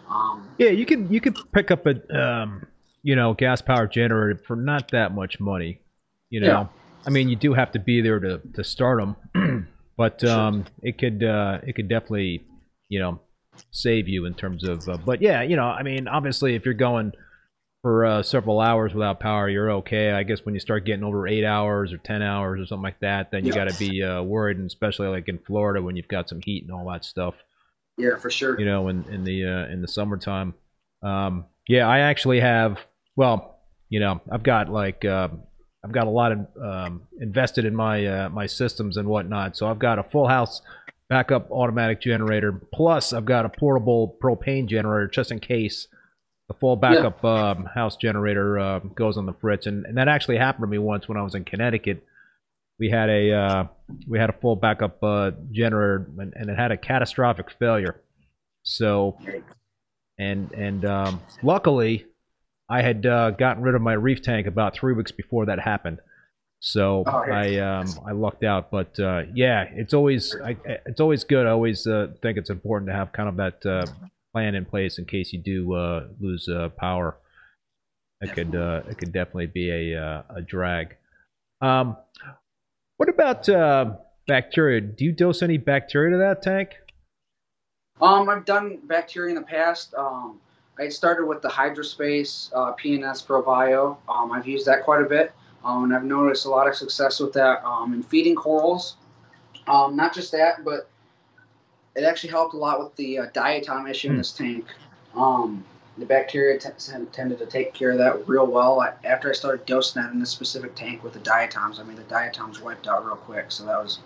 Um, 0.10 0.48
Yeah, 0.58 0.70
you 0.70 0.86
could 0.86 1.08
you 1.10 1.22
could 1.22 1.38
pick 1.54 1.72
up 1.72 1.86
a 1.86 2.20
um, 2.20 2.66
you 3.04 3.16
know 3.16 3.34
gas 3.34 3.62
powered 3.62 3.92
generator 3.92 4.42
for 4.46 4.56
not 4.56 4.92
that 4.92 5.14
much 5.14 5.40
money. 5.40 5.82
You 6.30 6.42
know, 6.42 6.48
Yeah. 6.48 6.68
I 7.08 7.10
mean, 7.12 7.30
you 7.30 7.36
do 7.36 7.54
have 7.54 7.72
to 7.72 7.80
be 7.80 8.02
there 8.02 8.20
to 8.20 8.42
to 8.56 8.64
start 8.64 9.00
them, 9.00 9.68
but 9.98 10.22
Sure. 10.22 10.30
um, 10.32 10.66
it 10.82 10.98
could 10.98 11.24
uh, 11.24 11.60
it 11.66 11.76
could 11.76 11.88
definitely 11.88 12.44
you 12.88 13.00
know 13.00 13.22
save 13.72 14.08
you 14.08 14.26
in 14.26 14.34
terms 14.34 14.64
of. 14.64 14.88
Uh, 14.88 14.98
but 14.98 15.22
yeah, 15.22 15.42
you 15.42 15.56
know, 15.56 15.64
I 15.66 15.84
mean, 15.84 16.08
obviously, 16.08 16.56
if 16.56 16.66
you're 16.66 16.74
going 16.74 17.14
for 17.82 18.06
uh, 18.06 18.24
several 18.24 18.60
hours 18.60 18.94
without 18.94 19.20
power, 19.20 19.48
you're 19.50 19.72
okay. 19.72 20.12
I 20.12 20.24
guess 20.24 20.44
when 20.46 20.54
you 20.54 20.60
start 20.60 20.86
getting 20.86 21.04
over 21.04 21.28
eight 21.28 21.46
hours 21.46 21.94
or 21.94 21.98
ten 21.98 22.22
hours 22.22 22.60
or 22.62 22.66
something 22.66 22.84
like 22.84 23.00
that, 23.00 23.32
then 23.32 23.46
you 23.46 23.54
Yeah. 23.54 23.66
got 23.66 23.72
to 23.72 23.80
be 23.80 24.04
uh, 24.04 24.22
worried, 24.24 24.58
and 24.58 24.68
especially 24.68 25.08
like 25.08 25.28
in 25.30 25.40
Florida 25.40 25.82
when 25.82 25.96
you've 25.96 26.08
got 26.08 26.28
some 26.30 26.42
heat 26.42 26.64
and 26.64 26.72
all 26.74 26.90
that 26.92 27.06
stuff 27.06 27.36
yeah, 27.98 28.18
for 28.18 28.30
sure. 28.30 28.60
you 28.60 28.66
know, 28.66 28.88
in, 28.90 29.04
in 29.12 29.24
the 29.24 29.46
uh, 29.46 29.72
in 29.74 29.82
the 29.82 29.88
summertime. 29.88 30.54
Um, 31.04 31.46
yeah, 31.68 31.88
I 31.88 32.00
actually 32.00 32.40
have. 32.42 32.78
Well, 33.16 33.60
you 33.90 34.00
know, 34.00 34.22
I've 34.32 34.44
got 34.44 34.70
like 34.70 35.06
uh, 35.06 35.30
I've 35.84 35.92
got 35.94 36.08
a 36.08 36.10
lot 36.10 36.32
of 36.34 36.40
um, 36.62 37.04
invested 37.22 37.64
in 37.66 37.76
my 37.76 38.06
uh, 38.06 38.30
my 38.30 38.46
systems 38.46 38.98
and 38.98 39.08
whatnot. 39.08 39.56
So 39.56 39.68
I've 39.68 39.80
got 39.80 40.00
a 40.00 40.04
full 40.04 40.28
house 40.28 40.62
backup 41.10 41.50
automatic 41.52 42.00
generator. 42.02 42.52
Plus, 42.74 43.14
I've 43.14 43.26
got 43.26 43.46
a 43.46 43.50
portable 43.50 44.18
propane 44.22 44.68
generator 44.68 45.08
just 45.08 45.32
in 45.32 45.40
case 45.40 45.88
the 46.48 46.54
full 46.56 46.76
backup 46.76 47.24
um, 47.24 47.66
house 47.66 47.98
generator 47.98 48.60
uh, 48.60 48.80
goes 48.80 49.18
on 49.18 49.26
the 49.26 49.34
fritz. 49.34 49.66
And, 49.66 49.86
and 49.86 49.98
that 49.98 50.08
actually 50.08 50.38
happened 50.38 50.64
to 50.64 50.68
me 50.68 50.78
once 50.78 51.08
when 51.08 51.18
I 51.18 51.22
was 51.22 51.36
in 51.36 51.46
Connecticut. 51.46 52.04
We 52.80 52.90
had 52.90 53.10
a 53.10 53.32
uh, 53.34 53.64
we 54.08 54.20
had 54.20 54.30
a 54.30 54.34
full 54.34 54.56
backup 54.56 55.04
uh, 55.04 55.32
generator 55.52 56.08
and, 56.18 56.34
and 56.36 56.50
it 56.50 56.58
had 56.58 56.72
a 56.72 56.78
catastrophic 56.78 57.52
failure. 57.60 58.02
So 58.64 59.18
and 60.18 60.52
and 60.54 60.86
um, 60.86 61.22
luckily, 61.44 62.06
I 62.70 62.82
had 62.82 63.06
uh, 63.06 63.32
gotten 63.32 63.64
rid 63.64 63.76
of 63.76 63.82
my 63.82 63.94
reef 63.94 64.22
tank 64.22 64.48
about 64.48 64.76
three 64.76 64.94
weeks 64.94 65.12
before 65.12 65.48
that 65.48 65.60
happened. 65.60 66.00
So 66.62 67.04
Oh. 67.08 67.12
I 67.32 67.58
um, 67.58 67.88
I 68.06 68.12
lucked 68.12 68.44
out, 68.44 68.70
but 68.70 69.00
uh, 69.00 69.24
yeah, 69.34 69.66
it's 69.72 69.94
always 69.94 70.36
I, 70.44 70.58
it's 70.86 71.00
always 71.00 71.24
good. 71.24 71.46
I 71.48 71.52
always 71.52 71.88
uh, 71.88 72.08
think 72.22 72.38
it's 72.38 72.50
important 72.50 72.90
to 72.90 72.96
have 72.96 73.12
kind 73.14 73.30
of 73.30 73.38
that 73.38 73.66
uh, 73.66 73.86
plan 74.34 74.56
in 74.56 74.66
place 74.66 75.00
in 75.00 75.06
case 75.06 75.32
you 75.32 75.40
do 75.40 75.74
uh, 75.74 76.08
lose 76.20 76.48
uh, 76.50 76.70
power. 76.78 77.18
It 78.22 78.34
could 78.34 78.54
uh, 78.56 78.82
it 78.90 78.98
could 78.98 79.14
definitely 79.14 79.48
be 79.48 79.70
a 79.72 80.02
uh, 80.02 80.24
a 80.36 80.42
drag. 80.42 80.98
Um, 81.62 81.96
what 82.98 83.08
about 83.08 83.48
uh, 83.48 83.94
bacteria? 84.28 84.82
Do 84.82 85.06
you 85.06 85.14
dose 85.14 85.42
any 85.42 85.58
bacteria 85.58 86.12
to 86.12 86.18
that 86.18 86.42
tank? 86.42 86.72
Um, 88.02 88.30
I've 88.30 88.46
done 88.46 88.80
bacteria 88.84 89.30
in 89.30 89.36
the 89.36 89.48
past. 89.48 89.94
Um, 89.94 90.40
I 90.78 90.90
started 90.90 91.26
with 91.26 91.42
the 91.42 91.50
Hydrospace 91.50 92.52
uh, 92.54 92.74
PNS 92.74 93.26
ProBio. 93.26 93.98
Um, 94.08 94.32
I've 94.32 94.48
used 94.48 94.66
that 94.68 94.84
quite 94.84 95.02
a 95.02 95.06
bit, 95.06 95.34
um, 95.64 95.86
and 95.86 95.96
I've 95.96 96.04
noticed 96.04 96.46
a 96.46 96.50
lot 96.50 96.68
of 96.68 96.76
success 96.76 97.20
with 97.20 97.34
that 97.34 97.64
um, 97.66 97.94
in 97.94 98.04
feeding 98.04 98.36
corals. 98.36 98.96
Um, 99.68 99.96
not 99.96 100.14
just 100.14 100.32
that, 100.32 100.64
but 100.64 100.90
it 101.96 102.04
actually 102.04 102.32
helped 102.32 102.54
a 102.54 102.58
lot 102.58 102.80
with 102.80 102.96
the 102.96 103.20
uh, 103.20 103.26
diatom 103.28 103.90
issue 103.90 104.10
in 104.10 104.18
this 104.18 104.32
tank. 104.32 104.66
Um, 105.16 105.64
the 105.98 106.06
bacteria 106.06 106.58
t- 106.58 106.70
tended 107.12 107.40
to 107.40 107.46
take 107.46 107.74
care 107.74 107.92
of 107.92 107.98
that 107.98 108.28
real 108.28 108.48
well. 108.48 108.80
I, 108.80 108.94
after 109.04 109.30
I 109.30 109.34
started 109.34 109.66
dosing 109.66 110.02
that 110.02 110.12
in 110.14 110.20
this 110.20 110.30
specific 110.30 110.76
tank 110.76 111.04
with 111.04 111.14
the 111.14 111.20
diatoms, 111.20 111.80
I 111.80 111.84
mean 111.84 111.98
the 111.98 112.04
diatoms 112.04 112.62
wiped 112.62 112.88
out 112.88 113.06
real 113.06 113.18
quick, 113.18 113.52
so 113.52 113.66
that 113.66 113.84
was 113.84 114.00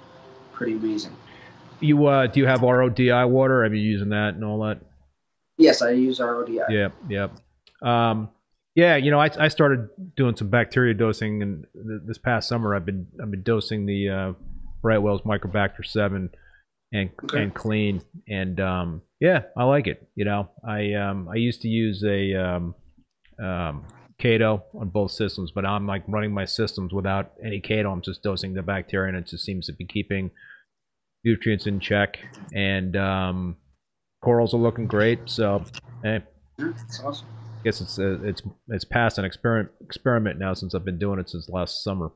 pretty 0.51 0.73
amazing. 0.73 1.15
You 1.79 2.07
uh, 2.07 2.27
do 2.27 2.39
you 2.39 2.47
have 2.47 2.61
RODI 2.61 3.29
water? 3.29 3.63
Have 3.63 3.73
you 3.73 3.81
using 3.81 4.09
that 4.09 4.33
and 4.33 4.43
all 4.43 4.59
that? 4.61 4.79
Yes, 5.57 5.81
I 5.81 5.91
use 5.91 6.19
RODI. 6.19 6.61
Yep, 6.69 6.93
yep. 7.09 7.31
Um, 7.81 8.29
yeah, 8.75 8.95
you 8.95 9.11
know, 9.11 9.19
I, 9.19 9.29
I 9.39 9.47
started 9.49 9.89
doing 10.15 10.35
some 10.35 10.49
bacteria 10.49 10.93
dosing, 10.93 11.41
and 11.41 11.65
th- 11.73 12.01
this 12.05 12.17
past 12.17 12.47
summer 12.47 12.75
I've 12.75 12.85
been 12.85 13.07
I've 13.21 13.31
been 13.31 13.43
dosing 13.43 13.85
the 13.85 14.09
uh, 14.09 14.33
Brightwell's 14.81 15.21
Microbacter 15.21 15.85
Seven 15.85 16.29
and 16.91 17.09
Okay. 17.23 17.43
and 17.43 17.53
clean, 17.53 18.01
and 18.27 18.59
um, 18.59 19.01
yeah, 19.19 19.43
I 19.57 19.63
like 19.65 19.87
it. 19.87 20.07
You 20.15 20.25
know, 20.25 20.49
I 20.67 20.93
um, 20.93 21.27
I 21.29 21.35
used 21.35 21.61
to 21.61 21.67
use 21.67 22.03
a 22.03 22.33
um, 22.35 22.75
um, 23.43 23.85
Chaeto 24.21 24.63
on 24.79 24.89
both 24.89 25.11
systems, 25.11 25.51
but 25.51 25.65
I'm 25.65 25.85
like 25.87 26.03
running 26.07 26.33
my 26.33 26.45
systems 26.45 26.93
without 26.93 27.33
any 27.43 27.61
Chaeto. 27.61 27.91
I'm 27.91 28.01
just 28.01 28.23
dosing 28.23 28.53
the 28.53 28.61
bacteria, 28.61 29.09
and 29.09 29.17
it 29.17 29.27
just 29.27 29.43
seems 29.45 29.65
to 29.67 29.73
be 29.73 29.85
keeping 29.85 30.31
nutrients 31.23 31.67
in 31.67 31.79
check, 31.79 32.17
and 32.53 32.95
um, 32.95 33.57
corals 34.23 34.53
are 34.53 34.57
looking 34.57 34.87
great. 34.87 35.19
So, 35.25 35.63
hey, 36.03 36.21
Yeah, 36.59 36.71
that's 36.75 36.99
awesome. 37.01 37.27
I 37.63 37.69
guess 37.69 37.79
it's 37.79 37.97
uh, 37.97 38.19
it's 38.23 38.41
it's 38.67 38.83
past 38.83 39.17
an 39.17 39.23
experiment 39.23 39.69
experiment 39.79 40.37
now 40.37 40.53
since 40.53 40.75
I've 40.75 40.83
been 40.83 40.99
doing 40.99 41.17
it 41.17 41.29
since 41.29 41.47
last 41.47 41.81
summer. 41.81 42.11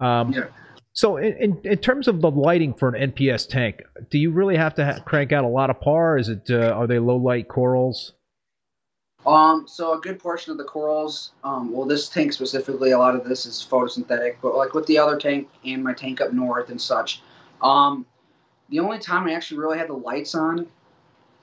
Um, 0.00 0.32
Yeah. 0.32 0.48
So 0.94 1.16
in, 1.16 1.36
in 1.36 1.60
in 1.62 1.78
terms 1.78 2.08
of 2.08 2.20
the 2.20 2.30
lighting 2.30 2.74
for 2.74 2.88
an 2.88 3.12
NPS 3.12 3.48
tank, 3.48 3.82
do 4.10 4.18
you 4.18 4.32
really 4.32 4.56
have 4.56 4.74
to 4.74 4.84
ha- 4.84 5.00
crank 5.04 5.30
out 5.30 5.44
a 5.44 5.48
lot 5.48 5.70
of 5.70 5.80
par? 5.80 6.18
Is 6.18 6.28
it 6.28 6.50
uh, 6.50 6.72
are 6.72 6.88
they 6.88 6.98
low 6.98 7.16
light 7.16 7.46
corals? 7.46 8.14
Um, 9.24 9.68
so 9.68 9.96
a 9.96 10.00
good 10.00 10.18
portion 10.18 10.50
of 10.50 10.58
the 10.58 10.64
corals, 10.64 11.32
um, 11.44 11.70
well, 11.70 11.86
this 11.86 12.08
tank 12.08 12.32
specifically, 12.32 12.92
a 12.92 12.98
lot 12.98 13.14
of 13.14 13.24
this 13.28 13.46
is 13.46 13.64
photosynthetic, 13.68 14.36
but 14.42 14.56
like 14.56 14.74
with 14.74 14.86
the 14.86 14.98
other 14.98 15.18
tank 15.18 15.48
and 15.64 15.84
my 15.84 15.92
tank 15.92 16.20
up 16.20 16.32
north 16.32 16.70
and 16.70 16.80
such, 16.80 17.22
um, 17.60 18.06
the 18.70 18.80
only 18.80 18.98
time 18.98 19.26
I 19.26 19.34
actually 19.34 19.58
really 19.58 19.78
had 19.78 19.88
the 19.88 19.94
lights 19.94 20.34
on 20.34 20.66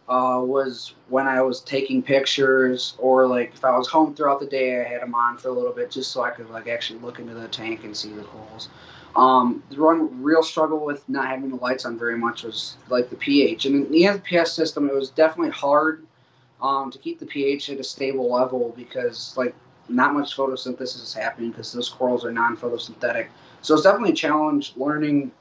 uh, 0.07 0.39
was 0.43 0.93
when 1.09 1.27
I 1.27 1.41
was 1.41 1.61
taking 1.61 2.03
pictures 2.03 2.95
or 2.99 3.27
like 3.27 3.53
if 3.53 3.65
I 3.65 3.75
was 3.77 3.87
home 3.87 4.13
throughout 4.13 4.39
the 4.39 4.45
day, 4.45 4.79
I 4.79 4.83
had 4.83 5.01
them 5.01 5.15
on 5.15 5.37
for 5.37 5.47
a 5.49 5.51
little 5.51 5.73
bit 5.73 5.89
just 5.91 6.11
so 6.11 6.21
I 6.21 6.29
could 6.29 6.49
like 6.49 6.67
actually 6.67 6.99
look 6.99 7.19
into 7.19 7.33
the 7.33 7.47
tank 7.47 7.83
and 7.83 7.95
see 7.95 8.11
the 8.13 8.23
corals. 8.23 8.69
Um, 9.15 9.63
the 9.69 9.81
one 9.81 10.21
real 10.21 10.43
struggle 10.43 10.85
with 10.85 11.07
not 11.07 11.27
having 11.27 11.49
the 11.49 11.55
lights 11.55 11.85
on 11.85 11.97
very 11.97 12.17
much 12.17 12.43
was 12.43 12.75
like 12.89 13.09
the 13.09 13.15
pH. 13.15 13.65
And 13.65 13.89
the 13.91 14.03
NPS 14.03 14.47
system, 14.47 14.89
it 14.89 14.93
was 14.95 15.09
definitely 15.09 15.51
hard 15.51 16.05
um, 16.61 16.91
to 16.91 16.97
keep 16.97 17.19
the 17.19 17.25
pH 17.25 17.69
at 17.69 17.79
a 17.79 17.83
stable 17.83 18.29
level 18.31 18.73
because 18.75 19.33
like 19.37 19.55
not 19.87 20.13
much 20.13 20.35
photosynthesis 20.35 21.01
is 21.01 21.13
happening 21.13 21.51
because 21.51 21.71
those 21.71 21.89
corals 21.89 22.25
are 22.25 22.31
non-photosynthetic. 22.31 23.27
So 23.61 23.73
it's 23.73 23.83
definitely 23.83 24.11
a 24.11 24.15
challenge 24.15 24.73
learning 24.75 25.31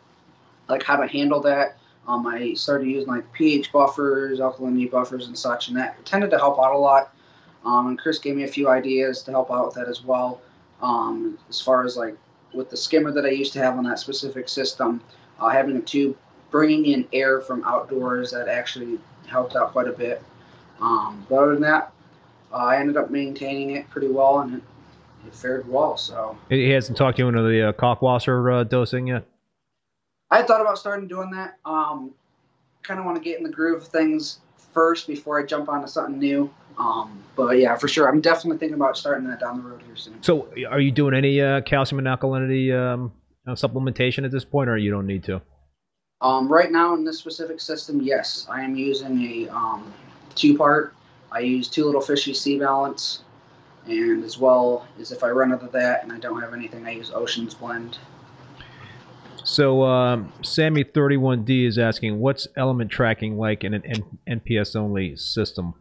like 0.68 0.82
how 0.82 0.96
to 0.96 1.06
handle 1.06 1.40
that. 1.40 1.76
Um, 2.06 2.26
I 2.26 2.54
started 2.54 2.86
using 2.88 3.08
like 3.08 3.30
pH 3.32 3.72
buffers, 3.72 4.38
alkalinity 4.38 4.90
buffers, 4.90 5.26
and 5.26 5.36
such, 5.36 5.68
and 5.68 5.76
that 5.76 6.04
tended 6.04 6.30
to 6.30 6.38
help 6.38 6.58
out 6.58 6.74
a 6.74 6.78
lot. 6.78 7.14
Um, 7.64 7.88
and 7.88 7.98
Chris 7.98 8.18
gave 8.18 8.36
me 8.36 8.44
a 8.44 8.48
few 8.48 8.68
ideas 8.68 9.22
to 9.22 9.30
help 9.30 9.50
out 9.50 9.66
with 9.66 9.74
that 9.76 9.88
as 9.88 10.04
well. 10.04 10.40
Um, 10.82 11.38
as 11.48 11.60
far 11.60 11.84
as 11.84 11.96
like 11.96 12.16
with 12.52 12.70
the 12.70 12.76
skimmer 12.76 13.10
that 13.12 13.24
I 13.24 13.30
used 13.30 13.52
to 13.54 13.58
have 13.60 13.78
on 13.78 13.84
that 13.84 13.98
specific 13.98 14.48
system, 14.48 15.00
uh, 15.40 15.48
having 15.48 15.76
a 15.76 15.80
tube 15.80 16.16
bringing 16.50 16.86
in 16.86 17.08
air 17.12 17.40
from 17.40 17.64
outdoors 17.64 18.30
that 18.30 18.48
actually 18.48 18.98
helped 19.26 19.56
out 19.56 19.72
quite 19.72 19.88
a 19.88 19.92
bit. 19.92 20.22
Um, 20.80 21.26
but 21.28 21.36
other 21.36 21.52
than 21.54 21.62
that, 21.62 21.92
uh, 22.52 22.56
I 22.56 22.78
ended 22.78 22.96
up 22.96 23.10
maintaining 23.10 23.70
it 23.70 23.88
pretty 23.90 24.08
well, 24.08 24.40
and 24.40 24.56
it, 24.56 24.62
it 25.26 25.34
fared 25.34 25.68
well. 25.68 25.96
So 25.96 26.36
He 26.50 26.70
hasn't 26.70 26.98
talked 26.98 27.16
to 27.16 27.22
you 27.22 27.28
into 27.28 27.42
the 27.42 27.70
uh, 27.70 27.72
Kalkwasser 27.72 28.60
uh, 28.60 28.64
dosing 28.64 29.08
yet. 29.08 29.26
I 30.34 30.42
thought 30.42 30.60
about 30.60 30.78
starting 30.78 31.06
doing 31.06 31.30
that. 31.30 31.58
Um, 31.64 32.10
kind 32.82 32.98
of 32.98 33.06
want 33.06 33.16
to 33.16 33.22
get 33.22 33.38
in 33.38 33.44
the 33.44 33.50
groove 33.50 33.82
of 33.82 33.88
things 33.88 34.40
first 34.72 35.06
before 35.06 35.40
I 35.40 35.46
jump 35.46 35.68
onto 35.68 35.86
something 35.86 36.18
new. 36.18 36.52
Um, 36.76 37.22
but 37.36 37.56
yeah, 37.58 37.76
for 37.76 37.86
sure, 37.86 38.08
I'm 38.08 38.20
definitely 38.20 38.58
thinking 38.58 38.74
about 38.74 38.96
starting 38.96 39.28
that 39.28 39.38
down 39.38 39.62
the 39.62 39.68
road 39.68 39.82
here 39.86 39.94
soon. 39.94 40.20
So, 40.24 40.48
are 40.68 40.80
you 40.80 40.90
doing 40.90 41.14
any 41.14 41.40
uh, 41.40 41.60
calcium 41.60 42.00
and 42.00 42.08
alkalinity 42.08 42.74
um, 42.74 43.12
supplementation 43.46 44.24
at 44.24 44.32
this 44.32 44.44
point, 44.44 44.68
or 44.68 44.76
you 44.76 44.90
don't 44.90 45.06
need 45.06 45.22
to? 45.24 45.40
Um, 46.20 46.48
right 46.48 46.72
now 46.72 46.94
in 46.94 47.04
this 47.04 47.18
specific 47.18 47.60
system, 47.60 48.02
yes, 48.02 48.48
I 48.50 48.62
am 48.62 48.74
using 48.74 49.22
a 49.22 49.48
um, 49.50 49.94
two-part. 50.34 50.94
I 51.30 51.40
use 51.40 51.68
two 51.68 51.84
little 51.84 52.00
fishy 52.00 52.34
C-Balance, 52.34 53.22
and 53.86 54.24
as 54.24 54.36
well 54.36 54.88
as 54.98 55.12
if 55.12 55.22
I 55.22 55.30
run 55.30 55.52
out 55.52 55.62
of 55.62 55.70
that 55.72 56.02
and 56.02 56.12
I 56.12 56.18
don't 56.18 56.40
have 56.40 56.54
anything, 56.54 56.86
I 56.86 56.90
use 56.90 57.12
Ocean's 57.12 57.54
Blend. 57.54 57.98
So, 59.44 59.82
um, 59.82 60.32
Sammy31D 60.40 61.66
is 61.66 61.78
asking, 61.78 62.18
what's 62.18 62.48
element 62.56 62.90
tracking 62.90 63.36
like 63.36 63.62
in 63.62 63.74
an 63.74 63.82
N- 63.84 64.40
NPS 64.40 64.74
only 64.74 65.16
system? 65.16 65.74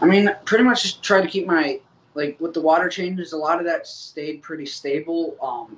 I 0.00 0.04
mean, 0.04 0.28
pretty 0.44 0.64
much 0.64 0.82
just 0.82 1.02
try 1.02 1.20
to 1.20 1.28
keep 1.28 1.46
my 1.46 1.80
like 2.14 2.38
with 2.40 2.54
the 2.54 2.60
water 2.60 2.88
changes. 2.88 3.32
A 3.32 3.36
lot 3.36 3.58
of 3.58 3.66
that 3.66 3.86
stayed 3.86 4.42
pretty 4.42 4.66
stable. 4.66 5.36
Um, 5.40 5.76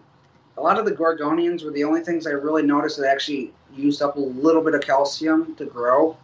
a 0.56 0.62
lot 0.62 0.78
of 0.78 0.86
the 0.86 0.92
gorgonians 0.92 1.64
were 1.64 1.70
the 1.70 1.84
only 1.84 2.00
things 2.00 2.26
I 2.26 2.30
really 2.30 2.62
noticed 2.62 2.96
that 2.98 3.08
actually 3.08 3.52
used 3.74 4.00
up 4.00 4.16
a 4.16 4.20
little 4.20 4.62
bit 4.62 4.74
of 4.74 4.80
calcium 4.80 5.54
to 5.56 5.66
grow. 5.66 6.16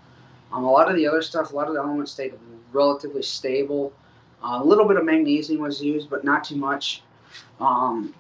Um, 0.53 0.65
a 0.65 0.71
lot 0.71 0.89
of 0.89 0.97
the 0.97 1.07
other 1.07 1.21
stuff, 1.21 1.53
a 1.53 1.57
lot 1.57 1.69
of 1.69 1.75
the 1.75 1.81
elements 1.81 2.13
stayed 2.13 2.35
relatively 2.73 3.23
stable. 3.23 3.93
Uh, 4.43 4.61
a 4.63 4.65
little 4.65 4.89
bit 4.89 4.97
of 4.97 5.05
magnesium 5.05 5.61
was 5.61 5.83
used, 5.83 6.09
but 6.09 6.25
not 6.25 6.45
too 6.45 6.57
much. 6.57 7.03
Um, 7.61 8.15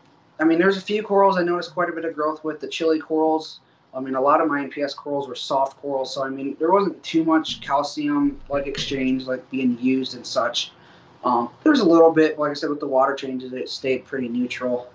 I 0.44 0.46
mean, 0.46 0.58
there's 0.58 0.76
a 0.76 0.82
few 0.82 1.02
corals 1.02 1.38
I 1.38 1.42
noticed 1.42 1.72
quite 1.72 1.88
a 1.88 1.92
bit 1.92 2.04
of 2.04 2.14
growth 2.14 2.44
with 2.44 2.60
the 2.60 2.68
chili 2.68 3.00
corals. 3.00 3.60
I 3.94 4.00
mean, 4.00 4.14
a 4.14 4.20
lot 4.20 4.42
of 4.42 4.48
my 4.48 4.62
NPS 4.62 4.94
corals 4.94 5.26
were 5.26 5.34
soft 5.34 5.80
corals, 5.80 6.14
so 6.14 6.22
I 6.22 6.28
mean, 6.28 6.54
there 6.58 6.70
wasn't 6.70 7.02
too 7.02 7.24
much 7.24 7.62
calcium 7.62 8.38
like 8.50 8.66
exchange 8.66 9.24
like 9.24 9.48
being 9.50 9.78
used 9.80 10.16
and 10.16 10.26
such. 10.26 10.72
Um, 11.24 11.48
there 11.62 11.72
was 11.72 11.80
a 11.80 11.88
little 11.88 12.12
bit, 12.12 12.38
like 12.38 12.50
I 12.50 12.54
said, 12.54 12.68
with 12.68 12.80
the 12.80 12.86
water 12.86 13.14
changes, 13.14 13.54
it 13.54 13.70
stayed 13.70 14.04
pretty 14.04 14.28
neutral. 14.28 14.90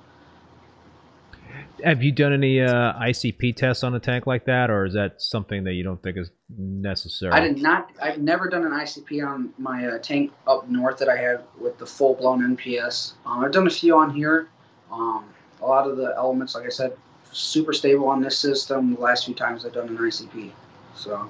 Have 1.83 2.03
you 2.03 2.11
done 2.11 2.31
any 2.31 2.61
uh, 2.61 2.93
ICP 2.99 3.55
tests 3.55 3.83
on 3.83 3.95
a 3.95 3.99
tank 3.99 4.27
like 4.27 4.45
that, 4.45 4.69
or 4.69 4.85
is 4.85 4.93
that 4.93 5.19
something 5.19 5.63
that 5.63 5.73
you 5.73 5.83
don't 5.83 6.03
think 6.03 6.17
is 6.17 6.29
necessary? 6.55 7.31
I 7.31 7.39
did 7.39 7.59
not. 7.59 7.89
I've 7.99 8.19
never 8.19 8.49
done 8.49 8.65
an 8.65 8.71
ICP 8.73 9.27
on 9.27 9.51
my 9.57 9.87
uh, 9.87 9.97
tank 9.97 10.31
up 10.45 10.69
north 10.69 10.99
that 10.99 11.09
I 11.09 11.17
had 11.17 11.41
with 11.59 11.79
the 11.79 11.87
full 11.87 12.13
blown 12.13 12.55
NPS. 12.55 13.13
Um, 13.25 13.43
I've 13.43 13.51
done 13.51 13.65
a 13.65 13.71
few 13.71 13.97
on 13.97 14.13
here. 14.13 14.49
Um, 14.91 15.25
a 15.61 15.65
lot 15.65 15.87
of 15.87 15.97
the 15.97 16.13
elements, 16.15 16.55
like 16.55 16.65
I 16.65 16.69
said, 16.69 16.93
super 17.31 17.73
stable 17.73 18.07
on 18.07 18.21
this 18.21 18.37
system. 18.37 18.95
The 18.95 19.01
last 19.01 19.25
few 19.25 19.35
times 19.35 19.65
I've 19.65 19.73
done 19.73 19.89
an 19.89 19.97
ICP, 19.97 20.51
so. 20.95 21.29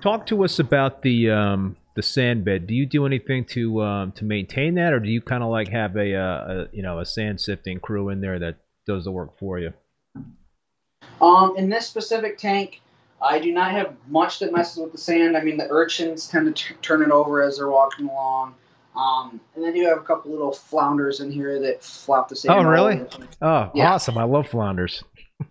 Talk 0.00 0.26
to 0.26 0.44
us 0.44 0.58
about 0.58 1.02
the 1.02 1.30
um, 1.30 1.76
the 1.94 2.02
sand 2.02 2.44
bed. 2.44 2.66
Do 2.66 2.74
you 2.74 2.86
do 2.86 3.06
anything 3.06 3.44
to 3.46 3.82
um, 3.82 4.12
to 4.12 4.24
maintain 4.24 4.74
that, 4.74 4.92
or 4.92 5.00
do 5.00 5.08
you 5.08 5.20
kind 5.20 5.42
of 5.42 5.50
like 5.50 5.68
have 5.68 5.96
a, 5.96 6.14
uh, 6.14 6.20
a 6.22 6.68
you 6.72 6.82
know 6.82 6.98
a 6.98 7.06
sand 7.06 7.40
sifting 7.40 7.80
crew 7.80 8.10
in 8.10 8.20
there 8.20 8.38
that 8.38 8.56
does 8.86 9.04
the 9.04 9.10
work 9.10 9.38
for 9.38 9.58
you? 9.58 9.72
Um, 11.20 11.56
in 11.56 11.70
this 11.70 11.86
specific 11.86 12.38
tank, 12.38 12.82
I 13.22 13.38
do 13.38 13.52
not 13.52 13.70
have 13.70 13.94
much 14.08 14.40
that 14.40 14.52
messes 14.52 14.78
with 14.78 14.92
the 14.92 14.98
sand. 14.98 15.36
I 15.36 15.42
mean, 15.42 15.56
the 15.56 15.68
urchins 15.70 16.28
tend 16.28 16.54
to 16.54 16.68
t- 16.68 16.74
turn 16.82 17.02
it 17.02 17.10
over 17.10 17.42
as 17.42 17.56
they're 17.56 17.70
walking 17.70 18.08
along. 18.08 18.54
Um, 18.96 19.40
and 19.56 19.64
then 19.64 19.74
you 19.74 19.88
have 19.88 19.98
a 19.98 20.02
couple 20.02 20.30
little 20.30 20.52
flounders 20.52 21.20
in 21.20 21.30
here 21.30 21.58
that 21.60 21.82
flop 21.82 22.28
the 22.28 22.36
sand. 22.36 22.54
Oh, 22.66 22.68
really? 22.70 22.94
over 22.94 23.04
the 23.04 23.10
place. 23.10 23.28
Oh, 23.42 23.70
Yeah. 23.74 23.92
awesome! 23.92 24.16
I 24.18 24.24
love 24.24 24.46
flounders. 24.48 25.02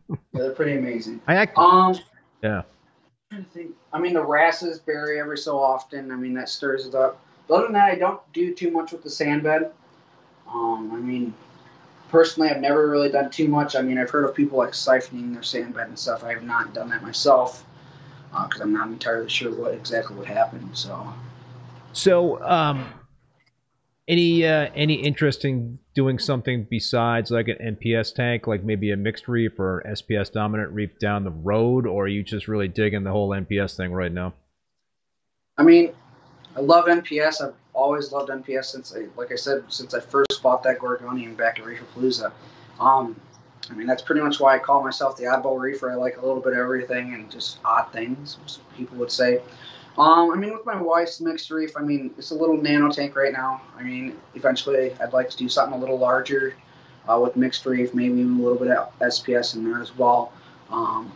Yeah, 0.09 0.15
they're 0.33 0.51
pretty 0.51 0.77
amazing. 0.77 1.19
I 1.27 1.35
act- 1.35 1.57
Um, 1.57 1.95
Yeah. 2.41 2.59
I'm 2.59 2.63
trying 3.29 3.43
to 3.43 3.49
think. 3.51 3.71
I 3.91 3.99
mean, 3.99 4.13
the 4.13 4.23
wrasses 4.23 4.79
bury 4.79 5.19
every 5.19 5.37
so 5.37 5.59
often. 5.59 6.11
I 6.11 6.15
mean, 6.15 6.33
that 6.35 6.47
stirs 6.49 6.85
it 6.87 6.95
up. 6.95 7.19
But 7.47 7.55
other 7.55 7.63
than 7.65 7.73
that, 7.73 7.91
I 7.91 7.95
don't 7.95 8.21
do 8.31 8.53
too 8.53 8.71
much 8.71 8.93
with 8.93 9.03
the 9.03 9.09
sand 9.09 9.43
bed. 9.43 9.71
Um, 10.47 10.91
I 10.93 10.97
mean, 10.97 11.33
personally, 12.09 12.49
I've 12.49 12.61
never 12.61 12.87
really 12.89 13.09
done 13.09 13.29
too 13.29 13.49
much. 13.49 13.75
I 13.75 13.81
mean, 13.81 13.97
I've 13.97 14.09
heard 14.09 14.23
of 14.23 14.33
people 14.33 14.57
like 14.57 14.71
siphoning 14.71 15.33
their 15.33 15.43
sand 15.43 15.73
bed 15.73 15.87
and 15.89 15.99
stuff. 15.99 16.23
I 16.23 16.31
have 16.33 16.43
not 16.43 16.73
done 16.73 16.89
that 16.91 17.01
myself 17.01 17.65
because 18.31 18.61
I'm 18.61 18.71
not 18.71 18.87
entirely 18.87 19.29
sure 19.29 19.51
what 19.53 19.73
exactly 19.73 20.15
would 20.15 20.27
happen. 20.27 20.69
So, 20.73 21.13
So, 21.91 22.41
um, 22.43 22.85
any 24.07 24.45
uh, 24.45 24.69
any 24.75 24.95
interest 24.95 25.45
in 25.45 25.79
doing 25.93 26.19
something 26.19 26.67
besides 26.69 27.31
like 27.31 27.47
an 27.47 27.75
NPS 27.75 28.13
tank, 28.13 28.47
like 28.47 28.63
maybe 28.63 28.91
a 28.91 28.97
mixed 28.97 29.27
reef 29.27 29.59
or 29.59 29.83
SPS 29.87 30.31
dominant 30.31 30.71
reef 30.71 30.97
down 30.99 31.23
the 31.23 31.31
road, 31.31 31.85
or 31.85 32.05
are 32.05 32.07
you 32.07 32.23
just 32.23 32.47
really 32.47 32.67
digging 32.67 33.03
the 33.03 33.11
whole 33.11 33.29
NPS 33.29 33.77
thing 33.77 33.93
right 33.93 34.11
now? 34.11 34.33
I 35.57 35.63
mean, 35.63 35.93
I 36.55 36.59
love 36.59 36.85
NPS. 36.85 37.41
I've 37.41 37.53
always 37.73 38.11
loved 38.11 38.29
NPS 38.29 38.65
since 38.65 38.93
I, 38.95 39.05
like 39.17 39.31
I 39.31 39.35
said, 39.35 39.63
since 39.69 39.93
I 39.93 39.99
first 39.99 40.41
bought 40.41 40.63
that 40.63 40.79
Gorgonian 40.79 41.37
back 41.37 41.59
at 41.59 41.65
Reefapalooza. 41.65 42.31
Um, 42.79 43.19
I 43.69 43.73
mean, 43.73 43.87
that's 43.87 44.01
pretty 44.01 44.21
much 44.21 44.39
why 44.39 44.55
I 44.55 44.59
call 44.59 44.83
myself 44.83 45.15
the 45.15 45.23
oddball 45.23 45.59
reefer. 45.59 45.91
I 45.91 45.95
like 45.95 46.17
a 46.17 46.25
little 46.25 46.41
bit 46.41 46.53
of 46.53 46.59
everything 46.59 47.13
and 47.13 47.31
just 47.31 47.59
odd 47.63 47.91
things, 47.93 48.37
people 48.75 48.97
would 48.97 49.11
say. 49.11 49.41
Um, 49.97 50.31
I 50.31 50.35
mean, 50.35 50.53
with 50.53 50.65
my 50.65 50.81
wife's 50.81 51.21
mixed 51.21 51.51
reef, 51.51 51.77
I 51.77 51.81
mean, 51.81 52.13
it's 52.17 52.31
a 52.31 52.35
little 52.35 52.57
nano 52.57 52.89
tank 52.91 53.15
right 53.15 53.31
now. 53.31 53.61
I 53.77 53.83
mean, 53.83 54.19
eventually 54.33 54.91
I'd 54.99 55.13
like 55.13 55.29
to 55.29 55.37
do 55.37 55.47
something 55.47 55.77
a 55.77 55.79
little 55.79 55.99
larger 55.99 56.55
uh, 57.07 57.19
with 57.19 57.35
mixed 57.35 57.65
reef, 57.65 57.93
maybe 57.93 58.15
even 58.15 58.39
a 58.39 58.41
little 58.41 58.57
bit 58.57 58.69
of 58.69 58.97
SPS 58.99 59.55
in 59.55 59.63
there 59.63 59.81
as 59.81 59.95
well. 59.95 60.33
Um, 60.71 61.11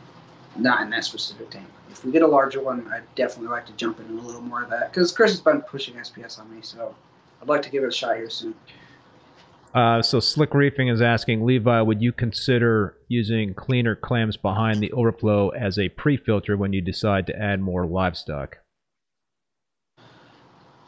not 0.55 0.81
in 0.81 0.89
that 0.91 1.05
specific 1.05 1.49
tank. 1.49 1.67
If 1.89 2.05
we 2.05 2.11
get 2.11 2.21
a 2.21 2.27
larger 2.27 2.61
one, 2.61 2.87
I'd 2.91 3.03
definitely 3.15 3.49
like 3.49 3.65
to 3.67 3.73
jump 3.73 3.99
into 3.99 4.13
a 4.13 4.21
little 4.21 4.41
more 4.41 4.63
of 4.63 4.69
that 4.69 4.91
because 4.91 5.11
Chris 5.11 5.31
has 5.31 5.41
been 5.41 5.61
pushing 5.61 5.95
SPS 5.95 6.39
on 6.39 6.53
me, 6.53 6.61
so 6.61 6.93
I'd 7.41 7.47
like 7.47 7.63
to 7.63 7.69
give 7.71 7.83
it 7.83 7.87
a 7.87 7.91
shot 7.91 8.17
here 8.17 8.29
soon. 8.29 8.53
Uh, 9.73 10.01
so 10.01 10.19
Slick 10.19 10.53
Reefing 10.53 10.87
is 10.87 11.01
asking 11.01 11.45
Levi, 11.45 11.81
would 11.81 12.01
you 12.01 12.11
consider 12.11 12.95
using 13.07 13.53
cleaner 13.53 13.95
clams 13.95 14.37
behind 14.37 14.81
the 14.81 14.91
overflow 14.91 15.49
as 15.49 15.77
a 15.77 15.89
pre-filter 15.89 16.57
when 16.57 16.73
you 16.73 16.81
decide 16.81 17.27
to 17.27 17.39
add 17.39 17.59
more 17.59 17.85
livestock? 17.85 18.57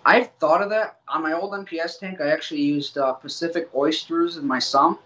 I've 0.09 0.31
thought 0.39 0.63
of 0.63 0.71
that 0.71 0.97
on 1.07 1.21
my 1.21 1.33
old 1.33 1.51
NPS 1.51 1.99
tank. 1.99 2.19
I 2.19 2.31
actually 2.31 2.61
used 2.61 2.97
uh, 2.97 3.13
Pacific 3.13 3.69
oysters 3.75 4.37
in 4.37 4.47
my 4.47 4.57
sump, 4.57 4.99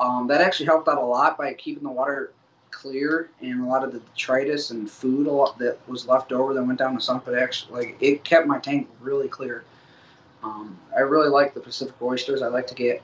Um, 0.00 0.26
that 0.26 0.40
actually 0.40 0.66
helped 0.66 0.88
out 0.88 0.98
a 0.98 1.08
lot 1.18 1.38
by 1.38 1.52
keeping 1.54 1.84
the 1.84 1.92
water 2.02 2.32
clear 2.72 3.30
and 3.40 3.60
a 3.60 3.66
lot 3.66 3.84
of 3.84 3.92
the 3.92 4.00
detritus 4.00 4.70
and 4.70 4.90
food 4.90 5.28
a 5.28 5.30
lot 5.30 5.58
that 5.58 5.78
was 5.86 6.08
left 6.08 6.32
over 6.32 6.54
that 6.54 6.64
went 6.64 6.80
down 6.80 6.96
the 6.96 7.00
sump. 7.00 7.24
But 7.24 7.38
actually, 7.38 7.72
like 7.78 7.96
it 8.00 8.24
kept 8.24 8.48
my 8.48 8.58
tank 8.58 8.88
really 9.00 9.28
clear. 9.28 9.62
Um, 10.42 10.76
I 10.96 11.00
really 11.02 11.28
like 11.28 11.54
the 11.54 11.60
Pacific 11.60 11.94
oysters. 12.02 12.42
I 12.42 12.48
like 12.48 12.66
to 12.66 12.74
get 12.74 13.00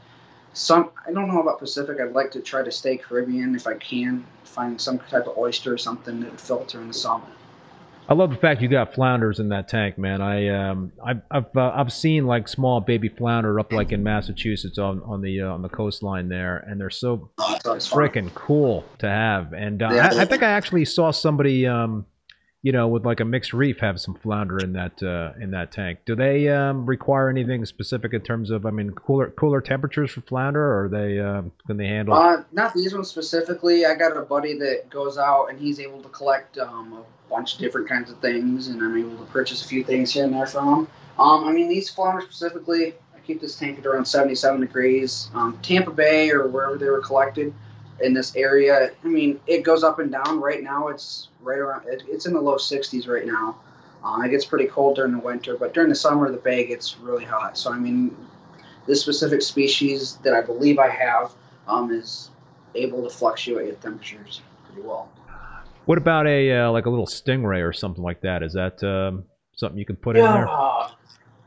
some. 0.54 0.90
I 1.06 1.12
don't 1.12 1.28
know 1.28 1.40
about 1.40 1.60
Pacific. 1.60 2.00
I'd 2.00 2.14
like 2.14 2.32
to 2.32 2.40
try 2.40 2.64
to 2.64 2.72
stay 2.72 2.96
Caribbean 2.96 3.54
if 3.54 3.68
I 3.68 3.74
can. 3.74 4.26
Find 4.42 4.80
some 4.80 4.98
type 4.98 5.28
of 5.28 5.38
oyster 5.38 5.72
or 5.72 5.78
something 5.78 6.18
that 6.18 6.32
would 6.32 6.40
filter 6.40 6.80
in 6.80 6.88
the 6.88 6.94
sump. 6.94 7.24
I 8.06 8.12
love 8.12 8.30
the 8.30 8.36
fact 8.36 8.60
you 8.60 8.68
got 8.68 8.94
flounders 8.94 9.40
in 9.40 9.48
that 9.48 9.68
tank, 9.68 9.96
man. 9.96 10.20
I 10.20 10.48
um, 10.48 10.92
I've 11.04 11.22
I've, 11.30 11.56
uh, 11.56 11.72
I've 11.74 11.92
seen 11.92 12.26
like 12.26 12.48
small 12.48 12.80
baby 12.80 13.08
flounder 13.08 13.58
up 13.58 13.72
like 13.72 13.92
in 13.92 14.02
Massachusetts 14.02 14.78
on 14.78 15.02
on 15.04 15.22
the 15.22 15.40
uh, 15.40 15.48
on 15.48 15.62
the 15.62 15.70
coastline 15.70 16.28
there, 16.28 16.58
and 16.58 16.78
they're 16.78 16.90
so 16.90 17.30
freaking 17.38 18.32
cool 18.34 18.84
to 18.98 19.08
have. 19.08 19.54
And 19.54 19.82
uh. 19.82 19.86
I, 19.86 20.22
I 20.22 20.24
think 20.26 20.42
I 20.42 20.50
actually 20.50 20.84
saw 20.84 21.12
somebody, 21.12 21.66
um, 21.66 22.04
you 22.64 22.72
know, 22.72 22.88
with 22.88 23.04
like 23.04 23.20
a 23.20 23.26
mixed 23.26 23.52
reef 23.52 23.78
have 23.80 24.00
some 24.00 24.14
flounder 24.14 24.56
in 24.56 24.72
that 24.72 25.02
uh, 25.02 25.38
in 25.38 25.50
that 25.50 25.70
tank. 25.70 25.98
Do 26.06 26.16
they 26.16 26.48
um, 26.48 26.86
require 26.86 27.28
anything 27.28 27.62
specific 27.66 28.14
in 28.14 28.22
terms 28.22 28.50
of, 28.50 28.64
I 28.64 28.70
mean, 28.70 28.90
cooler 28.92 29.28
cooler 29.32 29.60
temperatures 29.60 30.12
for 30.12 30.22
flounder, 30.22 30.62
or 30.62 30.88
they 30.88 31.20
um, 31.20 31.52
can 31.66 31.76
they 31.76 31.86
handle? 31.86 32.14
Uh, 32.14 32.42
not 32.52 32.72
these 32.72 32.94
ones 32.94 33.08
specifically. 33.08 33.84
I 33.84 33.94
got 33.94 34.16
a 34.16 34.22
buddy 34.22 34.56
that 34.60 34.88
goes 34.88 35.18
out 35.18 35.48
and 35.50 35.60
he's 35.60 35.78
able 35.78 36.02
to 36.02 36.08
collect 36.08 36.56
um, 36.56 36.94
a 36.94 37.30
bunch 37.30 37.52
of 37.52 37.60
different 37.60 37.86
kinds 37.86 38.10
of 38.10 38.18
things, 38.20 38.68
and 38.68 38.82
I'm 38.82 38.96
able 38.96 39.22
to 39.22 39.30
purchase 39.30 39.62
a 39.62 39.68
few 39.68 39.84
things 39.84 40.14
here 40.14 40.24
and 40.24 40.32
there 40.32 40.46
from 40.46 40.66
him. 40.66 40.88
Um, 41.18 41.44
I 41.44 41.52
mean, 41.52 41.68
these 41.68 41.90
flounder 41.90 42.22
specifically, 42.22 42.94
I 43.14 43.18
keep 43.26 43.42
this 43.42 43.58
tank 43.58 43.78
at 43.78 43.84
around 43.84 44.06
77 44.06 44.62
degrees. 44.62 45.28
Um, 45.34 45.58
Tampa 45.60 45.90
Bay 45.90 46.30
or 46.30 46.48
wherever 46.48 46.78
they 46.78 46.88
were 46.88 47.02
collected 47.02 47.52
in 48.00 48.14
this 48.14 48.34
area, 48.36 48.90
I 49.04 49.06
mean, 49.06 49.40
it 49.46 49.62
goes 49.62 49.84
up 49.84 49.98
and 49.98 50.10
down. 50.10 50.40
Right 50.40 50.62
now, 50.62 50.88
it's 50.88 51.28
right 51.40 51.58
around. 51.58 51.86
It, 51.86 52.02
it's 52.08 52.26
in 52.26 52.32
the 52.32 52.40
low 52.40 52.56
60s 52.56 53.08
right 53.08 53.26
now. 53.26 53.58
Uh, 54.04 54.20
it 54.22 54.30
gets 54.30 54.44
pretty 54.44 54.66
cold 54.66 54.96
during 54.96 55.12
the 55.12 55.18
winter, 55.18 55.56
but 55.56 55.72
during 55.72 55.88
the 55.88 55.94
summer, 55.94 56.30
the 56.30 56.36
bay 56.36 56.66
gets 56.66 56.98
really 56.98 57.24
hot. 57.24 57.56
So, 57.56 57.72
I 57.72 57.78
mean, 57.78 58.14
this 58.86 59.00
specific 59.00 59.40
species 59.40 60.18
that 60.24 60.34
I 60.34 60.42
believe 60.42 60.78
I 60.78 60.90
have 60.90 61.32
um, 61.66 61.90
is 61.90 62.30
able 62.74 63.02
to 63.02 63.10
fluctuate 63.10 63.66
with 63.66 63.80
temperatures 63.80 64.42
pretty 64.66 64.86
well. 64.86 65.10
What 65.86 65.98
about 65.98 66.26
a 66.26 66.52
uh, 66.52 66.70
like 66.70 66.86
a 66.86 66.90
little 66.90 67.06
stingray 67.06 67.66
or 67.66 67.72
something 67.72 68.02
like 68.02 68.22
that? 68.22 68.42
Is 68.42 68.54
that 68.54 68.82
um, 68.82 69.24
something 69.54 69.78
you 69.78 69.84
can 69.84 69.96
put 69.96 70.16
in 70.16 70.24
there? 70.24 70.46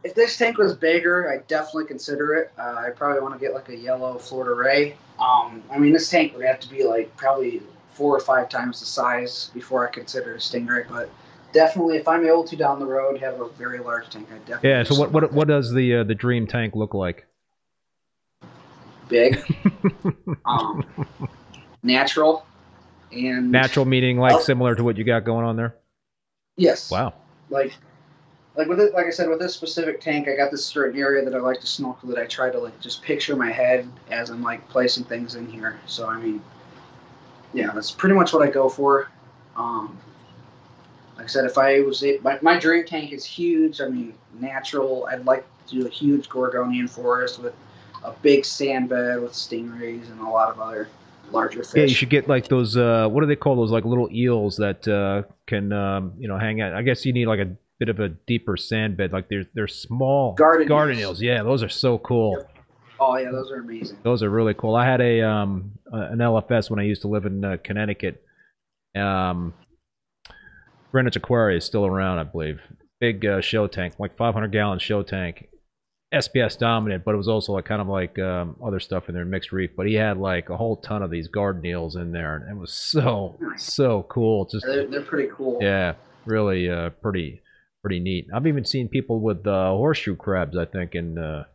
If 0.04 0.14
this 0.16 0.38
tank 0.38 0.58
was 0.58 0.76
bigger, 0.76 1.32
I'd 1.32 1.48
definitely 1.48 1.86
consider 1.86 2.34
it. 2.36 2.52
Uh, 2.58 2.76
I 2.88 2.90
probably 2.92 3.22
want 3.22 3.34
to 3.34 3.40
get 3.40 3.54
like 3.54 3.70
a 3.70 3.76
yellow 3.76 4.18
Florida 4.18 4.54
Ray. 4.54 4.96
Um, 5.20 5.64
I 5.72 5.78
mean, 5.78 5.92
this 5.94 6.10
tank 6.10 6.36
would 6.36 6.46
have 6.46 6.60
to 6.62 6.70
be 6.70 6.84
like 6.84 7.16
probably 7.18 7.62
four 7.92 8.16
or 8.16 8.20
five 8.20 8.50
times 8.50 8.80
the 8.80 8.86
size 8.86 9.50
before 9.54 9.88
I 9.88 9.92
consider 9.92 10.36
a 10.36 10.38
Stingray. 10.38 10.88
But 10.88 11.10
definitely, 11.52 11.98
if 11.98 12.08
I'm 12.08 12.26
able 12.26 12.44
to 12.44 12.56
down 12.56 12.80
the 12.80 12.86
road 12.86 13.20
have 13.20 13.42
a 13.42 13.50
very 13.50 13.80
large 13.80 14.10
tank, 14.10 14.28
I 14.32 14.38
definitely 14.40 14.70
Yeah. 14.70 14.84
So 14.84 14.96
what 14.96 15.12
what 15.12 15.34
what 15.34 15.48
does 15.48 15.74
the 15.74 15.98
uh, 15.98 16.04
the 16.04 16.16
dream 16.16 16.48
tank 16.48 16.76
look 16.76 16.94
like? 16.94 17.26
big, 19.10 19.42
um, 20.46 20.84
natural, 21.82 22.46
and 23.12 23.52
Natural 23.52 23.86
meaning 23.86 24.18
like 24.20 24.36
Oh. 24.36 24.40
similar 24.40 24.76
to 24.76 24.84
what 24.84 24.98
you 24.98 25.06
got 25.06 25.24
going 25.24 25.46
on 25.46 25.56
there. 25.56 25.76
Yes. 26.58 26.92
Wow. 26.92 27.14
like 27.50 27.74
like 28.58 28.68
with 28.68 28.80
it 28.80 28.94
like 28.94 29.06
I 29.06 29.12
said 29.12 29.30
with 29.30 29.40
this 29.40 29.54
specific 29.54 30.02
tank 30.02 30.28
I 30.28 30.36
got 30.36 30.52
this 30.52 30.66
certain 30.66 31.00
area 31.00 31.24
that 31.24 31.34
I 31.34 31.40
like 31.40 31.62
to 31.62 31.68
snorkel 31.68 32.10
that 32.10 32.18
I 32.18 32.26
try 32.26 32.50
to 32.50 32.60
like 32.60 32.80
just 32.82 33.02
picture 33.02 33.36
my 33.36 33.52
head 33.52 33.90
as 34.10 34.30
I'm 34.30 34.42
like 34.42 34.68
placing 34.68 35.06
things 35.06 35.36
in 35.36 35.48
here. 35.48 35.80
So 35.86 36.08
I 36.08 36.20
mean 36.20 36.42
yeah, 37.54 37.72
that's 37.74 37.92
pretty 37.92 38.16
much 38.16 38.34
what 38.34 38.48
I 38.48 38.52
go 38.52 38.68
for. 38.68 39.10
Um 39.56 39.98
like 41.18 41.26
I 41.26 41.30
said, 41.30 41.46
if 41.46 41.58
I 41.58 41.82
was 41.82 42.04
it, 42.04 42.24
my, 42.24 42.38
my 42.42 42.60
dream 42.60 42.86
tank 42.86 43.12
is 43.12 43.26
huge. 43.26 43.82
I 43.82 43.88
mean, 43.88 44.14
natural. 44.40 45.08
I'd 45.12 45.26
like 45.26 45.46
to 45.68 45.80
do 45.80 45.86
a 45.88 45.90
huge 45.90 46.30
Gorgonian 46.30 46.88
forest 46.88 47.42
with 47.42 47.56
a 48.04 48.12
big 48.22 48.46
sand 48.46 48.90
bed 48.90 49.22
with 49.22 49.34
stingrays 49.34 50.12
and 50.12 50.20
a 50.22 50.30
lot 50.30 50.52
of 50.52 50.60
other 50.62 50.88
larger 51.32 51.64
fish. 51.64 51.76
Yeah, 51.76 51.84
you 51.84 51.96
should 51.96 52.12
get 52.12 52.30
like 52.30 52.48
those. 52.48 52.78
Uh, 52.78 53.08
what 53.10 53.22
do 53.22 53.28
they 53.28 53.36
call 53.36 53.56
those? 53.56 53.72
Like 53.72 53.84
little 53.84 54.10
eels 54.12 54.58
that 54.58 54.88
uh, 54.88 55.24
can, 55.48 55.74
um, 55.74 56.14
you 56.20 56.28
know, 56.28 56.38
hang 56.38 56.62
out. 56.62 56.74
I 56.74 56.84
guess 56.84 57.04
you 57.04 57.14
need 57.14 57.26
like 57.26 57.40
a 57.40 57.56
bit 57.80 57.90
of 57.90 58.00
a 58.00 58.10
deeper 58.10 58.58
sand 58.58 58.98
bed. 58.98 59.12
Like 59.14 59.30
they're 59.30 59.46
they're 59.54 59.68
small 59.68 60.34
Garden 60.34 60.68
garden 60.68 60.98
eels. 60.98 61.22
eels. 61.22 61.22
Yeah, 61.22 61.44
those 61.44 61.64
are 61.64 61.70
so 61.70 61.98
cool. 62.00 62.46
oh 63.00 63.18
yeah, 63.18 63.32
those 63.32 63.52
are 63.52 63.60
amazing. 63.60 63.98
Those 64.04 64.24
are 64.24 64.30
really 64.30 64.54
cool. 64.54 64.76
I 64.76 64.86
had 64.86 65.02
a 65.02 65.22
um 65.22 65.72
an 65.92 66.18
LFS 66.20 66.70
when 66.70 66.80
I 66.80 66.84
used 66.84 67.02
to 67.04 67.08
live 67.08 67.26
in 67.26 67.44
uh, 67.44 67.58
Connecticut. 67.64 68.24
Um, 68.96 69.54
Greenwich 70.92 71.16
Aquarium 71.16 71.58
is 71.58 71.66
still 71.66 71.86
around, 71.86 72.20
I 72.20 72.24
believe. 72.24 72.60
Big 73.00 73.26
uh, 73.26 73.42
show 73.42 73.68
tank, 73.68 73.94
like 74.00 74.18
500 74.18 74.52
gallon 74.52 74.80
show 74.80 75.04
tank. 75.04 75.48
SPS 76.14 76.58
dominant, 76.58 77.04
but 77.06 77.14
it 77.14 77.18
was 77.18 77.28
also 77.28 77.52
like 77.54 77.66
kind 77.66 77.82
of 77.82 77.88
like 77.88 78.18
um, 78.18 78.56
other 78.66 78.80
stuff 78.80 79.08
in 79.10 79.14
there, 79.14 79.26
mixed 79.26 79.52
reef. 79.52 79.72
But 79.76 79.86
he 79.88 79.94
had 79.94 80.18
like 80.18 80.50
a 80.50 80.58
whole 80.58 80.78
ton 80.78 81.04
of 81.04 81.12
these 81.12 81.28
garden 81.28 81.64
eels 81.66 81.96
in 81.96 82.12
there, 82.12 82.38
and 82.38 82.50
it 82.50 82.60
was 82.60 82.74
so 82.74 83.38
so 83.58 84.04
cool. 84.10 84.46
Just 84.46 84.66
They're, 84.66 84.88
they're 84.88 85.02
pretty 85.02 85.30
cool. 85.36 85.60
yeah, 85.62 85.94
really 86.26 86.70
uh, 86.70 86.90
pretty 87.02 87.42
pretty 87.88 88.00
neat. 88.02 88.28
I've 88.34 88.46
even 88.46 88.66
seen 88.66 88.90
people 88.90 89.22
with 89.22 89.48
uh, 89.48 89.70
horseshoe 89.70 90.18
crabs, 90.18 90.58
I 90.58 90.66
think, 90.66 90.94
in 90.94 91.18
uh, 91.18 91.46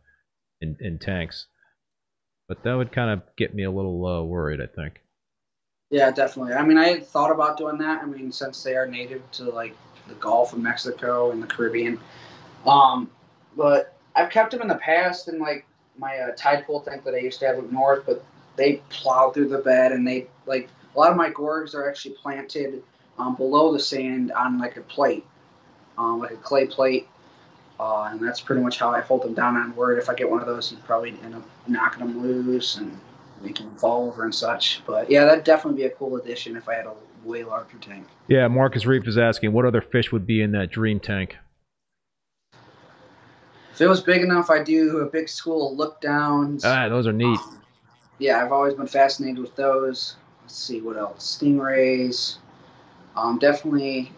in 0.61 0.75
in 0.79 0.97
tanks. 0.97 1.45
But 2.47 2.63
that 2.63 2.73
would 2.73 2.91
kind 2.91 3.11
of 3.11 3.21
get 3.37 3.53
me 3.53 3.63
a 3.63 3.69
little 3.69 4.03
uh, 4.03 4.23
worried, 4.23 4.59
I 4.59 4.65
think. 4.65 5.01
Yeah, 5.91 6.09
definitely. 6.09 6.53
I 6.53 6.65
mean, 6.65 6.79
I 6.79 7.01
thought 7.01 7.29
about 7.29 7.59
doing 7.59 7.77
that. 7.77 8.01
I 8.01 8.07
mean, 8.07 8.31
since 8.31 8.63
they 8.63 8.75
are 8.75 8.87
native 8.87 9.21
to 9.33 9.43
like 9.43 9.75
the 10.07 10.15
Gulf 10.15 10.53
of 10.53 10.59
Mexico 10.59 11.29
and 11.29 11.41
the 11.41 11.45
Caribbean, 11.45 11.99
um, 12.65 13.11
but 13.55 13.95
I've 14.15 14.31
kept 14.31 14.49
them 14.49 14.63
in 14.63 14.67
the 14.67 14.75
past 14.75 15.27
in 15.27 15.37
like 15.37 15.67
my 15.99 16.17
uh, 16.17 16.31
tide 16.35 16.65
pool 16.65 16.81
tank 16.81 17.03
that 17.03 17.13
I 17.13 17.19
used 17.19 17.39
to 17.41 17.45
have 17.45 17.59
up 17.59 17.71
north. 17.71 18.07
But 18.07 18.25
they 18.55 18.81
plowed 18.89 19.35
through 19.35 19.49
the 19.49 19.59
bed, 19.59 19.91
and 19.91 20.07
they 20.07 20.25
like 20.47 20.67
a 20.95 20.99
lot 20.99 21.11
of 21.11 21.15
my 21.15 21.29
gorgs 21.29 21.75
are 21.75 21.87
actually 21.87 22.15
planted 22.15 22.81
um, 23.19 23.35
below 23.35 23.71
the 23.71 23.79
sand 23.79 24.31
on 24.31 24.57
like 24.57 24.77
a 24.77 24.81
plate, 24.81 25.27
um, 25.97 26.19
like 26.19 26.31
a 26.31 26.37
clay 26.37 26.67
plate. 26.67 27.07
Uh, 27.79 28.09
and 28.11 28.25
that's 28.25 28.39
pretty 28.39 28.61
much 28.61 28.77
how 28.77 28.89
I 28.89 29.01
hold 29.01 29.23
them 29.23 29.33
down 29.33 29.57
on 29.57 29.75
word. 29.75 29.97
If 29.97 30.09
I 30.09 30.13
get 30.13 30.29
one 30.29 30.39
of 30.39 30.45
those, 30.45 30.71
you'd 30.71 30.83
probably 30.83 31.15
end 31.23 31.35
up 31.35 31.43
knocking 31.67 32.05
them 32.05 32.21
loose 32.21 32.77
and 32.77 32.97
making 33.41 33.65
them 33.65 33.75
fall 33.75 34.07
over 34.07 34.23
and 34.23 34.33
such. 34.33 34.81
But 34.85 35.09
yeah, 35.09 35.25
that'd 35.25 35.43
definitely 35.43 35.81
be 35.81 35.87
a 35.87 35.89
cool 35.89 36.15
addition 36.17 36.55
if 36.55 36.69
I 36.69 36.75
had 36.75 36.85
a 36.85 36.93
way 37.23 37.43
larger 37.43 37.77
tank. 37.79 38.07
Yeah, 38.27 38.47
Marcus 38.47 38.85
Reef 38.85 39.07
is 39.07 39.17
asking 39.17 39.53
what 39.53 39.65
other 39.65 39.81
fish 39.81 40.11
would 40.11 40.25
be 40.25 40.41
in 40.41 40.51
that 40.51 40.71
dream 40.71 40.99
tank. 40.99 41.35
If 43.73 43.81
it 43.81 43.87
was 43.87 44.01
big 44.01 44.21
enough, 44.21 44.51
I'd 44.51 44.65
do 44.65 44.99
a 44.99 45.05
big 45.05 45.27
school 45.27 45.71
of 45.71 45.77
look 45.77 45.99
downs. 45.99 46.63
Ah, 46.63 46.87
those 46.89 47.07
are 47.07 47.11
neat. 47.11 47.39
Um, 47.39 47.61
yeah, 48.19 48.43
I've 48.43 48.51
always 48.51 48.75
been 48.75 48.87
fascinated 48.87 49.39
with 49.39 49.55
those. 49.55 50.15
Let's 50.43 50.55
see 50.55 50.79
what 50.79 50.95
else. 50.95 51.37
Stingrays. 51.37 52.37
Um, 53.15 53.39
definitely. 53.39 54.11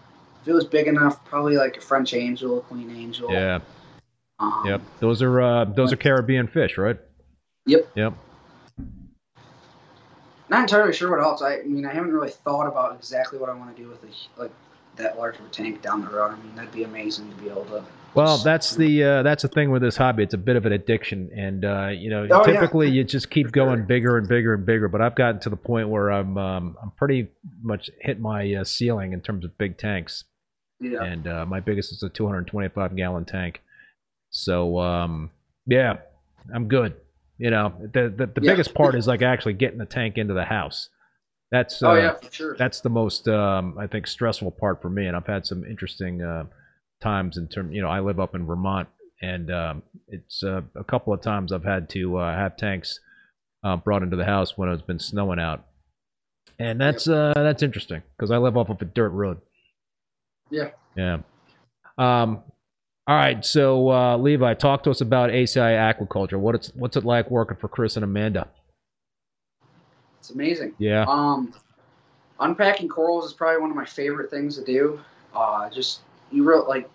If 0.46 0.50
it 0.50 0.54
was 0.54 0.66
big 0.66 0.86
enough, 0.88 1.26
probably 1.26 1.58
like 1.58 1.78
a 1.78 1.82
French 1.82 2.14
angel, 2.14 2.60
a 2.60 2.62
queen 2.62 2.92
angel. 2.96 3.32
Yeah, 3.32 3.62
Um, 4.38 4.62
yep. 4.64 4.82
Those 5.00 5.24
are 5.24 5.42
uh, 5.42 5.66
those 5.66 5.92
are 5.92 5.96
Caribbean 5.96 6.46
fish, 6.48 6.78
right? 6.78 7.00
Yep. 7.66 7.88
Yep. 7.96 8.14
Not 10.50 10.62
entirely 10.62 10.94
sure 10.94 11.10
what 11.10 11.20
else. 11.24 11.42
I, 11.42 11.56
I 11.60 11.64
mean, 11.64 11.86
I 11.86 11.94
haven't 11.94 12.14
really 12.14 12.30
thought 12.30 12.68
about 12.68 12.96
exactly 12.96 13.40
what 13.40 13.50
I 13.50 13.54
want 13.56 13.76
to 13.76 13.82
do 13.82 13.90
with 13.90 14.04
a, 14.04 14.40
like 14.42 14.52
that 14.98 15.18
large 15.18 15.40
of 15.40 15.46
a 15.46 15.50
tank 15.50 15.82
down 15.82 16.02
the 16.02 16.10
road. 16.10 16.32
I 16.34 16.36
mean, 16.44 16.56
that'd 16.56 16.72
be 16.72 16.84
amazing 16.84 17.30
to 17.32 17.36
be 17.38 17.50
able 17.50 17.66
to. 17.66 17.84
Well, 18.14 18.38
that's 18.38 18.76
the 18.76 19.04
uh, 19.04 19.24
that's 19.24 19.42
the 19.42 19.50
thing 19.50 19.72
with 19.72 19.82
this 19.82 19.98
hobby. 19.98 20.22
It's 20.24 20.36
a 20.36 20.38
bit 20.38 20.56
of 20.56 20.66
an 20.68 20.72
addiction, 20.72 21.32
and 21.36 21.66
uh, 21.66 21.88
you 21.88 22.10
know, 22.12 22.28
Oh, 22.32 22.46
yeah. 22.48 22.54
typically 22.54 22.90
you 22.90 23.04
just 23.04 23.30
keep 23.32 23.52
going 23.52 23.80
sure. 23.80 23.86
bigger 23.86 24.18
and 24.18 24.28
bigger 24.28 24.54
and 24.54 24.66
bigger. 24.66 24.88
But 24.88 25.02
I've 25.02 25.16
gotten 25.16 25.42
to 25.42 25.50
the 25.50 25.58
point 25.58 25.90
where 25.90 26.12
I'm 26.12 26.38
um, 26.38 26.78
I'm 26.82 26.92
pretty 26.92 27.28
much 27.64 27.90
hit 28.00 28.20
my 28.20 28.54
uh, 28.54 28.64
ceiling 28.64 29.12
in 29.14 29.20
terms 29.22 29.44
of 29.44 29.58
big 29.58 29.78
tanks, 29.78 30.24
Yeah. 30.80 31.04
and 31.04 31.28
uh, 31.28 31.46
my 31.46 31.60
biggest 31.62 31.92
is 31.94 32.04
a 32.04 32.10
225 32.10 32.96
gallon 32.96 33.26
tank. 33.26 33.62
So 34.30 34.80
um, 34.80 35.32
yeah, 35.66 35.98
I'm 36.54 36.68
good. 36.68 36.96
You 37.38 37.50
know, 37.52 37.74
the 37.94 38.14
the, 38.16 38.28
the 38.28 38.42
Yeah. 38.42 38.52
biggest 38.54 38.74
part 38.74 38.96
is 38.96 39.08
like 39.08 39.22
actually 39.22 39.54
getting 39.54 39.78
the 39.80 39.86
tank 39.86 40.18
into 40.18 40.34
the 40.34 40.46
house. 40.46 40.90
That's 41.52 41.82
uh, 41.84 41.90
oh 41.90 41.94
yeah, 41.96 42.14
for 42.16 42.32
sure. 42.32 42.56
that's 42.58 42.82
the 42.82 42.90
most 42.90 43.28
um, 43.28 43.78
I 43.78 43.88
think 43.88 44.08
stressful 44.08 44.52
part 44.52 44.82
for 44.82 44.90
me, 44.90 45.06
and 45.06 45.16
I've 45.16 45.28
had 45.28 45.46
some 45.46 45.64
interesting 45.64 46.22
uh, 46.22 46.46
times 47.02 47.38
in 47.38 47.48
terms. 47.48 47.74
You 47.74 47.82
know, 47.82 47.88
I 47.90 48.00
live 48.00 48.20
up 48.20 48.36
in 48.36 48.46
Vermont, 48.46 48.90
and 49.22 49.52
um, 49.52 49.84
it's 50.08 50.44
uh, 50.44 50.62
a 50.76 50.84
couple 50.84 51.14
of 51.14 51.22
times 51.22 51.52
I've 51.54 51.64
had 51.64 51.88
to 51.92 52.18
uh, 52.18 52.36
have 52.36 52.58
tanks 52.58 53.00
uh, 53.64 53.78
brought 53.78 54.02
into 54.04 54.16
the 54.18 54.26
house 54.26 54.58
when 54.58 54.70
it's 54.70 54.82
been 54.82 55.00
snowing 55.00 55.40
out, 55.40 55.66
and 56.60 56.82
that's 56.82 57.08
uh, 57.08 57.34
that's 57.36 57.64
interesting 57.64 58.02
because 58.18 58.32
I 58.32 58.38
live 58.38 58.58
off 58.58 58.70
of 58.70 58.82
a 58.82 58.86
dirt 58.86 59.10
road. 59.10 59.40
Yeah. 60.56 60.70
Yeah. 60.96 61.18
Um. 61.98 62.44
All 63.08 63.16
right, 63.16 63.46
so 63.46 63.92
uh, 63.92 64.18
Levi, 64.18 64.56
talk 64.56 64.82
to 64.84 64.90
us 64.90 65.00
about 65.00 65.30
ACI 65.30 65.78
aquaculture. 65.78 66.40
What 66.40 66.56
it's 66.56 66.72
what's 66.74 66.98
it 66.98 67.06
like 67.06 67.30
working 67.30 67.56
for 67.56 67.68
Chris 67.68 67.98
and 67.98 68.04
Amanda? 68.04 68.48
It's 70.20 70.32
amazing. 70.32 70.74
Yeah. 70.80 71.06
Um, 71.08 71.54
unpacking 72.40 72.88
corals 72.90 73.26
is 73.26 73.34
probably 73.34 73.62
one 73.62 73.70
of 73.70 73.76
my 73.76 73.86
favorite 73.86 74.32
things 74.32 74.58
to 74.58 74.64
do. 74.64 75.00
Uh, 75.36 75.70
just 75.70 76.02
you 76.32 76.48
real 76.48 76.66
like. 76.68 76.90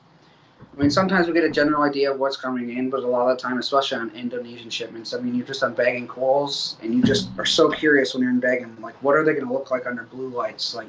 I 0.76 0.80
mean, 0.80 0.90
sometimes 0.90 1.26
we 1.26 1.32
get 1.32 1.44
a 1.44 1.50
general 1.50 1.82
idea 1.82 2.12
of 2.12 2.18
what's 2.18 2.36
coming 2.36 2.76
in, 2.76 2.90
but 2.90 3.02
a 3.02 3.06
lot 3.06 3.30
of 3.30 3.36
the 3.36 3.42
time, 3.42 3.58
especially 3.58 3.98
on 3.98 4.10
Indonesian 4.10 4.68
shipments, 4.68 5.14
I 5.14 5.20
mean, 5.20 5.34
you're 5.34 5.46
just 5.46 5.62
unbagging 5.62 6.06
corals, 6.06 6.76
and 6.82 6.94
you 6.94 7.02
just 7.02 7.30
are 7.38 7.46
so 7.46 7.70
curious 7.70 8.14
when 8.14 8.22
you're 8.22 8.32
unbagging. 8.32 8.78
Like, 8.80 8.94
what 9.02 9.16
are 9.16 9.24
they 9.24 9.32
going 9.32 9.46
to 9.46 9.52
look 9.52 9.70
like 9.70 9.86
under 9.86 10.02
blue 10.02 10.28
lights? 10.28 10.74
Like, 10.74 10.88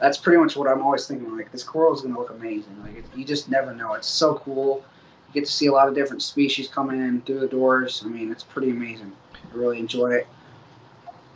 that's 0.00 0.16
pretty 0.16 0.38
much 0.38 0.56
what 0.56 0.68
I'm 0.68 0.82
always 0.82 1.06
thinking. 1.06 1.36
Like, 1.36 1.52
this 1.52 1.62
coral 1.62 1.94
is 1.94 2.00
going 2.00 2.14
to 2.14 2.20
look 2.20 2.30
amazing. 2.30 2.82
Like, 2.82 2.96
it, 2.96 3.04
you 3.14 3.24
just 3.24 3.50
never 3.50 3.74
know. 3.74 3.94
It's 3.94 4.08
so 4.08 4.36
cool. 4.36 4.84
You 5.28 5.40
get 5.40 5.46
to 5.46 5.52
see 5.52 5.66
a 5.66 5.72
lot 5.72 5.88
of 5.88 5.94
different 5.94 6.22
species 6.22 6.68
coming 6.68 6.98
in 6.98 7.20
through 7.22 7.40
the 7.40 7.48
doors. 7.48 8.02
I 8.04 8.08
mean, 8.08 8.32
it's 8.32 8.42
pretty 8.42 8.70
amazing. 8.70 9.12
I 9.34 9.56
really 9.56 9.78
enjoy 9.78 10.12
it. 10.12 10.26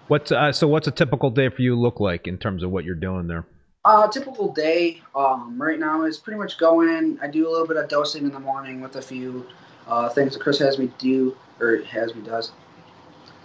What's 0.09 0.33
uh, 0.33 0.53
so? 0.53 0.69
What's 0.69 0.87
a 0.87 0.91
typical 0.91 1.31
day 1.31 1.49
for 1.49 1.63
you 1.63 1.79
look 1.79 1.99
like 1.99 2.27
in 2.27 2.37
terms 2.37 2.63
of 2.63 2.71
what 2.71 2.85
you're 2.85 2.95
doing 2.95 3.27
there? 3.27 3.47
Uh, 3.87 4.09
typical 4.09 4.53
day 4.53 5.03
um, 5.15 5.61
right 5.61 5.79
now 5.79 6.05
is 6.05 6.19
pretty 6.19 6.39
much 6.39 6.59
going. 6.59 6.89
in. 6.89 7.19
I 7.23 7.27
do 7.27 7.49
a 7.49 7.51
little 7.51 7.67
bit 7.67 7.77
of 7.77 7.89
dosing 7.89 8.25
in 8.25 8.33
the 8.33 8.41
morning 8.41 8.81
with 8.81 8.97
a 8.97 9.03
few 9.03 9.47
uh, 9.87 10.09
things 10.09 10.35
that 10.35 10.41
Chris 10.41 10.59
has 10.59 10.79
me 10.79 10.91
do 10.99 11.37
or 11.61 11.83
has 11.85 12.15
me 12.15 12.23
does. 12.23 12.53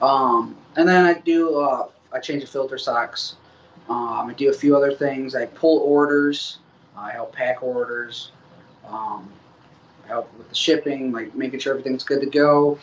Um, 0.02 0.58
and 0.76 0.88
then 0.88 1.06
I 1.06 1.14
do 1.14 1.60
uh, 1.60 1.90
I 2.12 2.20
change 2.20 2.42
the 2.42 2.48
filter 2.48 2.78
socks. 2.78 3.36
Um, 3.90 4.30
I 4.30 4.34
do 4.34 4.50
a 4.50 4.54
few 4.54 4.76
other 4.76 4.94
things. 4.94 5.36
I 5.36 5.48
pull 5.48 5.80
orders. 5.80 6.60
I 6.96 7.12
help 7.12 7.34
pack 7.34 7.64
orders. 7.64 8.32
Um, 8.88 9.30
I 10.06 10.08
help 10.10 10.32
with 10.38 10.50
the 10.50 10.56
shipping, 10.56 11.12
like 11.12 11.34
making 11.36 11.60
sure 11.60 11.74
everything's 11.74 12.04
good 12.04 12.22
to 12.22 12.28
go. 12.28 12.78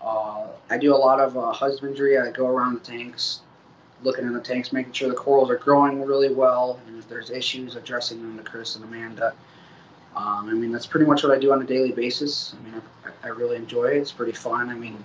Uh, 0.00 0.46
I 0.70 0.78
do 0.78 0.94
a 0.94 0.96
lot 0.96 1.20
of 1.20 1.36
uh, 1.36 1.52
husbandry. 1.52 2.18
I 2.18 2.30
go 2.30 2.46
around 2.46 2.74
the 2.74 2.80
tanks, 2.80 3.40
looking 4.02 4.24
in 4.24 4.32
the 4.32 4.40
tanks, 4.40 4.72
making 4.72 4.92
sure 4.92 5.08
the 5.08 5.14
corals 5.14 5.50
are 5.50 5.56
growing 5.56 6.02
really 6.02 6.32
well, 6.32 6.80
and 6.86 6.98
if 6.98 7.08
there's 7.08 7.30
issues, 7.30 7.76
addressing 7.76 8.22
them 8.22 8.38
to 8.38 8.44
Chris 8.44 8.76
and 8.76 8.84
Amanda. 8.84 9.34
Um, 10.16 10.48
I 10.48 10.52
mean, 10.52 10.72
that's 10.72 10.86
pretty 10.86 11.06
much 11.06 11.22
what 11.22 11.32
I 11.32 11.38
do 11.38 11.52
on 11.52 11.62
a 11.62 11.66
daily 11.66 11.92
basis. 11.92 12.54
I 12.58 12.64
mean, 12.64 12.82
I, 13.04 13.28
I 13.28 13.30
really 13.30 13.56
enjoy 13.56 13.86
it. 13.86 13.98
It's 13.98 14.12
pretty 14.12 14.32
fun. 14.32 14.68
I 14.68 14.74
mean, 14.74 15.02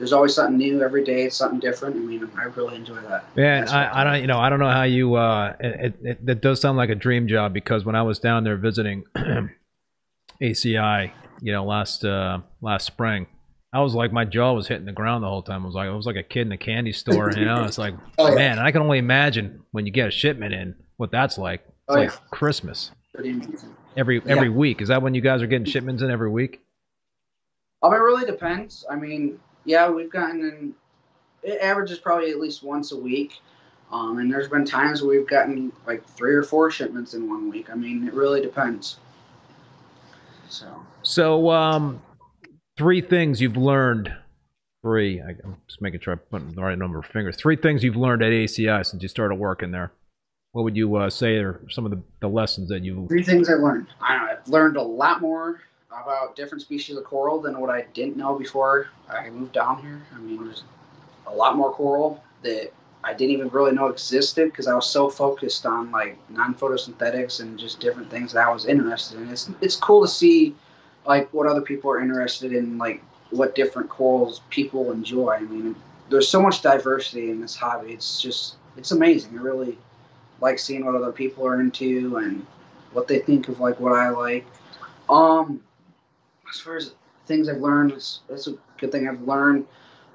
there's 0.00 0.12
always 0.14 0.34
something 0.34 0.56
new 0.56 0.82
every 0.82 1.04
day. 1.04 1.24
It's 1.24 1.36
something 1.36 1.60
different. 1.60 1.94
I 1.94 1.98
mean, 2.00 2.28
I 2.36 2.44
really 2.44 2.74
enjoy 2.76 3.00
that. 3.02 3.26
Yeah, 3.36 3.66
I, 3.68 4.00
I 4.00 4.04
don't, 4.04 4.20
you 4.22 4.26
know, 4.26 4.38
I 4.40 4.48
don't 4.48 4.58
know 4.58 4.70
how 4.70 4.82
you. 4.84 5.14
Uh, 5.14 5.54
it, 5.60 5.74
it, 5.84 5.94
it 6.02 6.26
that 6.26 6.40
does 6.40 6.60
sound 6.60 6.78
like 6.78 6.88
a 6.90 6.94
dream 6.94 7.28
job 7.28 7.52
because 7.52 7.84
when 7.84 7.94
I 7.94 8.02
was 8.02 8.18
down 8.18 8.42
there 8.44 8.56
visiting 8.56 9.04
ACI, 10.42 11.12
you 11.40 11.52
know, 11.52 11.64
last 11.64 12.04
uh, 12.04 12.40
last 12.60 12.86
spring, 12.86 13.26
I 13.72 13.80
was 13.80 13.94
like, 13.94 14.12
my 14.12 14.24
jaw 14.24 14.52
was 14.52 14.66
hitting 14.68 14.86
the 14.86 14.92
ground 14.92 15.22
the 15.22 15.28
whole 15.28 15.42
time. 15.42 15.62
I 15.62 15.66
was 15.66 15.74
like, 15.74 15.88
I 15.88 15.92
was 15.94 16.06
like 16.06 16.16
a 16.16 16.22
kid 16.22 16.42
in 16.46 16.52
a 16.52 16.58
candy 16.58 16.92
store, 16.92 17.30
you 17.32 17.44
know. 17.44 17.64
It's 17.64 17.78
like, 17.78 17.94
Oh, 18.18 18.28
yeah. 18.30 18.34
man, 18.34 18.58
I 18.58 18.72
can 18.72 18.82
only 18.82 18.98
imagine 18.98 19.60
when 19.72 19.86
you 19.86 19.92
get 19.92 20.08
a 20.08 20.10
shipment 20.10 20.54
in 20.54 20.74
what 20.96 21.10
that's 21.10 21.38
like. 21.38 21.60
It's 21.66 21.74
Oh, 21.88 21.94
like 21.94 22.10
yeah. 22.10 22.16
Christmas 22.30 22.90
every 23.96 24.22
every 24.26 24.48
week. 24.48 24.80
Is 24.80 24.88
that 24.88 25.02
when 25.02 25.14
you 25.14 25.20
guys 25.20 25.42
are 25.42 25.46
getting 25.46 25.66
shipments 25.66 26.02
in 26.02 26.10
every 26.10 26.30
week? 26.30 26.60
Um, 27.82 27.92
it 27.92 27.96
really 27.96 28.26
depends. 28.26 28.84
I 28.90 28.94
mean, 28.96 29.38
yeah, 29.64 29.88
we've 29.90 30.10
gotten 30.10 30.40
in. 30.40 30.74
It 31.42 31.60
averages 31.60 31.98
probably 31.98 32.30
at 32.30 32.38
least 32.38 32.62
once 32.62 32.92
a 32.92 32.96
week. 32.96 33.40
Um, 33.92 34.18
and 34.18 34.32
there's 34.32 34.48
been 34.48 34.64
times 34.64 35.02
where 35.02 35.18
we've 35.18 35.28
gotten 35.28 35.72
like 35.86 36.06
three 36.10 36.34
or 36.34 36.42
four 36.42 36.70
shipments 36.70 37.14
in 37.14 37.28
one 37.28 37.50
week. 37.50 37.70
I 37.70 37.74
mean, 37.74 38.06
it 38.06 38.14
really 38.14 38.40
depends. 38.40 38.98
So, 40.48 40.66
So, 41.02 41.50
um, 41.50 42.00
three 42.76 43.00
things 43.00 43.40
you've 43.40 43.56
learned. 43.56 44.14
Three. 44.82 45.20
I, 45.20 45.30
I'm 45.44 45.56
just 45.66 45.82
making 45.82 46.00
sure 46.00 46.14
I 46.14 46.16
put 46.16 46.54
the 46.54 46.62
right 46.62 46.78
number 46.78 46.98
of 46.98 47.06
fingers. 47.06 47.36
Three 47.36 47.56
things 47.56 47.82
you've 47.82 47.96
learned 47.96 48.22
at 48.22 48.30
ACI 48.30 48.86
since 48.86 49.02
you 49.02 49.08
started 49.08 49.34
working 49.34 49.70
there. 49.72 49.92
What 50.52 50.62
would 50.62 50.76
you 50.76 50.96
uh, 50.96 51.10
say 51.10 51.36
are 51.36 51.60
some 51.68 51.84
of 51.84 51.90
the, 51.90 52.02
the 52.20 52.28
lessons 52.28 52.68
that 52.70 52.82
you've? 52.82 53.08
three 53.08 53.22
things 53.22 53.48
I 53.48 53.54
learned. 53.54 53.88
I 54.00 54.16
don't 54.16 54.26
know, 54.26 54.32
I've 54.32 54.48
learned 54.48 54.76
a 54.76 54.82
lot 54.82 55.20
more 55.20 55.60
about 55.90 56.36
different 56.36 56.62
species 56.62 56.96
of 56.96 57.04
coral 57.04 57.40
than 57.40 57.58
what 57.60 57.70
I 57.70 57.82
didn't 57.94 58.16
know 58.16 58.38
before 58.38 58.88
I 59.08 59.28
moved 59.30 59.52
down 59.52 59.82
here. 59.82 60.00
I 60.14 60.18
mean, 60.18 60.44
there's 60.44 60.64
a 61.26 61.34
lot 61.34 61.56
more 61.56 61.72
coral 61.72 62.22
that 62.42 62.72
I 63.02 63.14
didn't 63.14 63.32
even 63.32 63.48
really 63.48 63.72
know 63.72 63.86
existed 63.86 64.50
because 64.50 64.66
I 64.66 64.74
was 64.74 64.86
so 64.86 65.08
focused 65.08 65.64
on 65.66 65.90
like 65.90 66.18
non-photosynthetics 66.30 67.40
and 67.40 67.58
just 67.58 67.80
different 67.80 68.10
things 68.10 68.32
that 68.32 68.46
I 68.46 68.52
was 68.52 68.66
interested 68.66 69.20
in. 69.20 69.28
It's 69.30 69.50
it's 69.60 69.76
cool 69.76 70.02
to 70.02 70.08
see 70.08 70.54
like 71.06 71.32
what 71.32 71.46
other 71.46 71.62
people 71.62 71.90
are 71.90 72.00
interested 72.00 72.52
in, 72.52 72.78
like 72.78 73.02
what 73.30 73.54
different 73.54 73.88
corals 73.88 74.42
people 74.50 74.92
enjoy. 74.92 75.32
I 75.32 75.40
mean, 75.40 75.74
there's 76.10 76.28
so 76.28 76.42
much 76.42 76.62
diversity 76.62 77.30
in 77.30 77.40
this 77.40 77.56
hobby. 77.56 77.92
It's 77.92 78.20
just 78.20 78.56
it's 78.76 78.90
amazing. 78.90 79.38
I 79.38 79.42
really 79.42 79.78
like 80.40 80.58
seeing 80.58 80.84
what 80.84 80.94
other 80.94 81.12
people 81.12 81.46
are 81.46 81.60
into 81.60 82.16
and 82.18 82.46
what 82.92 83.08
they 83.08 83.18
think 83.20 83.48
of 83.48 83.60
like 83.60 83.80
what 83.80 83.92
I 83.92 84.10
like. 84.10 84.46
Um, 85.08 85.60
as 86.50 86.60
far 86.60 86.76
as 86.76 86.94
things 87.26 87.48
I've 87.48 87.60
learned, 87.60 87.92
it's, 87.92 88.20
that's 88.28 88.46
a 88.48 88.54
good 88.78 88.92
thing 88.92 89.08
I've 89.08 89.22
learned. 89.22 89.66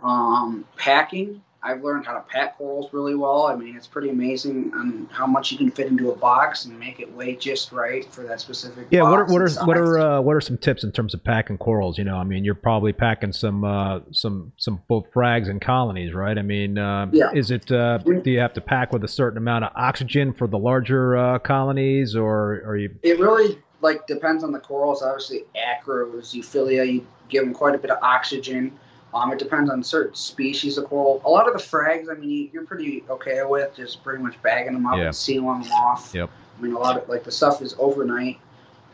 Um, 0.04 0.66
packing, 0.78 1.42
I've 1.64 1.84
learned 1.84 2.06
how 2.06 2.14
to 2.14 2.20
pack 2.22 2.60
corals 2.60 2.94
really 2.94 3.16
well. 3.16 3.48
I 3.48 3.56
mean, 3.56 3.76
it's 3.76 3.88
pretty 3.88 4.10
amazing 4.10 4.72
on 4.76 5.10
how 5.12 5.26
much 5.26 5.52
you 5.52 5.58
can 5.58 5.72
fit 5.72 5.88
into 5.88 6.12
a 6.12 6.16
box 6.16 6.66
and 6.66 6.80
make 6.80 7.00
it 7.00 7.12
weigh 7.14 7.36
just 7.38 7.72
right 7.72 8.06
for 8.14 8.22
that 8.24 8.40
specific. 8.40 8.86
Yeah. 8.92 9.02
What 9.02 9.20
are 9.20 9.26
what 9.26 9.42
are 9.42 9.66
what 9.66 9.78
are 9.78 9.98
uh, 9.98 10.22
what 10.22 10.36
are 10.36 10.42
some 10.42 10.60
tips 10.60 10.84
in 10.84 10.92
terms 10.92 11.16
of 11.16 11.24
packing 11.24 11.58
corals? 11.58 11.98
You 11.98 12.04
know, 12.04 12.18
I 12.18 12.24
mean, 12.24 12.46
you're 12.46 12.54
probably 12.54 12.94
packing 12.94 13.34
some 13.34 13.64
uh, 13.64 14.02
some 14.12 14.52
some 14.58 14.84
both 14.88 15.12
frags 15.12 15.50
and 15.50 15.60
colonies, 15.60 16.14
right? 16.14 16.38
I 16.38 16.44
mean, 16.44 16.78
uh, 16.78 17.08
Yeah. 17.12 17.32
is 17.34 17.50
it? 17.50 17.72
Uh, 17.72 17.98
do 17.98 18.30
you 18.30 18.40
have 18.40 18.54
to 18.54 18.62
pack 18.62 18.94
with 18.94 19.04
a 19.04 19.08
certain 19.08 19.40
amount 19.40 19.66
of 19.66 19.72
oxygen 19.76 20.34
for 20.34 20.46
the 20.46 20.60
larger 20.60 21.18
uh, 21.18 21.40
colonies, 21.40 22.16
or 22.16 22.62
are 22.68 22.78
you? 22.78 22.94
It 23.02 23.18
really 23.20 23.58
like 23.86 24.06
depends 24.08 24.44
on 24.44 24.52
the 24.52 24.60
corals. 24.60 25.02
Obviously, 25.02 25.46
acros, 25.56 26.34
euphyllia, 26.36 26.86
you 26.92 27.08
give 27.30 27.44
them 27.46 27.54
quite 27.54 27.76
a 27.76 27.78
bit 27.78 27.92
of 27.92 27.98
oxygen. 28.02 28.78
Um, 29.14 29.32
it 29.32 29.40
depends 29.40 29.72
on 29.72 29.82
certain 29.82 30.14
species 30.14 30.78
of 30.78 30.86
coral. 30.86 31.22
A 31.24 31.30
lot 31.30 31.48
of 31.48 31.54
the 31.54 31.60
frags, 31.60 32.12
I 32.12 32.16
mean, 32.20 32.30
you, 32.30 32.50
you're 32.52 32.66
pretty 32.66 33.04
okay 33.10 33.42
with 33.46 33.74
just 33.76 34.04
pretty 34.04 34.22
much 34.22 34.36
bagging 34.42 34.74
them 34.74 34.86
up 34.86 34.98
Yeah. 34.98 35.06
and 35.06 35.16
sealing 35.16 35.62
them 35.62 35.72
off. 35.72 36.12
Yep. 36.14 36.30
I 36.58 36.62
mean, 36.62 36.74
a 36.74 36.80
lot 36.80 37.02
of 37.02 37.08
like 37.08 37.24
the 37.24 37.32
stuff 37.32 37.62
is 37.62 37.76
overnight, 37.80 38.40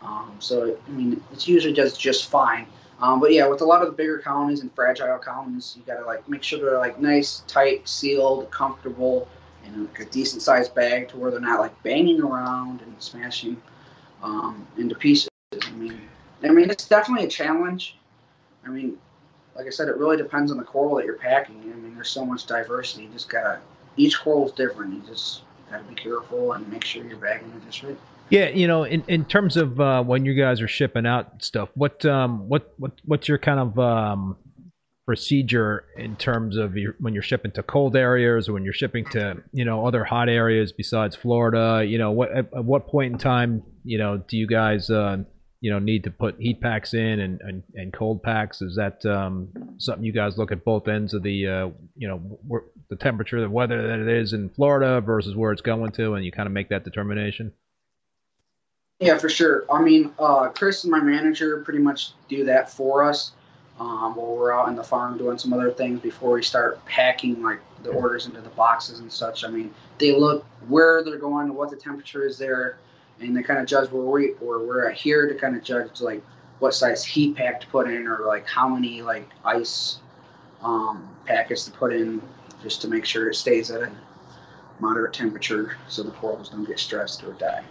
um, 0.04 0.36
so 0.40 0.78
I 0.88 0.92
mean, 0.92 1.22
it's 1.32 1.48
usually 1.48 1.74
does 1.74 1.98
just 1.98 2.30
fine. 2.30 2.68
Um, 3.02 3.20
but 3.20 3.32
yeah, 3.34 3.48
with 3.48 3.62
a 3.62 3.66
lot 3.66 3.82
of 3.82 3.88
the 3.88 3.94
bigger 3.94 4.20
colonies 4.20 4.62
and 4.62 4.74
fragile 4.76 5.18
colonies, 5.18 5.76
you 5.76 5.82
gotta 5.92 6.06
like 6.06 6.28
make 6.30 6.44
sure 6.44 6.60
they're 6.60 6.78
like 6.78 7.00
nice, 7.00 7.44
tight, 7.48 7.88
sealed, 7.88 8.52
comfortable, 8.52 9.28
and 9.66 9.88
like 9.88 10.00
a 10.00 10.06
decent 10.06 10.44
sized 10.44 10.76
bag 10.76 11.08
to 11.10 11.18
where 11.18 11.32
they're 11.32 11.40
not 11.40 11.60
like 11.60 11.84
banging 11.84 12.22
around 12.22 12.82
and 12.82 12.96
smashing 13.00 13.58
um, 14.24 14.68
into 14.78 14.96
pieces. 14.96 15.30
I 15.54 15.72
mean, 15.72 16.02
I 16.44 16.50
mean, 16.50 16.70
it's 16.70 16.88
definitely 16.88 17.26
a 17.26 17.30
challenge. 17.30 17.98
I 18.66 18.70
mean, 18.70 18.98
like 19.56 19.68
I 19.68 19.70
said, 19.70 19.88
it 19.88 19.98
really 19.98 20.18
depends 20.18 20.52
on 20.52 20.58
the 20.58 20.64
coral 20.64 20.96
that 20.96 21.06
you're 21.06 21.18
packing. 21.18 21.60
I 21.62 21.78
mean, 21.78 21.96
there's 21.96 22.10
so 22.10 22.26
much 22.26 22.46
diversity. 22.46 23.04
You 23.04 23.10
just 23.10 23.30
gotta 23.30 23.60
each 23.98 24.20
coral 24.20 24.48
is 24.48 24.54
different. 24.54 24.94
You 24.94 25.02
just 25.08 25.42
gotta 25.70 25.84
be 25.84 25.96
careful 25.96 26.54
and 26.54 26.68
make 26.72 26.84
sure 26.84 27.04
you're 27.04 27.18
bagging 27.18 27.52
it 27.56 27.66
just 27.66 27.84
right. 27.84 27.98
Yeah, 28.30 28.48
you 28.48 28.66
know, 28.66 28.86
in, 28.86 29.04
in 29.10 29.26
terms 29.26 29.58
of 29.58 29.82
uh, 29.82 30.04
when 30.04 30.24
you 30.24 30.34
guys 30.34 30.62
are 30.62 30.68
shipping 30.68 31.06
out 31.06 31.44
stuff, 31.44 31.70
what 31.76 32.06
um 32.06 32.48
what 32.48 32.74
what 32.78 32.94
what's 33.06 33.28
your 33.28 33.38
kind 33.38 33.60
of 33.60 33.78
um 33.78 34.38
procedure 35.06 35.84
in 35.98 36.16
terms 36.16 36.56
of 36.56 36.78
your, 36.78 36.96
when 37.00 37.14
you're 37.14 37.24
shipping 37.24 37.52
to 37.52 37.62
cold 37.64 37.98
areas 37.98 38.48
or 38.48 38.54
when 38.54 38.64
you're 38.64 38.72
shipping 38.72 39.04
to 39.04 39.36
you 39.52 39.66
know 39.66 39.86
other 39.86 40.06
hot 40.06 40.30
areas 40.30 40.72
besides 40.72 41.16
Florida? 41.16 41.84
You 41.86 41.98
know, 41.98 42.12
what 42.12 42.32
at, 42.32 42.54
at 42.54 42.64
what 42.64 42.88
point 42.88 43.12
in 43.12 43.20
time 43.20 43.64
you 43.84 43.98
know 43.98 44.18
do 44.18 44.38
you 44.38 44.48
guys 44.48 44.90
uh, 44.90 45.18
you 45.60 45.72
know 45.72 45.80
need 45.80 46.04
to 46.04 46.12
put 46.12 46.40
heat 46.40 46.60
packs 46.62 46.94
in 46.94 47.20
and, 47.20 47.42
and, 47.42 47.64
and 47.76 47.94
cold 47.94 48.24
packs? 48.24 48.62
Is 48.62 48.76
that 48.76 49.06
um, 49.06 49.50
something 49.78 50.04
you 50.04 50.12
guys 50.12 50.38
look 50.38 50.52
at 50.52 50.66
both 50.66 50.88
ends 50.88 51.14
of 51.14 51.24
the 51.24 51.48
uh, 51.48 51.70
you 51.96 52.08
know 52.08 52.18
where, 52.18 52.64
the 52.90 52.96
temperature, 52.96 53.40
the 53.40 53.50
weather 53.50 53.88
that 53.88 54.00
it 54.00 54.08
is 54.08 54.34
in 54.34 54.50
Florida 54.50 55.00
versus 55.02 55.36
where 55.36 55.52
it's 55.52 55.62
going 55.62 55.92
to, 55.94 56.16
and 56.16 56.26
you 56.26 56.32
kind 56.32 56.48
of 56.48 56.54
make 56.54 56.70
that 56.70 56.84
determination? 56.84 57.54
Yeah, 59.00 59.18
for 59.18 59.30
sure. 59.30 59.66
I 59.72 59.82
mean, 59.82 60.14
uh, 60.20 60.50
Chris 60.50 60.84
and 60.84 60.92
my 60.92 61.00
manager 61.00 61.62
pretty 61.64 61.80
much 61.80 62.12
do 62.30 62.44
that 62.46 62.70
for 62.70 63.04
us 63.04 63.32
um, 63.80 64.16
while 64.16 64.36
we're 64.36 64.54
out 64.54 64.68
in 64.68 64.76
the 64.76 64.84
farm 64.84 65.18
doing 65.18 65.40
some 65.40 65.54
other 65.54 65.72
things 65.72 66.00
before 66.02 66.34
we 66.34 66.44
start 66.44 66.84
packing 66.86 67.42
like 67.42 67.60
the 67.82 67.90
orders 67.90 68.28
into 68.28 68.42
the 68.42 68.50
boxes 68.50 69.00
and 69.00 69.12
such. 69.12 69.44
I 69.44 69.48
mean, 69.48 69.74
they 69.98 70.12
look 70.12 70.46
where 70.68 71.04
they're 71.04 71.18
going, 71.18 71.52
what 71.56 71.72
the 71.72 71.78
temperature 71.78 72.28
is 72.28 72.38
there, 72.38 72.78
and 73.22 73.36
they 73.36 73.44
kind 73.44 73.60
of 73.60 73.66
judge 73.66 73.90
where 73.92 74.04
we 74.04 74.28
where 74.40 74.60
we're 74.60 74.90
here 74.92 75.28
to 75.28 75.36
kind 75.36 75.56
of 75.56 75.64
judge 75.64 76.02
like 76.02 76.24
what 76.60 76.74
size 76.74 77.04
heat 77.04 77.36
pack 77.36 77.60
to 77.62 77.68
put 77.68 77.90
in 77.90 78.08
or 78.08 78.26
like 78.26 78.48
how 78.48 78.68
many 78.70 79.02
like 79.02 79.28
ice 79.44 80.00
um, 80.62 81.10
packets 81.26 81.66
to 81.66 81.72
put 81.72 81.94
in 81.94 82.22
just 82.62 82.82
to 82.82 82.88
make 82.88 83.06
sure 83.06 83.30
it 83.30 83.36
stays 83.36 83.72
at 83.72 83.82
a 83.82 83.92
moderate 84.80 85.14
temperature 85.14 85.78
so 85.88 86.04
the 86.04 86.12
corals 86.12 86.50
don't 86.50 86.66
get 86.66 86.80
stressed 86.80 87.24
or 87.24 87.34
die. 87.34 87.64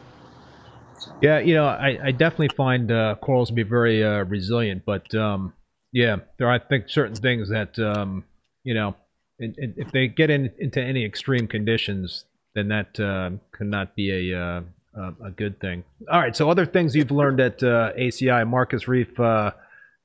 So. 0.99 1.13
Yeah, 1.23 1.39
you 1.39 1.55
know, 1.55 1.67
I, 1.67 1.99
I 2.05 2.11
definitely 2.11 2.51
find 2.57 2.91
uh, 2.91 3.15
corals 3.23 3.49
to 3.49 3.55
be 3.55 3.63
very 3.63 4.05
uh, 4.05 4.25
resilient, 4.25 4.83
but 4.85 5.15
um, 5.15 5.55
yeah, 5.93 6.17
there 6.39 6.49
are 6.49 6.55
I 6.55 6.59
think 6.59 6.89
certain 6.89 7.15
things 7.15 7.49
that 7.51 7.79
um, 7.79 8.25
you 8.65 8.75
know 8.75 8.95
if 9.39 9.91
they 9.93 10.07
get 10.09 10.29
in, 10.31 10.51
into 10.59 10.83
any 10.83 11.05
extreme 11.05 11.49
conditions, 11.49 12.27
then 12.55 12.69
that 12.69 13.01
uh, 13.01 13.31
cannot 13.57 13.97
be 13.97 14.33
a, 14.33 14.63
a 14.95 15.13
a 15.25 15.31
good 15.31 15.61
thing. 15.61 15.85
All 16.11 16.21
right. 16.21 16.35
So 16.37 16.51
other 16.51 16.67
things 16.67 16.95
you've 16.95 17.11
learned 17.11 17.41
at 17.41 17.63
uh, 17.63 17.93
ACI, 17.99 18.47
Marcus 18.47 18.89
Reef 18.89 19.19
uh, 19.19 19.53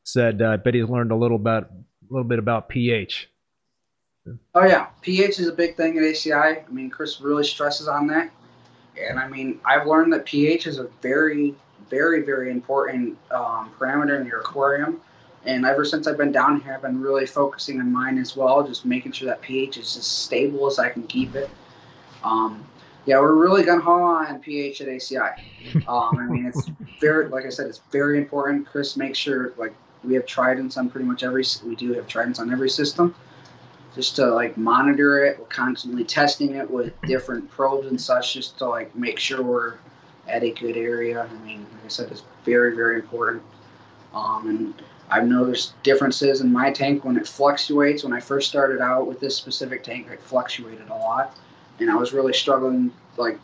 said. 0.03 0.41
Uh, 0.41 0.49
I 0.49 0.55
bet 0.57 0.73
he's 0.73 0.89
learned 0.89 1.11
a 1.11 1.15
little 1.15 1.37
about 1.37 1.63
a 1.63 2.13
little 2.13 2.27
bit 2.27 2.39
about 2.39 2.69
pH. 2.69 3.29
Oh 4.55 4.65
yeah, 4.65 4.87
pH 5.01 5.39
is 5.39 5.47
a 5.47 5.53
big 5.53 5.77
thing 5.77 5.97
at 5.97 6.03
ACI. 6.03 6.65
I 6.67 6.71
mean, 6.71 6.89
Chris 6.89 7.21
really 7.21 7.43
stresses 7.43 7.87
on 7.87 8.07
that, 8.07 8.31
and 8.99 9.19
I 9.19 9.27
mean, 9.27 9.59
I've 9.63 9.85
learned 9.85 10.13
that 10.13 10.25
pH 10.25 10.65
is 10.65 10.79
a 10.79 10.87
very, 11.01 11.53
very, 11.89 12.23
very 12.23 12.49
important 12.49 13.17
um, 13.29 13.71
parameter 13.77 14.19
in 14.19 14.25
your 14.25 14.39
aquarium. 14.39 15.01
And 15.45 15.63
ever 15.63 15.85
since 15.85 16.07
I've 16.07 16.17
been 16.17 16.31
down 16.31 16.61
here, 16.61 16.73
I've 16.73 16.81
been 16.81 16.99
really 16.99 17.27
focusing 17.27 17.79
on 17.79 17.91
mine 17.91 18.17
as 18.17 18.35
well, 18.35 18.67
just 18.67 18.83
making 18.83 19.11
sure 19.11 19.27
that 19.27 19.41
pH 19.41 19.77
is 19.77 19.95
as 19.95 20.05
stable 20.07 20.65
as 20.65 20.79
I 20.79 20.89
can 20.89 21.03
keep 21.03 21.35
it. 21.35 21.51
Um, 22.23 22.65
yeah, 23.05 23.19
we're 23.19 23.35
really 23.35 23.63
gun 23.63 23.79
ho 23.79 24.03
on 24.03 24.39
pH 24.39 24.81
at 24.81 24.87
ACI. 24.87 25.39
Um, 25.87 26.17
I 26.17 26.25
mean, 26.25 26.45
it's 26.45 26.69
very, 27.01 27.27
like 27.27 27.45
I 27.45 27.49
said, 27.49 27.67
it's 27.67 27.81
very 27.91 28.17
important. 28.17 28.65
Chris 28.65 28.95
makes 28.95 29.17
sure, 29.17 29.53
like, 29.57 29.73
we 30.03 30.13
have 30.13 30.25
tridents 30.25 30.77
on 30.77 30.89
pretty 30.89 31.05
much 31.05 31.23
every. 31.23 31.43
We 31.65 31.75
do 31.75 31.93
have 31.93 32.07
tridents 32.07 32.39
on 32.39 32.51
every 32.51 32.69
system, 32.69 33.13
just 33.93 34.15
to 34.17 34.27
like 34.27 34.55
monitor 34.57 35.25
it. 35.25 35.39
We're 35.39 35.45
constantly 35.45 36.03
testing 36.03 36.55
it 36.55 36.69
with 36.69 36.93
different 37.01 37.49
probes 37.49 37.87
and 37.87 37.99
such, 37.99 38.33
just 38.33 38.57
to 38.59 38.67
like 38.67 38.95
make 38.95 39.19
sure 39.19 39.41
we're 39.41 39.75
at 40.27 40.43
a 40.43 40.51
good 40.51 40.77
area. 40.77 41.27
I 41.29 41.45
mean, 41.45 41.65
like 41.73 41.85
I 41.85 41.87
said, 41.87 42.11
it's 42.11 42.23
very, 42.43 42.75
very 42.75 42.95
important. 42.95 43.43
Um, 44.13 44.47
and 44.49 44.73
I've 45.09 45.27
noticed 45.27 45.81
differences 45.83 46.41
in 46.41 46.51
my 46.51 46.71
tank 46.71 47.03
when 47.05 47.17
it 47.17 47.27
fluctuates. 47.27 48.03
When 48.03 48.13
I 48.13 48.19
first 48.19 48.49
started 48.49 48.81
out 48.81 49.07
with 49.07 49.19
this 49.19 49.35
specific 49.35 49.83
tank, 49.83 50.07
it 50.09 50.21
fluctuated 50.21 50.89
a 50.89 50.95
lot, 50.95 51.37
and 51.79 51.89
I 51.89 51.95
was 51.95 52.13
really 52.13 52.33
struggling, 52.33 52.91
like 53.17 53.39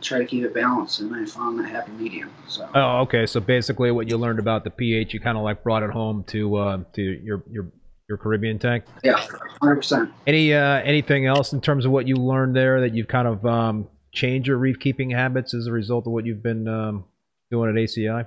try 0.00 0.18
to 0.18 0.24
keep 0.24 0.44
it 0.44 0.54
balanced, 0.54 1.00
and 1.00 1.14
I 1.14 1.24
found 1.26 1.58
that 1.58 1.68
happy 1.68 1.92
medium. 1.92 2.30
So. 2.48 2.68
Oh, 2.74 3.00
okay. 3.00 3.26
So 3.26 3.40
basically, 3.40 3.90
what 3.90 4.08
you 4.08 4.16
learned 4.16 4.38
about 4.38 4.64
the 4.64 4.70
pH, 4.70 5.14
you 5.14 5.20
kind 5.20 5.36
of 5.36 5.44
like 5.44 5.62
brought 5.62 5.82
it 5.82 5.90
home 5.90 6.24
to 6.28 6.56
uh, 6.56 6.78
to 6.94 7.02
your 7.02 7.42
your 7.50 7.72
your 8.08 8.18
Caribbean 8.18 8.58
tank. 8.58 8.84
Yeah, 9.04 9.24
hundred 9.60 9.76
percent. 9.76 10.10
Any 10.26 10.52
uh, 10.54 10.80
anything 10.82 11.26
else 11.26 11.52
in 11.52 11.60
terms 11.60 11.84
of 11.84 11.92
what 11.92 12.06
you 12.06 12.16
learned 12.16 12.56
there 12.56 12.80
that 12.80 12.94
you've 12.94 13.08
kind 13.08 13.28
of 13.28 13.44
um, 13.46 13.88
changed 14.12 14.48
your 14.48 14.56
reef 14.56 14.78
keeping 14.80 15.10
habits 15.10 15.54
as 15.54 15.66
a 15.66 15.72
result 15.72 16.06
of 16.06 16.12
what 16.12 16.26
you've 16.26 16.42
been 16.42 16.66
um, 16.68 17.04
doing 17.50 17.70
at 17.70 17.76
ACI? 17.76 18.26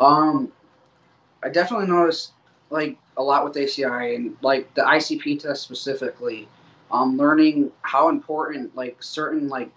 Um, 0.00 0.52
I 1.42 1.50
definitely 1.50 1.86
noticed 1.86 2.32
like 2.70 2.98
a 3.16 3.22
lot 3.22 3.44
with 3.44 3.54
ACI 3.54 4.16
and 4.16 4.36
like 4.42 4.72
the 4.74 4.82
ICP 4.82 5.40
test 5.40 5.62
specifically. 5.62 6.48
Um, 6.90 7.16
learning 7.16 7.72
how 7.82 8.08
important 8.08 8.76
like 8.76 9.02
certain 9.02 9.48
like 9.48 9.70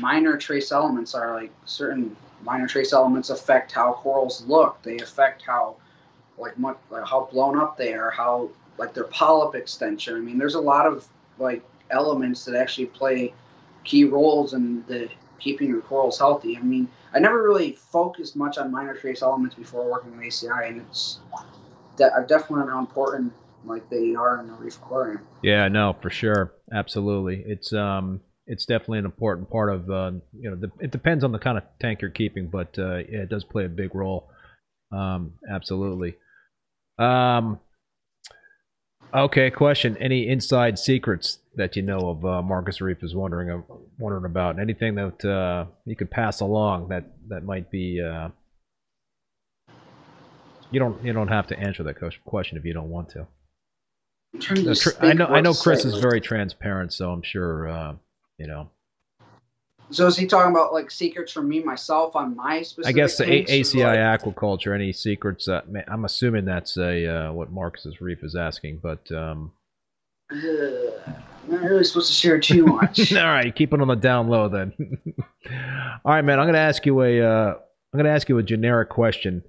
minor 0.00 0.36
trace 0.36 0.70
elements 0.70 1.14
are 1.14 1.34
like 1.34 1.50
certain 1.64 2.16
minor 2.42 2.68
trace 2.68 2.92
elements 2.92 3.30
affect 3.30 3.72
how 3.72 3.92
corals 3.94 4.44
look. 4.46 4.80
They 4.82 4.98
affect 4.98 5.42
how 5.42 5.76
like 6.36 6.58
much 6.58 6.78
like 6.90 7.06
how 7.06 7.28
blown 7.32 7.58
up 7.58 7.76
they 7.76 7.94
are, 7.94 8.10
how 8.10 8.50
like 8.76 8.94
their 8.94 9.04
polyp 9.04 9.54
extension. 9.54 10.14
I 10.14 10.20
mean, 10.20 10.38
there's 10.38 10.54
a 10.54 10.60
lot 10.60 10.86
of 10.86 11.06
like 11.38 11.62
elements 11.90 12.44
that 12.44 12.54
actually 12.54 12.86
play 12.86 13.34
key 13.84 14.04
roles 14.04 14.54
in 14.54 14.84
the 14.86 15.08
keeping 15.38 15.68
your 15.68 15.80
corals 15.80 16.18
healthy. 16.18 16.56
I 16.56 16.60
mean, 16.60 16.88
I 17.14 17.18
never 17.18 17.42
really 17.42 17.72
focused 17.72 18.36
much 18.36 18.58
on 18.58 18.70
minor 18.70 18.94
trace 18.94 19.22
elements 19.22 19.54
before 19.54 19.90
working 19.90 20.16
with 20.16 20.26
ACI, 20.26 20.68
and 20.68 20.80
it's 20.82 21.20
that 21.96 22.12
I've 22.12 22.28
definitely 22.28 22.58
learned 22.58 22.70
how 22.70 22.80
important 22.80 23.32
like 23.68 23.88
they 23.90 24.14
are 24.14 24.40
in 24.40 24.50
a 24.50 24.54
reef 24.54 24.76
aquarium. 24.76 25.26
Yeah, 25.42 25.68
no, 25.68 25.96
for 26.00 26.10
sure, 26.10 26.52
absolutely. 26.72 27.44
It's 27.46 27.72
um, 27.72 28.20
it's 28.46 28.64
definitely 28.64 29.00
an 29.00 29.04
important 29.04 29.50
part 29.50 29.72
of 29.72 29.90
uh, 29.90 30.12
you 30.38 30.50
know. 30.50 30.56
The, 30.56 30.70
it 30.80 30.90
depends 30.90 31.22
on 31.22 31.32
the 31.32 31.38
kind 31.38 31.58
of 31.58 31.64
tank 31.80 32.00
you're 32.00 32.10
keeping, 32.10 32.48
but 32.48 32.78
uh, 32.78 32.96
yeah, 32.96 33.20
it 33.20 33.28
does 33.28 33.44
play 33.44 33.64
a 33.64 33.68
big 33.68 33.94
role. 33.94 34.30
Um, 34.90 35.34
absolutely. 35.48 36.16
Um, 36.98 37.60
okay, 39.14 39.50
question: 39.50 39.96
Any 39.98 40.28
inside 40.28 40.78
secrets 40.78 41.38
that 41.56 41.76
you 41.76 41.82
know 41.82 42.08
of 42.08 42.24
uh, 42.24 42.42
Marcus 42.42 42.80
Reef 42.80 43.02
is 43.02 43.14
wondering 43.14 43.50
uh, 43.50 43.74
wondering 43.98 44.24
about? 44.24 44.58
Anything 44.58 44.94
that 44.94 45.24
uh, 45.24 45.66
you 45.84 45.94
could 45.94 46.10
pass 46.10 46.40
along 46.40 46.88
that 46.88 47.04
that 47.28 47.44
might 47.44 47.70
be. 47.70 48.02
Uh, 48.02 48.30
you 50.70 50.78
don't 50.78 51.02
you 51.04 51.12
don't 51.12 51.28
have 51.28 51.46
to 51.48 51.58
answer 51.58 51.82
that 51.82 51.96
question 52.24 52.58
if 52.58 52.64
you 52.64 52.72
don't 52.72 52.90
want 52.90 53.10
to. 53.10 53.26
To 54.40 54.96
I 55.00 55.12
know 55.12 55.26
I 55.26 55.40
know 55.40 55.54
Chris 55.54 55.84
is 55.84 55.98
very 55.98 56.20
transparent, 56.20 56.92
so 56.92 57.10
I'm 57.10 57.22
sure 57.22 57.68
uh, 57.68 57.94
you 58.38 58.46
know. 58.46 58.70
So 59.90 60.06
is 60.06 60.16
he 60.18 60.26
talking 60.26 60.50
about 60.52 60.72
like 60.74 60.90
secrets 60.90 61.32
from 61.32 61.48
me 61.48 61.62
myself 61.62 62.14
on 62.14 62.36
my 62.36 62.60
specific? 62.62 62.88
I 62.88 62.92
guess 62.92 63.16
the 63.16 63.24
a- 63.24 63.44
ACI 63.46 63.84
like- 63.84 64.20
aquaculture. 64.22 64.74
Any 64.74 64.92
secrets? 64.92 65.46
That, 65.46 65.64
I'm 65.88 66.04
assuming 66.04 66.44
that's 66.44 66.76
a 66.76 67.06
uh, 67.28 67.32
what 67.32 67.50
Marcus's 67.50 68.00
Reef 68.00 68.22
is 68.22 68.36
asking, 68.36 68.80
but 68.82 69.10
um, 69.12 69.52
Ugh, 70.30 70.92
I'm 71.06 71.50
not 71.50 71.62
really 71.62 71.84
supposed 71.84 72.08
to 72.08 72.12
share 72.14 72.38
too 72.38 72.66
much. 72.66 73.12
all 73.14 73.24
right, 73.24 73.54
keep 73.54 73.72
it 73.72 73.80
on 73.80 73.88
the 73.88 73.94
down 73.94 74.28
low 74.28 74.48
then. 74.50 74.74
all 76.04 76.12
right, 76.12 76.22
man. 76.22 76.38
I'm 76.38 76.46
gonna 76.46 76.58
ask 76.58 76.84
you 76.84 77.00
a 77.02 77.22
uh, 77.22 77.54
I'm 77.94 77.96
gonna 77.98 78.10
ask 78.14 78.28
you 78.28 78.36
a 78.36 78.42
generic 78.42 78.90
question, 78.90 79.42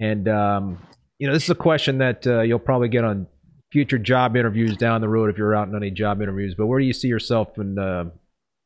and 0.00 0.26
um, 0.28 0.78
you 1.18 1.26
know 1.26 1.34
this 1.34 1.44
is 1.44 1.50
a 1.50 1.54
question 1.54 1.98
that 1.98 2.26
uh, 2.26 2.40
you'll 2.40 2.58
probably 2.58 2.88
get 2.88 3.04
on 3.04 3.26
future 3.74 3.98
job 3.98 4.36
interviews 4.36 4.76
down 4.76 5.00
the 5.00 5.08
road 5.08 5.28
if 5.28 5.36
you're 5.36 5.52
out 5.52 5.66
in 5.66 5.74
any 5.74 5.90
job 5.90 6.22
interviews. 6.22 6.54
But 6.54 6.66
where 6.66 6.78
do 6.78 6.86
you 6.86 6.92
see 6.92 7.08
yourself 7.08 7.58
in? 7.58 7.76
Uh, 7.76 8.04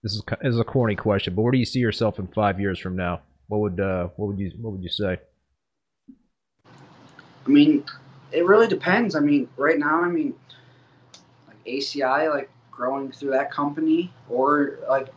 this 0.03 0.13
is 0.13 0.23
this 0.43 0.53
is 0.53 0.61
a 0.61 0.65
corny 0.65 0.97
question, 0.97 1.35
but 1.35 1.41
where 1.41 1.51
do 1.51 1.57
you 1.57 1.65
see 1.65 1.79
yourself 1.79 2.19
in 2.19 2.27
five 2.27 2.61
years 2.61 2.79
from 2.79 2.95
now? 2.95 3.23
What 3.47 3.61
would 3.61 3.81
uh, 3.81 4.09
what 4.17 4.27
would 4.27 4.39
you 4.39 4.53
what 4.61 4.75
would 4.75 4.83
you 4.83 4.91
say? 4.91 5.17
I 6.09 7.49
mean, 7.49 7.85
it 8.33 8.45
really 8.45 8.69
depends. 8.69 9.17
I 9.17 9.21
mean, 9.21 9.49
right 9.57 9.79
now, 9.79 10.05
I 10.05 10.09
mean, 10.09 10.35
like 11.47 11.65
ACI, 11.67 12.31
like 12.31 12.51
growing 12.71 13.11
through 13.11 13.31
that 13.31 13.51
company, 13.51 14.13
or 14.29 14.79
like, 14.91 15.09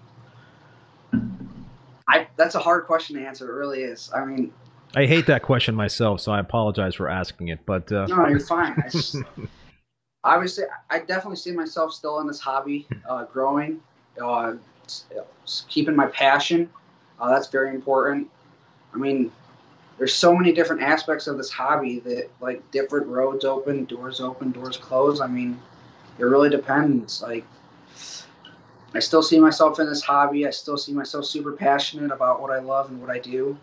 I 2.08 2.28
that's 2.38 2.56
a 2.56 2.60
hard 2.60 2.86
question 2.86 3.18
to 3.18 3.28
answer. 3.28 3.52
It 3.52 3.56
really 3.56 3.82
is. 3.82 4.10
I 4.16 4.24
mean, 4.24 4.54
I 4.96 5.06
hate 5.06 5.26
that 5.26 5.42
question 5.42 5.76
myself, 5.76 6.22
so 6.22 6.32
I 6.32 6.40
apologize 6.40 6.96
for 6.96 7.10
asking 7.10 7.50
it. 7.50 7.66
But 7.66 7.92
uh, 7.92 8.06
no, 8.06 8.26
you're 8.30 8.40
fine. 8.40 8.82
Obviously, 10.24 10.66
I 10.90 11.00
definitely 11.00 11.38
see 11.38 11.52
myself 11.52 11.94
still 11.94 12.20
in 12.20 12.28
this 12.28 12.40
hobby, 12.40 12.88
uh, 13.10 13.26
growing, 13.26 13.82
uh, 14.24 14.54
keeping 15.68 15.96
my 15.96 16.08
passion. 16.08 16.70
Uh, 17.20 17.30
that's 17.30 17.48
very 17.48 17.74
important. 17.74 18.30
I 18.94 18.98
mean, 18.98 19.32
there's 19.98 20.14
so 20.14 20.36
many 20.36 20.52
different 20.52 20.82
aspects 20.82 21.28
of 21.28 21.38
this 21.38 21.50
hobby 21.50 22.00
that 22.00 22.30
like 22.40 22.70
different 22.72 23.08
roads 23.08 23.46
open, 23.46 23.86
doors 23.86 24.20
open, 24.20 24.52
doors 24.52 24.78
close. 24.78 25.22
I 25.22 25.28
mean, 25.28 25.60
it 26.20 26.24
really 26.24 26.50
depends. 26.50 27.22
Like, 27.22 27.46
I 28.94 29.00
still 29.00 29.24
see 29.24 29.40
myself 29.40 29.80
in 29.80 29.88
this 29.88 30.02
hobby. 30.02 30.46
I 30.46 30.52
still 30.52 30.78
see 30.78 30.94
myself 30.94 31.26
super 31.26 31.54
passionate 31.54 32.12
about 32.12 32.42
what 32.42 32.52
I 32.52 32.60
love 32.60 32.90
and 32.90 33.00
what 33.00 33.10
I 33.10 33.20
do. 33.20 33.58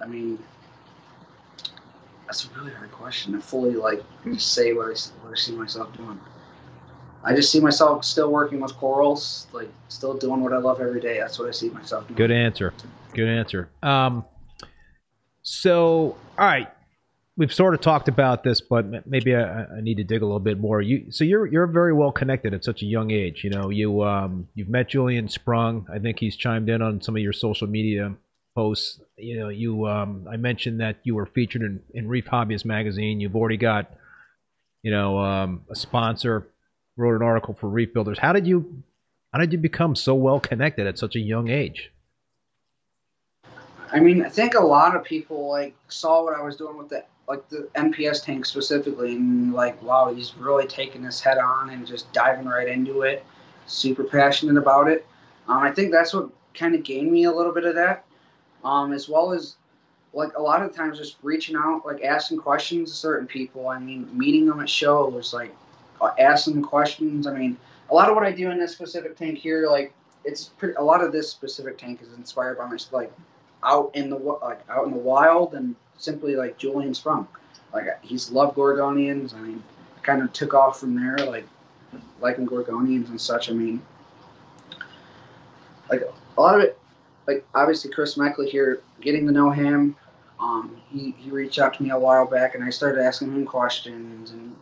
I 0.00 0.06
mean, 0.06 0.38
that's 2.32 2.46
a 2.46 2.58
really 2.58 2.72
hard 2.72 2.90
question 2.92 3.34
to 3.34 3.40
fully 3.40 3.74
like 3.74 4.02
say 4.38 4.72
what 4.72 4.86
I, 4.86 4.98
what 5.22 5.32
I 5.32 5.36
see 5.36 5.52
myself 5.52 5.94
doing. 5.94 6.18
I 7.22 7.34
just 7.36 7.52
see 7.52 7.60
myself 7.60 8.06
still 8.06 8.32
working 8.32 8.58
with 8.58 8.74
corals, 8.74 9.46
like 9.52 9.68
still 9.88 10.14
doing 10.14 10.40
what 10.40 10.54
I 10.54 10.56
love 10.56 10.80
every 10.80 11.00
day. 11.00 11.18
That's 11.18 11.38
what 11.38 11.46
I 11.46 11.50
see 11.50 11.68
myself 11.68 12.08
doing. 12.08 12.16
Good 12.16 12.30
answer. 12.30 12.72
Good 13.12 13.28
answer. 13.28 13.68
Um, 13.82 14.24
so, 15.42 16.16
all 16.38 16.46
right, 16.46 16.68
we've 17.36 17.52
sort 17.52 17.74
of 17.74 17.82
talked 17.82 18.08
about 18.08 18.44
this, 18.44 18.62
but 18.62 19.06
maybe 19.06 19.36
I, 19.36 19.64
I 19.64 19.80
need 19.82 19.98
to 19.98 20.04
dig 20.04 20.22
a 20.22 20.24
little 20.24 20.40
bit 20.40 20.58
more. 20.58 20.80
You, 20.80 21.12
so 21.12 21.24
you're 21.24 21.46
you're 21.46 21.66
very 21.66 21.92
well 21.92 22.12
connected 22.12 22.54
at 22.54 22.64
such 22.64 22.80
a 22.80 22.86
young 22.86 23.10
age. 23.10 23.44
You 23.44 23.50
know, 23.50 23.68
you 23.68 24.02
um, 24.04 24.48
you've 24.54 24.70
met 24.70 24.88
Julian 24.88 25.28
Sprung. 25.28 25.86
I 25.92 25.98
think 25.98 26.18
he's 26.18 26.34
chimed 26.34 26.70
in 26.70 26.80
on 26.80 27.02
some 27.02 27.14
of 27.14 27.20
your 27.20 27.34
social 27.34 27.66
media 27.66 28.14
posts. 28.54 29.00
You 29.16 29.38
know, 29.38 29.48
you 29.48 29.86
um, 29.86 30.26
I 30.30 30.36
mentioned 30.36 30.80
that 30.80 30.96
you 31.04 31.14
were 31.14 31.26
featured 31.26 31.62
in, 31.62 31.80
in 31.94 32.08
Reef 32.08 32.26
Hobbyist 32.26 32.64
magazine. 32.64 33.20
You've 33.20 33.36
already 33.36 33.56
got, 33.56 33.92
you 34.82 34.90
know, 34.90 35.18
um, 35.18 35.62
a 35.70 35.74
sponsor. 35.74 36.48
Wrote 36.98 37.16
an 37.16 37.22
article 37.22 37.54
for 37.54 37.68
Reef 37.68 37.94
Builders. 37.94 38.18
How 38.18 38.34
did 38.34 38.46
you 38.46 38.82
how 39.32 39.38
did 39.38 39.50
you 39.50 39.58
become 39.58 39.96
so 39.96 40.14
well 40.14 40.38
connected 40.38 40.86
at 40.86 40.98
such 40.98 41.16
a 41.16 41.20
young 41.20 41.48
age? 41.48 41.90
I 43.90 44.00
mean, 44.00 44.24
I 44.24 44.28
think 44.28 44.54
a 44.54 44.60
lot 44.60 44.94
of 44.94 45.04
people 45.04 45.48
like 45.48 45.74
saw 45.88 46.22
what 46.24 46.34
I 46.34 46.42
was 46.42 46.56
doing 46.56 46.76
with 46.76 46.90
the 46.90 47.04
like 47.28 47.48
the 47.48 47.68
NPS 47.76 48.24
tank 48.24 48.44
specifically, 48.44 49.12
and 49.12 49.52
like, 49.52 49.80
wow, 49.82 50.12
he's 50.12 50.34
really 50.36 50.66
taking 50.66 51.02
this 51.02 51.20
head 51.20 51.38
on 51.38 51.70
and 51.70 51.86
just 51.86 52.12
diving 52.12 52.46
right 52.46 52.68
into 52.68 53.02
it. 53.02 53.24
Super 53.66 54.04
passionate 54.04 54.56
about 54.56 54.88
it. 54.88 55.06
Um, 55.48 55.58
I 55.58 55.70
think 55.70 55.92
that's 55.92 56.12
what 56.12 56.30
kind 56.54 56.74
of 56.74 56.82
gained 56.82 57.10
me 57.10 57.24
a 57.24 57.32
little 57.32 57.52
bit 57.52 57.64
of 57.64 57.74
that, 57.76 58.04
um, 58.64 58.92
as 58.92 59.08
well 59.08 59.32
as 59.32 59.56
like 60.12 60.36
a 60.36 60.42
lot 60.42 60.62
of 60.62 60.74
times 60.74 60.98
just 60.98 61.16
reaching 61.22 61.56
out, 61.56 61.82
like 61.86 62.02
asking 62.02 62.38
questions 62.38 62.90
to 62.90 62.96
certain 62.96 63.26
people. 63.26 63.68
I 63.68 63.78
mean, 63.78 64.08
meeting 64.16 64.46
them 64.46 64.60
at 64.60 64.68
shows, 64.68 65.32
like 65.32 65.54
asking 66.18 66.62
questions. 66.62 67.26
I 67.26 67.34
mean, 67.36 67.56
a 67.90 67.94
lot 67.94 68.08
of 68.08 68.14
what 68.14 68.24
I 68.24 68.32
do 68.32 68.50
in 68.50 68.58
this 68.58 68.72
specific 68.72 69.16
tank 69.16 69.38
here, 69.38 69.68
like 69.68 69.92
it's 70.24 70.44
pretty. 70.58 70.74
A 70.74 70.82
lot 70.82 71.02
of 71.02 71.12
this 71.12 71.30
specific 71.30 71.78
tank 71.78 72.00
is 72.02 72.12
inspired 72.14 72.58
by 72.58 72.66
my 72.66 72.78
like 72.90 73.12
out 73.64 73.90
in 73.94 74.10
the 74.10 74.16
like 74.16 74.60
out 74.68 74.86
in 74.86 74.90
the 74.90 74.98
wild 74.98 75.54
and 75.54 75.74
simply 75.98 76.36
like 76.36 76.58
Julian 76.58 76.94
Sprung. 76.94 77.26
Like 77.72 77.86
he's 78.02 78.30
loved 78.30 78.56
Gorgonians. 78.56 79.34
I 79.34 79.40
mean, 79.40 79.62
kind 80.02 80.22
of 80.22 80.32
took 80.32 80.54
off 80.54 80.80
from 80.80 80.94
there, 80.94 81.16
like 81.18 81.46
liking 82.20 82.46
Gorgonians 82.46 83.08
and 83.08 83.20
such. 83.20 83.50
I 83.50 83.52
mean, 83.52 83.80
like 85.90 86.02
a 86.36 86.40
lot 86.40 86.54
of 86.54 86.60
it, 86.62 86.78
like 87.26 87.44
obviously 87.54 87.90
Chris 87.90 88.16
Meckley 88.16 88.48
here, 88.48 88.80
getting 89.00 89.26
to 89.26 89.32
know 89.32 89.50
him. 89.50 89.96
Um, 90.40 90.76
he, 90.90 91.14
he 91.18 91.30
reached 91.30 91.58
out 91.58 91.74
to 91.74 91.82
me 91.82 91.90
a 91.90 91.98
while 91.98 92.26
back, 92.26 92.54
and 92.54 92.64
I 92.64 92.70
started 92.70 93.00
asking 93.02 93.32
him 93.32 93.46
questions, 93.46 94.32
and 94.32 94.56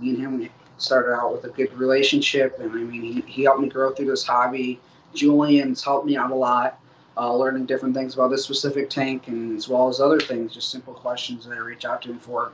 me 0.00 0.10
and 0.10 0.18
him 0.18 0.48
started 0.78 1.14
out 1.14 1.32
with 1.32 1.44
a 1.44 1.48
good 1.48 1.72
relationship. 1.74 2.58
And 2.58 2.72
I 2.72 2.76
mean, 2.76 3.02
he, 3.02 3.20
he 3.22 3.42
helped 3.44 3.60
me 3.60 3.68
grow 3.68 3.92
through 3.92 4.06
this 4.06 4.24
hobby. 4.24 4.80
Julian's 5.14 5.82
helped 5.82 6.06
me 6.06 6.16
out 6.16 6.30
a 6.30 6.34
lot, 6.34 6.78
uh, 7.16 7.34
learning 7.34 7.66
different 7.66 7.94
things 7.94 8.14
about 8.14 8.28
this 8.28 8.44
specific 8.44 8.88
tank, 8.90 9.28
and 9.28 9.56
as 9.56 9.68
well 9.68 9.88
as 9.88 10.00
other 10.00 10.20
things, 10.20 10.54
just 10.54 10.70
simple 10.70 10.94
questions 10.94 11.46
that 11.46 11.54
I 11.54 11.60
reach 11.60 11.84
out 11.84 12.02
to 12.02 12.10
him 12.10 12.18
for. 12.18 12.52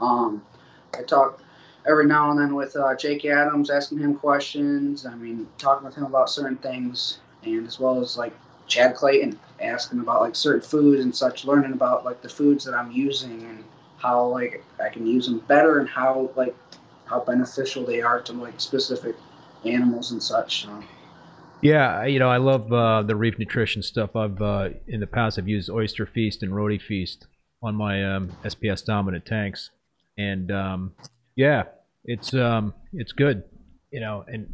Um, 0.00 0.42
I 0.94 1.02
talk 1.02 1.40
every 1.86 2.06
now 2.06 2.30
and 2.30 2.38
then 2.38 2.54
with 2.54 2.76
uh, 2.76 2.94
Jake 2.96 3.24
Adams, 3.24 3.70
asking 3.70 3.98
him 3.98 4.14
questions. 4.14 5.06
I 5.06 5.14
mean, 5.14 5.48
talking 5.58 5.86
with 5.86 5.94
him 5.94 6.04
about 6.04 6.30
certain 6.30 6.56
things, 6.58 7.18
and 7.44 7.66
as 7.66 7.80
well 7.80 8.00
as 8.00 8.16
like 8.16 8.32
Chad 8.72 8.94
Clayton, 8.94 9.38
asking 9.60 10.00
about 10.00 10.22
like 10.22 10.34
certain 10.34 10.62
foods 10.62 11.04
and 11.04 11.14
such, 11.14 11.44
learning 11.44 11.74
about 11.74 12.06
like 12.06 12.22
the 12.22 12.28
foods 12.28 12.64
that 12.64 12.72
I'm 12.74 12.90
using 12.90 13.42
and 13.42 13.62
how 13.98 14.26
like 14.28 14.64
I 14.82 14.88
can 14.88 15.06
use 15.06 15.26
them 15.26 15.40
better 15.40 15.78
and 15.78 15.88
how 15.88 16.30
like 16.36 16.56
how 17.04 17.20
beneficial 17.20 17.84
they 17.84 18.00
are 18.00 18.22
to 18.22 18.32
like 18.32 18.58
specific 18.58 19.14
animals 19.66 20.12
and 20.12 20.22
such. 20.22 20.62
So. 20.62 20.82
Yeah, 21.60 22.06
you 22.06 22.18
know, 22.18 22.30
I 22.30 22.38
love 22.38 22.72
uh, 22.72 23.02
the 23.02 23.14
reef 23.14 23.38
nutrition 23.38 23.82
stuff. 23.82 24.16
I've 24.16 24.40
uh, 24.40 24.70
in 24.88 25.00
the 25.00 25.06
past 25.06 25.38
I've 25.38 25.48
used 25.48 25.68
Oyster 25.68 26.06
Feast 26.06 26.42
and 26.42 26.56
Roti 26.56 26.78
Feast 26.78 27.26
on 27.62 27.74
my 27.74 28.02
um, 28.02 28.32
SPS 28.42 28.82
dominant 28.82 29.26
tanks, 29.26 29.68
and 30.16 30.50
um, 30.50 30.94
yeah, 31.36 31.64
it's 32.06 32.32
um, 32.32 32.72
it's 32.94 33.12
good, 33.12 33.44
you 33.92 34.00
know. 34.00 34.24
And 34.26 34.48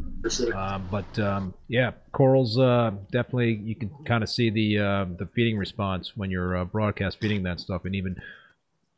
uh, 0.55 0.79
but 0.91 1.19
um, 1.19 1.55
yeah, 1.69 1.93
corals 2.13 2.59
uh, 2.59 2.93
definitely 3.11 3.55
you 3.55 3.75
can 3.75 3.91
kind 4.07 4.23
of 4.23 4.29
see 4.29 4.51
the 4.51 4.79
uh, 4.79 5.05
the 5.19 5.27
feeding 5.35 5.57
response 5.57 6.13
when 6.17 6.31
you're 6.31 6.57
uh, 6.59 6.65
broadcast 6.65 7.19
feeding 7.21 7.45
that 7.45 7.61
stuff, 7.61 7.85
and 7.85 7.95
even 7.95 8.17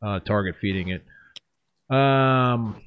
uh, 0.03 0.18
target 0.20 0.57
feeding 0.61 0.88
it. 0.88 1.05
Um, 1.95 2.80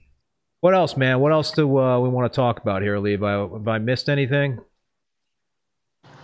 what 0.59 0.73
else, 0.73 0.97
man? 0.97 1.19
What 1.19 1.31
else 1.31 1.51
do 1.51 1.77
uh, 1.77 1.99
we 1.99 2.09
want 2.09 2.31
to 2.31 2.35
talk 2.35 2.59
about 2.59 2.81
here, 2.81 2.97
Levi? 2.97 3.31
Have 3.31 3.67
I 3.67 3.77
missed 3.77 4.09
anything? 4.09 4.59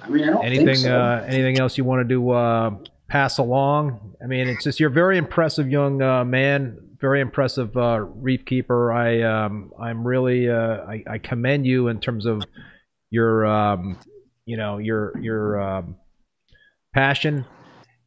I 0.01 0.09
mean, 0.09 0.23
I 0.23 0.27
don't 0.31 0.45
anything 0.45 0.65
think 0.65 0.77
so. 0.79 0.99
uh, 0.99 1.25
anything 1.27 1.59
else 1.59 1.77
you 1.77 1.83
want 1.83 2.01
to 2.01 2.03
do 2.07 2.31
uh, 2.31 2.71
pass 3.09 3.39
along 3.39 4.15
i 4.23 4.27
mean 4.27 4.47
it's 4.47 4.63
just 4.63 4.79
you're 4.79 4.89
a 4.89 4.93
very 4.93 5.17
impressive 5.17 5.67
young 5.67 6.01
uh, 6.01 6.23
man 6.23 6.77
very 6.99 7.21
impressive 7.21 7.75
uh, 7.77 7.99
reef 8.01 8.45
keeper. 8.45 8.91
I 8.91 9.21
um, 9.21 9.71
i'm 9.79 10.05
really 10.05 10.49
uh, 10.49 10.83
I, 10.85 11.03
I 11.09 11.17
commend 11.17 11.65
you 11.65 11.87
in 11.87 11.99
terms 11.99 12.25
of 12.25 12.43
your 13.09 13.45
um, 13.45 13.97
you 14.45 14.57
know 14.57 14.77
your 14.77 15.17
your 15.19 15.61
um, 15.61 15.95
passion 16.93 17.45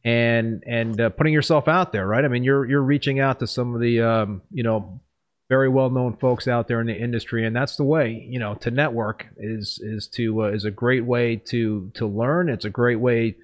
and 0.05 0.63
and 0.67 0.99
uh, 0.99 1.09
putting 1.09 1.33
yourself 1.33 1.67
out 1.67 1.91
there 1.91 2.05
right? 2.07 2.25
I 2.25 2.27
mean 2.27 2.43
you're 2.43 2.65
you're 2.65 2.83
reaching 2.83 3.19
out 3.19 3.39
to 3.39 3.47
some 3.47 3.73
of 3.75 3.81
the 3.81 4.01
um, 4.01 4.41
you 4.51 4.63
know 4.63 5.01
very 5.49 5.69
well 5.69 5.89
known 5.89 6.17
folks 6.17 6.47
out 6.47 6.67
there 6.67 6.81
in 6.81 6.87
the 6.87 6.95
industry 6.95 7.45
and 7.45 7.55
that's 7.55 7.75
the 7.75 7.83
way 7.83 8.25
you 8.29 8.39
know 8.39 8.55
to 8.55 8.71
network 8.71 9.27
is 9.37 9.79
is 9.83 10.07
to 10.07 10.43
uh, 10.43 10.47
is 10.47 10.65
a 10.65 10.71
great 10.71 11.05
way 11.05 11.35
to 11.35 11.91
to 11.95 12.07
learn. 12.07 12.49
It's 12.49 12.65
a 12.65 12.69
great 12.69 12.99
way 12.99 13.35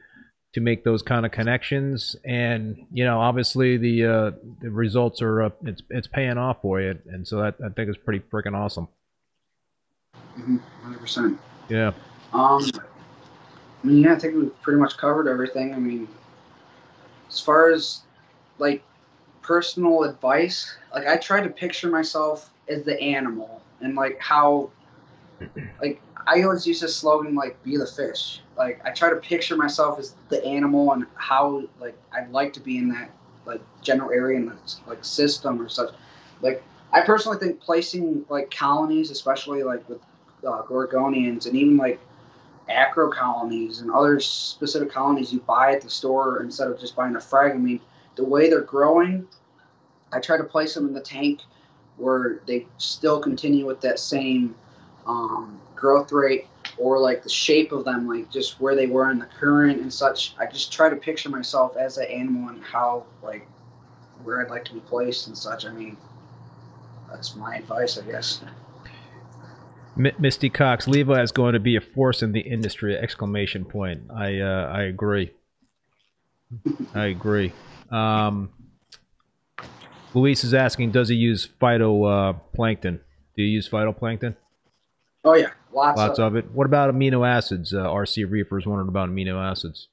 to 0.54 0.62
make 0.62 0.84
those 0.84 1.02
kind 1.02 1.26
of 1.26 1.32
connections. 1.32 2.16
And 2.26 2.78
you 2.92 3.06
know 3.06 3.20
obviously 3.20 3.78
the 3.78 4.06
uh, 4.06 4.32
the 4.62 4.70
results 4.72 5.22
are 5.22 5.44
uh, 5.44 5.50
it's 5.64 5.82
it's 5.90 6.08
paying 6.08 6.38
off 6.38 6.62
for 6.62 6.82
you. 6.82 6.98
And 7.12 7.28
so 7.28 7.38
that 7.42 7.56
I 7.64 7.70
think 7.70 7.90
is 7.90 7.98
pretty 7.98 8.20
freaking 8.32 8.56
awesome. 8.56 8.88
Mhm, 10.38 10.60
100%. 10.84 11.38
yeah. 11.70 11.92
Um, 12.34 12.64
I 13.84 13.88
mean, 13.88 14.04
yeah, 14.04 14.14
I 14.14 14.20
think 14.20 14.36
we've 14.36 14.62
pretty 14.62 14.80
much 14.80 14.98
covered 14.98 15.28
everything. 15.28 15.74
I 15.74 15.78
mean, 15.80 16.08
as 17.30 17.40
far 17.40 17.72
as 17.72 18.02
like 18.58 18.84
personal 19.42 20.04
advice, 20.04 20.78
like 20.94 21.08
I 21.08 21.18
try 21.18 21.42
to 21.42 21.50
picture 21.50 21.90
myself 21.90 22.52
as 22.68 22.84
the 22.84 23.00
animal 23.02 23.62
and 23.82 23.96
like 23.96 24.20
how, 24.20 24.70
like 25.82 26.02
I 26.28 26.44
always 26.44 26.68
use 26.68 26.82
this 26.82 26.96
slogan 26.96 27.36
like 27.36 27.62
"Be 27.64 27.78
the 27.78 27.88
fish." 27.88 28.42
Like 28.58 28.82
I 28.86 28.92
try 28.92 29.10
to 29.10 29.16
picture 29.16 29.56
myself 29.56 30.00
as 30.00 30.16
the 30.30 30.44
animal 30.46 30.92
and 30.94 31.06
how 31.16 31.64
like 31.80 31.98
I'd 32.12 32.32
like 32.32 32.54
to 32.54 32.60
be 32.60 32.78
in 32.78 32.90
that 32.90 33.12
like 33.46 33.62
general 33.82 34.12
area 34.12 34.38
and 34.38 34.52
like 34.88 35.04
system 35.04 35.62
or 35.62 35.70
such. 35.70 35.94
Like 36.42 36.64
I 36.92 37.02
personally 37.02 37.38
think 37.38 37.60
placing 37.60 38.26
like 38.30 38.52
colonies, 38.52 39.12
especially 39.12 39.64
like 39.64 39.88
with 39.90 40.00
uh, 40.46 40.62
Gorgonians 40.64 41.46
and 41.46 41.56
even 41.56 41.78
like 41.78 42.00
acro 42.70 43.10
colonies 43.12 43.82
and 43.82 43.90
other 43.92 44.20
specific 44.20 44.92
colonies 44.92 45.34
you 45.34 45.40
buy 45.42 45.74
at 45.74 45.82
the 45.82 45.90
store 45.90 46.42
instead 46.44 46.68
of 46.68 46.80
just 46.80 46.96
buying 46.96 47.16
a 47.16 47.20
frag. 47.20 47.54
I 47.54 47.58
mean, 47.58 47.80
the 48.16 48.24
way 48.24 48.50
they're 48.50 48.62
growing, 48.62 49.28
I 50.14 50.20
try 50.20 50.38
to 50.38 50.44
place 50.44 50.76
them 50.76 50.88
in 50.88 50.94
the 50.94 51.02
tank 51.02 51.42
where 51.98 52.42
they 52.46 52.66
still 52.78 53.20
continue 53.20 53.66
with 53.66 53.82
that 53.82 54.00
same 54.00 54.56
um, 55.10 55.60
growth 55.76 56.12
rate 56.12 56.46
or 56.78 57.00
like 57.00 57.24
the 57.24 57.30
shape 57.30 57.72
of 57.72 57.84
them, 57.84 58.08
like 58.08 58.30
just 58.32 58.62
where 58.62 58.76
they 58.76 58.88
were 58.88 59.10
in 59.12 59.20
the 59.20 59.26
current 59.26 59.82
and 59.82 59.92
such. 59.92 60.36
I 60.38 60.46
just 60.46 60.72
try 60.72 60.90
to 60.90 60.96
picture 60.96 61.30
myself 61.30 61.76
as 61.76 61.98
an 61.98 62.06
animal 62.06 62.50
and 62.50 62.64
how 62.64 63.06
like 63.24 63.48
where 64.24 64.42
I'd 64.42 64.50
like 64.50 64.66
to 64.66 64.74
be 64.74 64.80
placed 64.82 65.28
and 65.28 65.38
such. 65.38 65.66
I 65.66 65.72
mean, 65.72 65.98
that's 67.10 67.36
my 67.36 67.56
advice, 67.56 67.98
I 67.98 68.04
guess. 68.04 68.42
Misty 69.96 70.50
Cox, 70.50 70.88
Levi 70.88 71.22
is 71.22 71.34
going 71.34 71.54
to 71.54 71.60
be 71.60 71.76
a 71.76 71.82
force 71.82 72.22
in 72.22 72.32
the 72.32 72.40
industry! 72.40 72.96
Exclamation 72.96 73.66
point. 73.66 74.04
I 74.16 74.40
uh, 74.40 74.72
I 74.74 74.84
agree. 74.84 75.32
I 76.96 77.08
agree. 77.08 77.52
Um, 77.92 78.50
Luis 80.14 80.44
is 80.44 80.54
asking, 80.54 80.92
does 80.92 81.10
he 81.10 81.16
use 81.16 81.48
phytoplankton? 81.62 83.00
Do 83.36 83.44
you 83.44 83.50
use 83.50 83.70
phytoplankton? 83.70 84.36
Oh 85.24 85.36
yeah, 85.36 85.50
lots, 85.74 85.98
Lots 85.98 86.20
of. 86.20 86.28
of 86.28 86.36
it. 86.38 86.52
What 86.52 86.66
about 86.66 86.94
amino 86.94 87.28
acids? 87.28 87.74
Uh, 87.74 87.86
RC 87.86 88.30
Reefers 88.30 88.66
wondering 88.66 88.88
about 88.88 89.10
amino 89.10 89.36
acids. 89.36 89.90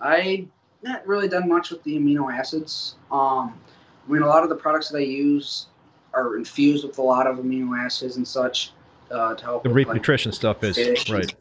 I 0.00 0.46
not 0.82 1.06
really 1.06 1.28
done 1.28 1.48
much 1.48 1.70
with 1.70 1.82
the 1.84 1.96
amino 1.96 2.32
acids. 2.32 2.96
Um, 3.10 3.58
I 4.06 4.12
mean, 4.12 4.22
a 4.22 4.26
lot 4.26 4.42
of 4.42 4.48
the 4.48 4.54
products 4.54 4.88
that 4.90 4.98
I 4.98 5.02
use 5.02 5.66
are 6.14 6.36
infused 6.36 6.86
with 6.86 6.98
a 6.98 7.02
lot 7.02 7.26
of 7.26 7.38
amino 7.38 7.78
acids 7.78 8.16
and 8.16 8.26
such 8.26 8.72
uh, 9.10 9.34
to 9.34 9.44
help. 9.44 9.62
The 9.62 9.70
reef 9.70 9.88
like, 9.88 9.96
nutrition 9.96 10.32
stuff 10.32 10.62
is 10.64 10.78
right. 11.10 11.34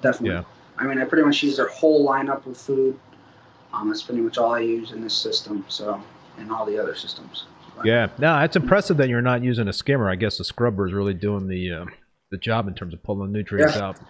Definitely. 0.00 0.36
Yeah. 0.36 0.44
I 0.78 0.84
mean, 0.84 0.98
I 0.98 1.04
pretty 1.04 1.24
much 1.24 1.42
use 1.42 1.56
their 1.56 1.68
whole 1.68 2.06
lineup 2.08 2.46
of 2.46 2.56
food. 2.56 2.98
Um, 3.72 3.88
that's 3.88 4.02
pretty 4.02 4.20
much 4.20 4.38
all 4.38 4.54
I 4.54 4.60
use 4.60 4.92
in 4.92 5.02
this 5.02 5.14
system. 5.14 5.64
So, 5.68 6.02
and 6.38 6.50
all 6.50 6.64
the 6.64 6.78
other 6.78 6.94
systems. 6.94 7.44
Yeah, 7.84 8.08
no, 8.18 8.38
it's 8.40 8.56
impressive 8.56 8.98
that 8.98 9.08
you're 9.08 9.22
not 9.22 9.42
using 9.42 9.68
a 9.68 9.72
skimmer. 9.72 10.10
I 10.10 10.16
guess 10.16 10.38
the 10.38 10.44
scrubber 10.44 10.86
is 10.86 10.92
really 10.92 11.14
doing 11.14 11.46
the 11.48 11.72
uh, 11.72 11.84
the 12.30 12.36
job 12.36 12.68
in 12.68 12.74
terms 12.74 12.92
of 12.94 13.02
pulling 13.02 13.32
nutrients 13.32 13.74
Yeah. 13.76 13.82
out. 13.88 14.00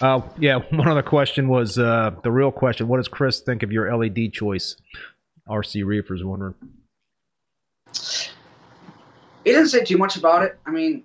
Uh, 0.00 0.20
yeah, 0.38 0.56
one 0.70 0.88
other 0.88 1.02
question 1.02 1.48
was 1.48 1.78
uh, 1.78 2.10
the 2.22 2.30
real 2.30 2.50
question: 2.50 2.88
What 2.88 2.96
does 2.98 3.08
Chris 3.08 3.40
think 3.40 3.62
of 3.62 3.72
your 3.72 3.94
LED 3.96 4.32
choice? 4.32 4.76
RC 5.48 5.84
Reefers 5.84 6.22
wondering. 6.24 6.54
He 9.44 9.52
didn't 9.52 9.68
say 9.68 9.82
too 9.82 9.96
much 9.96 10.16
about 10.16 10.42
it. 10.42 10.58
I 10.66 10.70
mean, 10.70 11.04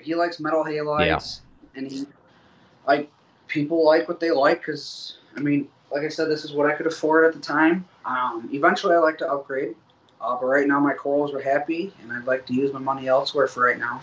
he 0.00 0.14
likes 0.14 0.40
metal 0.40 0.64
halides, 0.64 1.40
and 1.74 1.90
he 1.90 2.06
like 2.86 3.10
people 3.46 3.84
like 3.84 4.08
what 4.08 4.20
they 4.20 4.30
like 4.30 4.60
because 4.60 5.18
I 5.36 5.40
mean, 5.40 5.68
like 5.92 6.02
I 6.02 6.08
said, 6.08 6.28
this 6.28 6.44
is 6.44 6.52
what 6.52 6.70
I 6.70 6.74
could 6.74 6.86
afford 6.86 7.26
at 7.26 7.34
the 7.34 7.40
time. 7.40 7.84
Um, 8.04 8.48
eventually, 8.52 8.94
I 8.94 8.98
like 8.98 9.18
to 9.18 9.30
upgrade, 9.30 9.74
uh, 10.24 10.36
but 10.40 10.46
right 10.46 10.66
now 10.66 10.80
my 10.80 10.94
corals 10.94 11.34
are 11.34 11.40
happy, 11.40 11.92
and 12.00 12.10
I'd 12.10 12.24
like 12.24 12.46
to 12.46 12.54
use 12.54 12.72
my 12.72 12.78
money 12.78 13.08
elsewhere 13.08 13.46
for 13.46 13.64
right 13.64 13.78
now. 13.78 14.00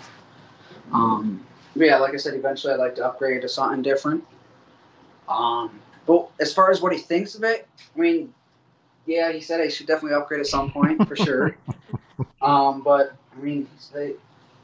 Um, 0.94 1.46
yeah, 1.76 1.98
like 1.98 2.14
I 2.14 2.18
said, 2.18 2.36
eventually 2.36 2.74
I'd 2.74 2.80
like 2.80 2.96
to 2.96 3.06
upgrade 3.06 3.42
to 3.42 3.50
something 3.50 3.82
different. 3.82 4.24
Um, 5.28 5.80
but 6.06 6.30
as 6.40 6.54
far 6.54 6.70
as 6.70 6.82
what 6.82 6.94
he 6.94 7.00
thinks 7.00 7.34
of 7.36 7.44
it, 7.44 7.68
I 7.96 8.00
mean, 8.00 8.34
yeah, 9.06 9.32
he 9.32 9.42
said 9.42 9.62
I 9.62 9.68
should 9.68 9.88
definitely 9.88 10.16
upgrade 10.16 10.42
at 10.42 10.48
some 10.48 10.72
point 10.72 11.08
for 11.08 11.16
sure. 11.16 11.58
Um, 12.42 12.82
but 12.82 13.16
I 13.38 13.40
mean, 13.40 13.68
they, 13.94 14.14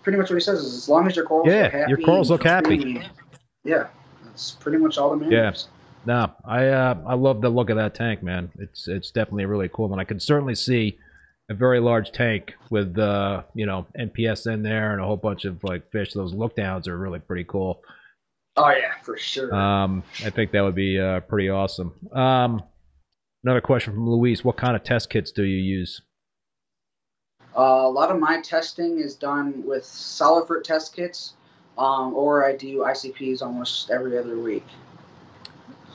pretty 0.02 0.18
much 0.18 0.32
what 0.32 0.36
he 0.36 0.42
says 0.42 0.60
is 0.60 0.74
as 0.74 0.90
long 0.90 1.06
as 1.06 1.16
your 1.16 1.26
corals 1.26 1.48
Yeah, 1.48 1.64
look 1.64 1.72
happy, 1.74 1.90
your 1.90 1.98
corals 2.00 2.32
look 2.32 2.44
happy. 2.44 3.04
Yeah, 3.64 3.88
that's 4.26 4.52
pretty 4.52 4.80
much 4.80 4.98
all 4.98 5.16
that 5.16 5.32
Yeah. 5.32 5.54
No, 6.06 6.32
I 6.46 6.68
uh, 6.70 6.96
I 7.06 7.14
love 7.14 7.42
the 7.42 7.50
look 7.50 7.70
of 7.70 7.78
that 7.78 7.94
tank, 7.94 8.24
man. 8.24 8.52
It's 8.58 8.88
it's 8.88 9.12
definitely 9.12 9.46
really 9.46 9.70
cool, 9.72 9.92
and 9.92 10.02
I 10.02 10.06
can 10.06 10.20
certainly 10.20 10.56
see 10.56 10.98
a 11.50 11.54
very 11.54 11.80
large 11.80 12.12
tank 12.12 12.56
with 12.70 12.98
uh, 12.98 13.44
you 13.54 13.66
know 13.66 13.88
NPS 13.98 14.52
in 14.52 14.64
there 14.64 14.92
and 14.92 15.02
a 15.02 15.06
whole 15.06 15.18
bunch 15.18 15.46
of 15.46 15.64
like 15.64 15.90
fish. 15.92 16.14
Those 16.14 16.34
lookdowns 16.34 16.88
are 16.88 16.98
really 16.98 17.20
pretty 17.20 17.46
cool. 17.46 17.82
Oh 18.56 18.70
yeah, 18.70 18.94
for 19.04 19.18
sure. 19.18 19.54
Um, 19.54 20.04
I 20.26 20.30
think 20.30 20.52
that 20.52 20.62
would 20.62 20.76
be 20.76 21.00
uh, 21.00 21.22
pretty 21.22 21.50
awesome. 21.50 21.94
Um, 22.12 22.64
another 23.44 23.62
question 23.62 23.94
from 23.94 24.10
Luis: 24.10 24.44
What 24.44 24.58
kind 24.58 24.76
of 24.76 24.84
test 24.84 25.10
kits 25.10 25.32
do 25.32 25.44
you 25.44 25.62
use? 25.62 26.02
Uh, 27.58 27.86
a 27.86 27.90
lot 27.90 28.12
of 28.12 28.20
my 28.20 28.42
testing 28.42 29.00
is 29.00 29.16
done 29.16 29.64
with 29.66 29.84
Salifert 29.84 30.64
test 30.64 30.96
kits, 30.96 31.34
um, 31.78 32.14
or 32.14 32.46
I 32.46 32.56
do 32.56 32.80
ICPs 32.80 33.42
almost 33.42 33.90
every 33.90 34.18
other 34.18 34.38
week. 34.38 34.66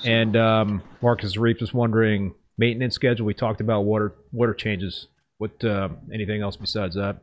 And 0.05 0.37
um, 0.37 0.83
Marcus 1.01 1.37
Reef 1.37 1.63
is 1.63 1.73
wondering 1.73 2.35
maintenance 2.59 2.95
schedule. 2.95 3.27
We 3.27 3.35
talked 3.35 3.61
about 3.61 3.83
water 3.83 4.15
water 4.33 4.55
changes. 4.55 5.09
What 5.43 5.65
uh, 5.65 5.89
anything 6.15 6.41
else 6.41 6.55
besides 6.55 6.95
that? 6.95 7.17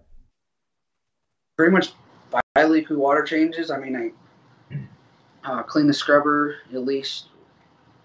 Pretty 1.56 1.72
much 1.72 1.94
bi-weekly 2.54 2.98
water 2.98 3.24
changes. 3.24 3.72
I 3.72 3.80
mean, 3.80 3.96
I 3.96 4.76
uh, 5.50 5.64
clean 5.64 5.88
the 5.88 5.94
scrubber 5.94 6.58
at 6.74 6.84
least 6.84 7.28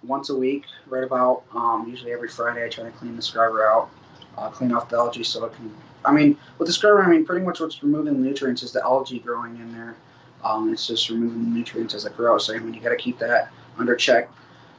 once 0.05 0.31
a 0.31 0.37
week, 0.37 0.67
right 0.87 1.03
about. 1.03 1.43
Um, 1.53 1.89
usually 1.91 2.12
every 2.12 2.29
Friday, 2.29 2.65
I 2.65 2.69
try 2.69 2.85
to 2.85 2.93
clean 2.93 3.17
the 3.17 3.23
scrubber 3.23 3.67
out, 3.67 3.91
uh, 4.39 4.51
clean 4.51 4.71
off 4.71 4.89
the 4.89 4.99
algae 4.99 5.25
so 5.25 5.47
it 5.47 5.55
can. 5.55 5.75
I 6.05 6.12
mean, 6.12 6.39
with 6.59 6.69
the 6.69 6.73
scrubber, 6.73 7.03
I 7.03 7.11
mean, 7.11 7.25
pretty 7.27 7.45
much 7.45 7.59
what's 7.59 7.83
removing 7.83 8.12
the 8.12 8.21
nutrients 8.21 8.62
is 8.62 8.71
the 8.71 8.85
algae 8.85 9.19
growing 9.19 9.57
in 9.57 9.73
there. 9.73 9.97
Um, 10.45 10.73
it's 10.73 10.87
just 10.87 11.11
removing 11.11 11.43
the 11.43 11.51
nutrients 11.51 11.93
as 11.93 12.05
it 12.05 12.17
grows. 12.17 12.47
So 12.47 12.55
I 12.55 12.61
mean, 12.61 12.73
you 12.73 12.81
got 12.81 12.91
to 12.91 12.97
keep 12.97 13.19
that 13.19 13.51
under 13.79 13.97
check. 13.97 14.31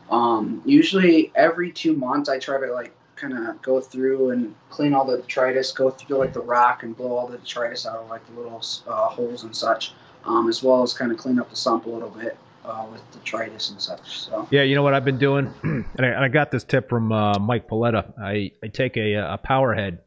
Um, 0.09 0.61
usually 0.63 1.33
every 1.35 1.73
two 1.73 1.91
months, 1.91 2.29
I 2.29 2.39
try 2.39 2.57
to 2.57 2.71
like 2.71 2.95
kind 3.15 3.33
of 3.37 3.61
go 3.61 3.79
through 3.81 4.31
and 4.31 4.53
clean 4.69 4.93
all 4.93 5.05
the 5.05 5.17
detritus, 5.17 5.71
go 5.71 5.89
through 5.89 6.17
like 6.17 6.33
the 6.33 6.41
rock 6.41 6.83
and 6.83 6.95
blow 6.95 7.15
all 7.17 7.27
the 7.27 7.37
detritus 7.37 7.85
out 7.85 7.97
of 7.97 8.09
like 8.09 8.25
the 8.27 8.33
little 8.33 8.61
uh, 8.87 9.07
holes 9.07 9.43
and 9.43 9.55
such, 9.55 9.93
um, 10.25 10.49
as 10.49 10.61
well 10.63 10.83
as 10.83 10.93
kind 10.93 11.11
of 11.11 11.17
clean 11.17 11.39
up 11.39 11.49
the 11.49 11.55
sump 11.55 11.85
a 11.85 11.89
little 11.89 12.09
bit 12.09 12.37
uh, 12.65 12.85
with 12.91 13.01
detritus 13.11 13.69
and 13.69 13.81
such. 13.81 14.19
So 14.21 14.47
Yeah, 14.51 14.63
you 14.63 14.75
know 14.75 14.83
what 14.83 14.93
I've 14.93 15.05
been 15.05 15.17
doing, 15.19 15.53
and 15.63 15.85
I, 15.99 16.25
I 16.25 16.27
got 16.27 16.51
this 16.51 16.63
tip 16.63 16.89
from 16.89 17.11
uh, 17.11 17.39
Mike 17.39 17.67
Paletta. 17.69 18.13
I, 18.21 18.51
I 18.63 18.67
take 18.67 18.97
a, 18.97 19.13
a 19.15 19.37
power 19.37 19.73
head 19.73 19.99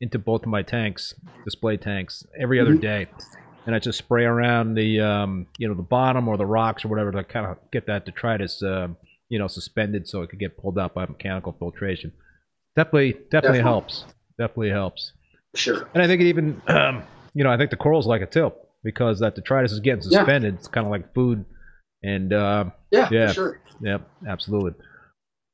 into 0.00 0.18
both 0.18 0.42
of 0.42 0.48
my 0.48 0.62
tanks, 0.62 1.14
display 1.44 1.76
tanks, 1.76 2.24
every 2.38 2.60
other 2.60 2.74
Mhm. 2.74 2.80
day, 2.80 3.06
and 3.66 3.74
I 3.74 3.78
just 3.78 3.98
spray 3.98 4.24
around 4.24 4.74
the 4.74 5.00
um, 5.00 5.46
you 5.58 5.68
know 5.68 5.74
the 5.74 5.82
bottom 5.82 6.28
or 6.28 6.36
the 6.36 6.46
rocks 6.46 6.84
or 6.84 6.88
whatever 6.88 7.12
to 7.12 7.24
kind 7.24 7.46
of 7.46 7.58
get 7.70 7.86
that 7.86 8.04
detritus 8.06 8.62
uh, 8.62 8.88
you 9.28 9.38
know 9.38 9.46
suspended 9.48 10.08
so 10.08 10.22
it 10.22 10.30
could 10.30 10.38
get 10.38 10.56
pulled 10.56 10.78
out 10.78 10.94
by 10.94 11.04
mechanical 11.06 11.52
filtration. 11.52 12.12
Definitely, 12.78 13.12
definitely, 13.12 13.30
Definitely. 13.30 13.60
helps. 13.60 14.04
Definitely 14.38 14.70
helps. 14.70 15.12
sure. 15.56 15.88
And 15.94 16.02
I 16.02 16.06
think 16.06 16.20
it 16.22 16.26
even, 16.26 16.62
um, 16.68 17.02
you 17.34 17.42
know, 17.42 17.50
I 17.50 17.56
think 17.56 17.70
the 17.70 17.76
corals 17.76 18.06
like 18.06 18.22
it 18.22 18.30
too 18.30 18.52
because 18.84 19.18
that 19.18 19.34
detritus 19.34 19.72
is 19.72 19.80
getting 19.80 20.02
Yeah. 20.08 20.20
suspended. 20.20 20.54
It's 20.54 20.68
kind 20.68 20.86
of 20.86 20.92
like 20.92 21.12
food, 21.12 21.44
and 22.04 22.32
uh, 22.32 22.66
Yeah, 22.92 23.08
Yeah. 23.10 23.26
for 23.28 23.34
sure. 23.34 23.60
Yep, 23.80 24.08
absolutely. 24.28 24.72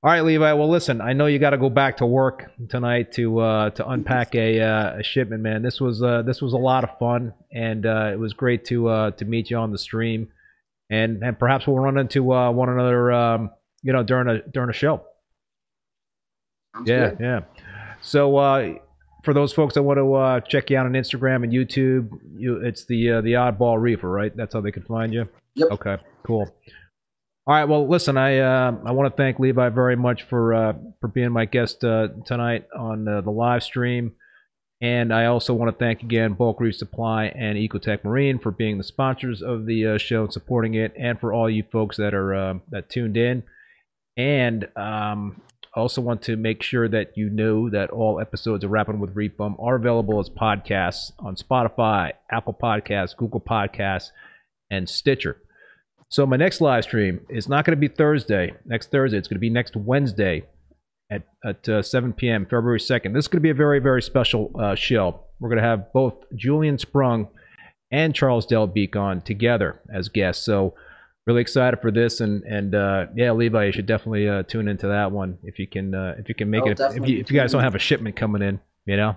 All 0.03 0.11
right, 0.11 0.21
Levi. 0.23 0.53
Well, 0.53 0.69
listen, 0.69 1.01
I 1.01 1.15
know 1.15 1.25
you 1.25 1.39
got 1.39 1.51
to 1.51 1.57
go 1.57 1.71
back 1.71 1.97
to 1.99 2.07
work 2.07 2.51
tonight 2.69 3.13
to 3.13 3.39
uh, 3.39 3.71
to 3.71 3.89
unpack 3.89 4.35
a, 4.35 4.61
uh, 4.61 4.99
a 4.99 5.03
shipment, 5.03 5.43
man. 5.43 5.63
This 5.63 5.81
was 5.81 6.03
uh, 6.03 6.21
this 6.21 6.43
was 6.43 6.53
a 6.53 6.59
lot 6.59 6.85
of 6.85 6.91
fun, 6.99 7.33
and 7.51 7.87
uh, 7.87 8.11
it 8.13 8.19
was 8.19 8.35
great 8.35 8.67
to 8.67 8.89
uh, 8.89 9.11
to 9.13 9.25
meet 9.25 9.49
you 9.51 9.57
on 9.57 9.73
the 9.73 9.79
stream, 9.79 10.29
and 10.91 11.23
and 11.23 11.39
perhaps 11.39 11.67
we'll 11.67 11.79
run 11.79 11.97
into 11.97 12.35
uh, 12.35 12.51
one 12.51 12.69
another, 12.69 13.13
um, 13.13 13.51
you 13.83 13.95
know, 13.95 14.03
during 14.03 14.29
a 14.29 14.43
during 14.51 14.69
a 14.69 14.75
show. 14.75 15.03
Yeah, 16.85 17.11
good. 17.11 17.19
yeah. 17.21 17.41
So 18.01 18.37
uh, 18.37 18.75
for 19.25 19.35
those 19.35 19.53
folks 19.53 19.75
that 19.75 19.83
want 19.83 19.99
to 19.99 20.15
uh, 20.15 20.41
check 20.41 20.71
you 20.71 20.77
out 20.77 20.87
on 20.87 20.93
Instagram 20.93 21.45
and 21.45 21.53
YouTube, 21.53 22.11
you 22.37 22.57
it's 22.57 22.85
the 22.85 23.13
uh, 23.13 23.21
the 23.21 23.33
Oddball 23.33 23.81
Reefer, 23.81 24.09
right? 24.09 24.37
That's 24.37 24.55
how 24.55 24.61
they 24.61 24.73
can 24.73 24.83
find 24.83 25.13
you. 25.13 25.29
Yep. 25.55 25.71
Okay. 25.73 25.97
Cool. 26.25 26.53
All 27.47 27.55
right. 27.55 27.65
Well, 27.65 27.87
listen, 27.87 28.17
I 28.17 28.39
uh, 28.39 28.77
I 28.85 28.93
want 28.93 29.15
to 29.15 29.17
thank 29.23 29.39
Levi 29.39 29.69
very 29.69 29.97
much 29.97 30.23
for 30.25 30.55
uh, 30.55 30.73
for 31.01 31.09
being 31.09 31.31
my 31.31 31.45
guest 31.45 31.85
uh, 31.85 32.09
tonight 32.25 32.67
on 32.77 33.07
uh, 33.07 33.21
the 33.21 33.31
live 33.31 33.63
stream, 33.63 34.13
and 34.81 35.13
I 35.13 35.27
also 35.27 35.53
want 35.53 35.71
to 35.71 35.79
thank 35.85 36.03
again 36.03 36.33
Bulk 36.35 36.61
Reef 36.61 36.77
Supply 36.77 37.27
and 37.27 37.59
Ecotech 37.59 38.03
Marine 38.03 38.39
for 38.39 38.51
being 38.51 38.79
the 38.79 38.85
sponsors 38.85 39.43
of 39.43 39.67
the 39.67 39.87
uh, 39.87 39.99
show 39.99 40.25
and 40.25 40.33
supporting 40.33 40.75
it, 40.75 40.95
and 40.99 41.21
for 41.21 41.33
all 41.33 41.51
you 41.51 41.65
folks 41.71 41.99
that 41.99 42.15
are 42.15 42.35
uh, 42.35 42.55
that 42.71 42.89
tuned 42.89 43.17
in. 43.17 43.43
And 44.17 44.69
um, 44.77 45.43
I 45.77 45.81
also 45.81 46.01
want 46.01 46.23
to 46.23 46.37
make 46.37 46.63
sure 46.63 46.89
that 46.89 47.17
you 47.17 47.29
know 47.29 47.69
that 47.71 47.91
all 47.91 48.21
episodes 48.21 48.63
of 48.63 48.71
Rapping 48.71 49.01
with 49.01 49.17
Reef 49.17 49.37
Bum 49.37 49.57
are 49.59 49.75
available 49.75 50.21
as 50.21 50.31
podcasts 50.31 51.11
on 51.19 51.35
Spotify, 51.35 52.13
Apple 52.31 52.55
Podcasts, 52.55 53.17
Google 53.17 53.41
Podcasts, 53.41 54.11
and 54.71 54.89
Stitcher. 54.89 55.39
So 56.09 56.27
my 56.27 56.37
next 56.37 56.61
live 56.61 56.85
stream 56.85 57.21
is 57.29 57.49
not 57.49 57.65
going 57.65 57.77
to 57.77 57.81
be 57.81 57.93
Thursday. 57.93 58.55
Next 58.65 58.93
Thursday, 58.93 59.19
it's 59.19 59.27
going 59.27 59.37
to 59.37 59.41
be 59.41 59.51
next 59.51 59.75
Wednesday 59.75 60.45
at 61.11 61.27
at 61.45 61.69
uh, 61.69 61.83
7 61.83 62.13
p.m. 62.13 62.45
February 62.45 62.79
2nd. 62.79 63.13
This 63.13 63.25
is 63.25 63.29
going 63.29 63.41
to 63.41 63.41
be 63.41 63.51
a 63.51 63.55
very 63.55 63.81
very 63.81 64.01
special 64.01 64.53
uh, 64.57 64.77
show. 64.77 65.21
We're 65.41 65.49
going 65.49 65.61
to 65.61 65.69
have 65.69 65.93
both 65.93 66.15
Julian 66.37 66.79
Sprung 66.79 67.29
and 67.91 68.15
Charles 68.15 68.47
Delbeek 68.47 68.95
on 68.95 69.23
together 69.23 69.81
as 69.93 70.09
guests. 70.09 70.45
So 70.45 70.75
really 71.27 71.41
excited 71.41 71.81
for 71.81 71.91
this 71.91 72.21
and 72.21 72.43
and 72.45 72.75
uh, 72.75 73.07
yeah, 73.15 73.33
Levi, 73.33 73.67
you 73.67 73.73
should 73.73 73.87
definitely 73.87 74.29
uh, 74.29 74.43
tune 74.45 74.69
into 74.69 74.89
that 74.89 75.11
one 75.13 75.39
if 75.43 75.59
you 75.59 75.67
can 75.67 75.95
uh, 75.95 76.15
if 76.19 76.29
you 76.29 76.35
can 76.35 76.51
make 76.51 76.63
I'll 76.63 76.71
it. 76.71 76.81
If 76.81 77.09
you, 77.09 77.19
if 77.19 77.31
you 77.31 77.39
guys 77.39 77.53
don't 77.53 77.63
have 77.63 77.75
a 77.75 77.79
shipment 77.79 78.17
coming 78.17 78.43
in, 78.43 78.61
you 78.87 78.97
know, 78.97 79.17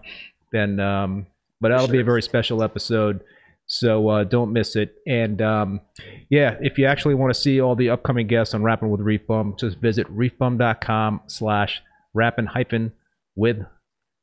then 0.52 0.80
um, 0.80 1.28
but 1.60 1.70
that'll 1.70 1.88
be 1.88 2.00
a 2.00 2.06
very 2.06 2.22
special 2.22 2.64
episode. 2.64 3.22
So 3.70 4.08
uh, 4.08 4.24
don't 4.24 4.54
miss 4.54 4.78
it. 4.78 4.96
And 5.06 5.42
um, 5.42 5.82
yeah, 6.30 6.56
if 6.62 6.78
you 6.78 6.86
actually 6.86 7.16
want 7.16 7.34
to 7.34 7.40
see 7.40 7.60
all 7.60 7.76
the 7.76 7.90
upcoming 7.90 8.28
guests 8.28 8.54
on 8.54 8.64
Rapping 8.64 8.90
with 8.90 9.02
Reef 9.02 9.28
Bum, 9.28 9.56
just 9.60 9.78
visit 9.80 10.08
reefbum.com 10.08 11.22
slash 11.28 11.82
rapping 12.14 12.46
hyphen 12.46 12.94
with 13.36 13.58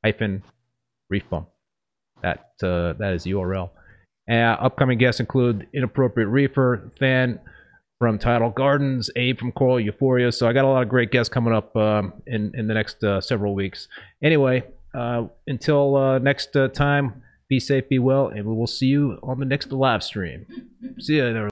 hyphen 0.03 0.43
reef 1.11 1.25
bum. 1.29 1.47
That 2.23 2.53
uh, 2.63 2.95
that 2.95 3.13
is 3.13 3.25
the 3.25 3.33
URL. 3.33 3.69
Uh, 4.31 4.33
upcoming 4.35 4.97
guests 4.97 5.21
include 5.21 5.69
Inappropriate 5.75 6.31
Reefer, 6.31 6.91
Fan 6.99 7.39
from 7.99 8.19
Tidal 8.19 8.51
Gardens, 8.51 9.11
Abe 9.17 9.39
from 9.39 9.53
Coral 9.53 9.81
Euphoria. 9.81 10.33
So 10.33 10.49
I 10.49 10.53
got 10.53 10.65
a 10.65 10.69
lot 10.69 10.83
of 10.83 10.89
great 10.89 11.11
guests 11.11 11.33
coming 11.33 11.55
up 11.55 11.75
um, 11.77 12.13
in 12.27 12.53
in 12.55 12.67
the 12.67 12.75
next 12.75 13.03
uh, 13.05 13.21
several 13.21 13.55
weeks. 13.55 13.89
Anyway, 14.23 14.65
uh, 14.95 15.27
until 15.47 15.97
uh, 15.97 16.19
next 16.19 16.57
uh, 16.57 16.69
time, 16.69 17.23
be 17.49 17.61
safe, 17.61 17.89
be 17.89 17.99
well, 17.99 18.29
and 18.29 18.47
we 18.47 18.55
will 18.55 18.67
see 18.67 18.87
you 18.87 19.19
on 19.23 19.39
the 19.39 19.47
next 19.47 19.73
live 19.73 20.03
stream. 20.03 20.47
See 20.99 21.17
you 21.17 21.33
there. 21.33 21.51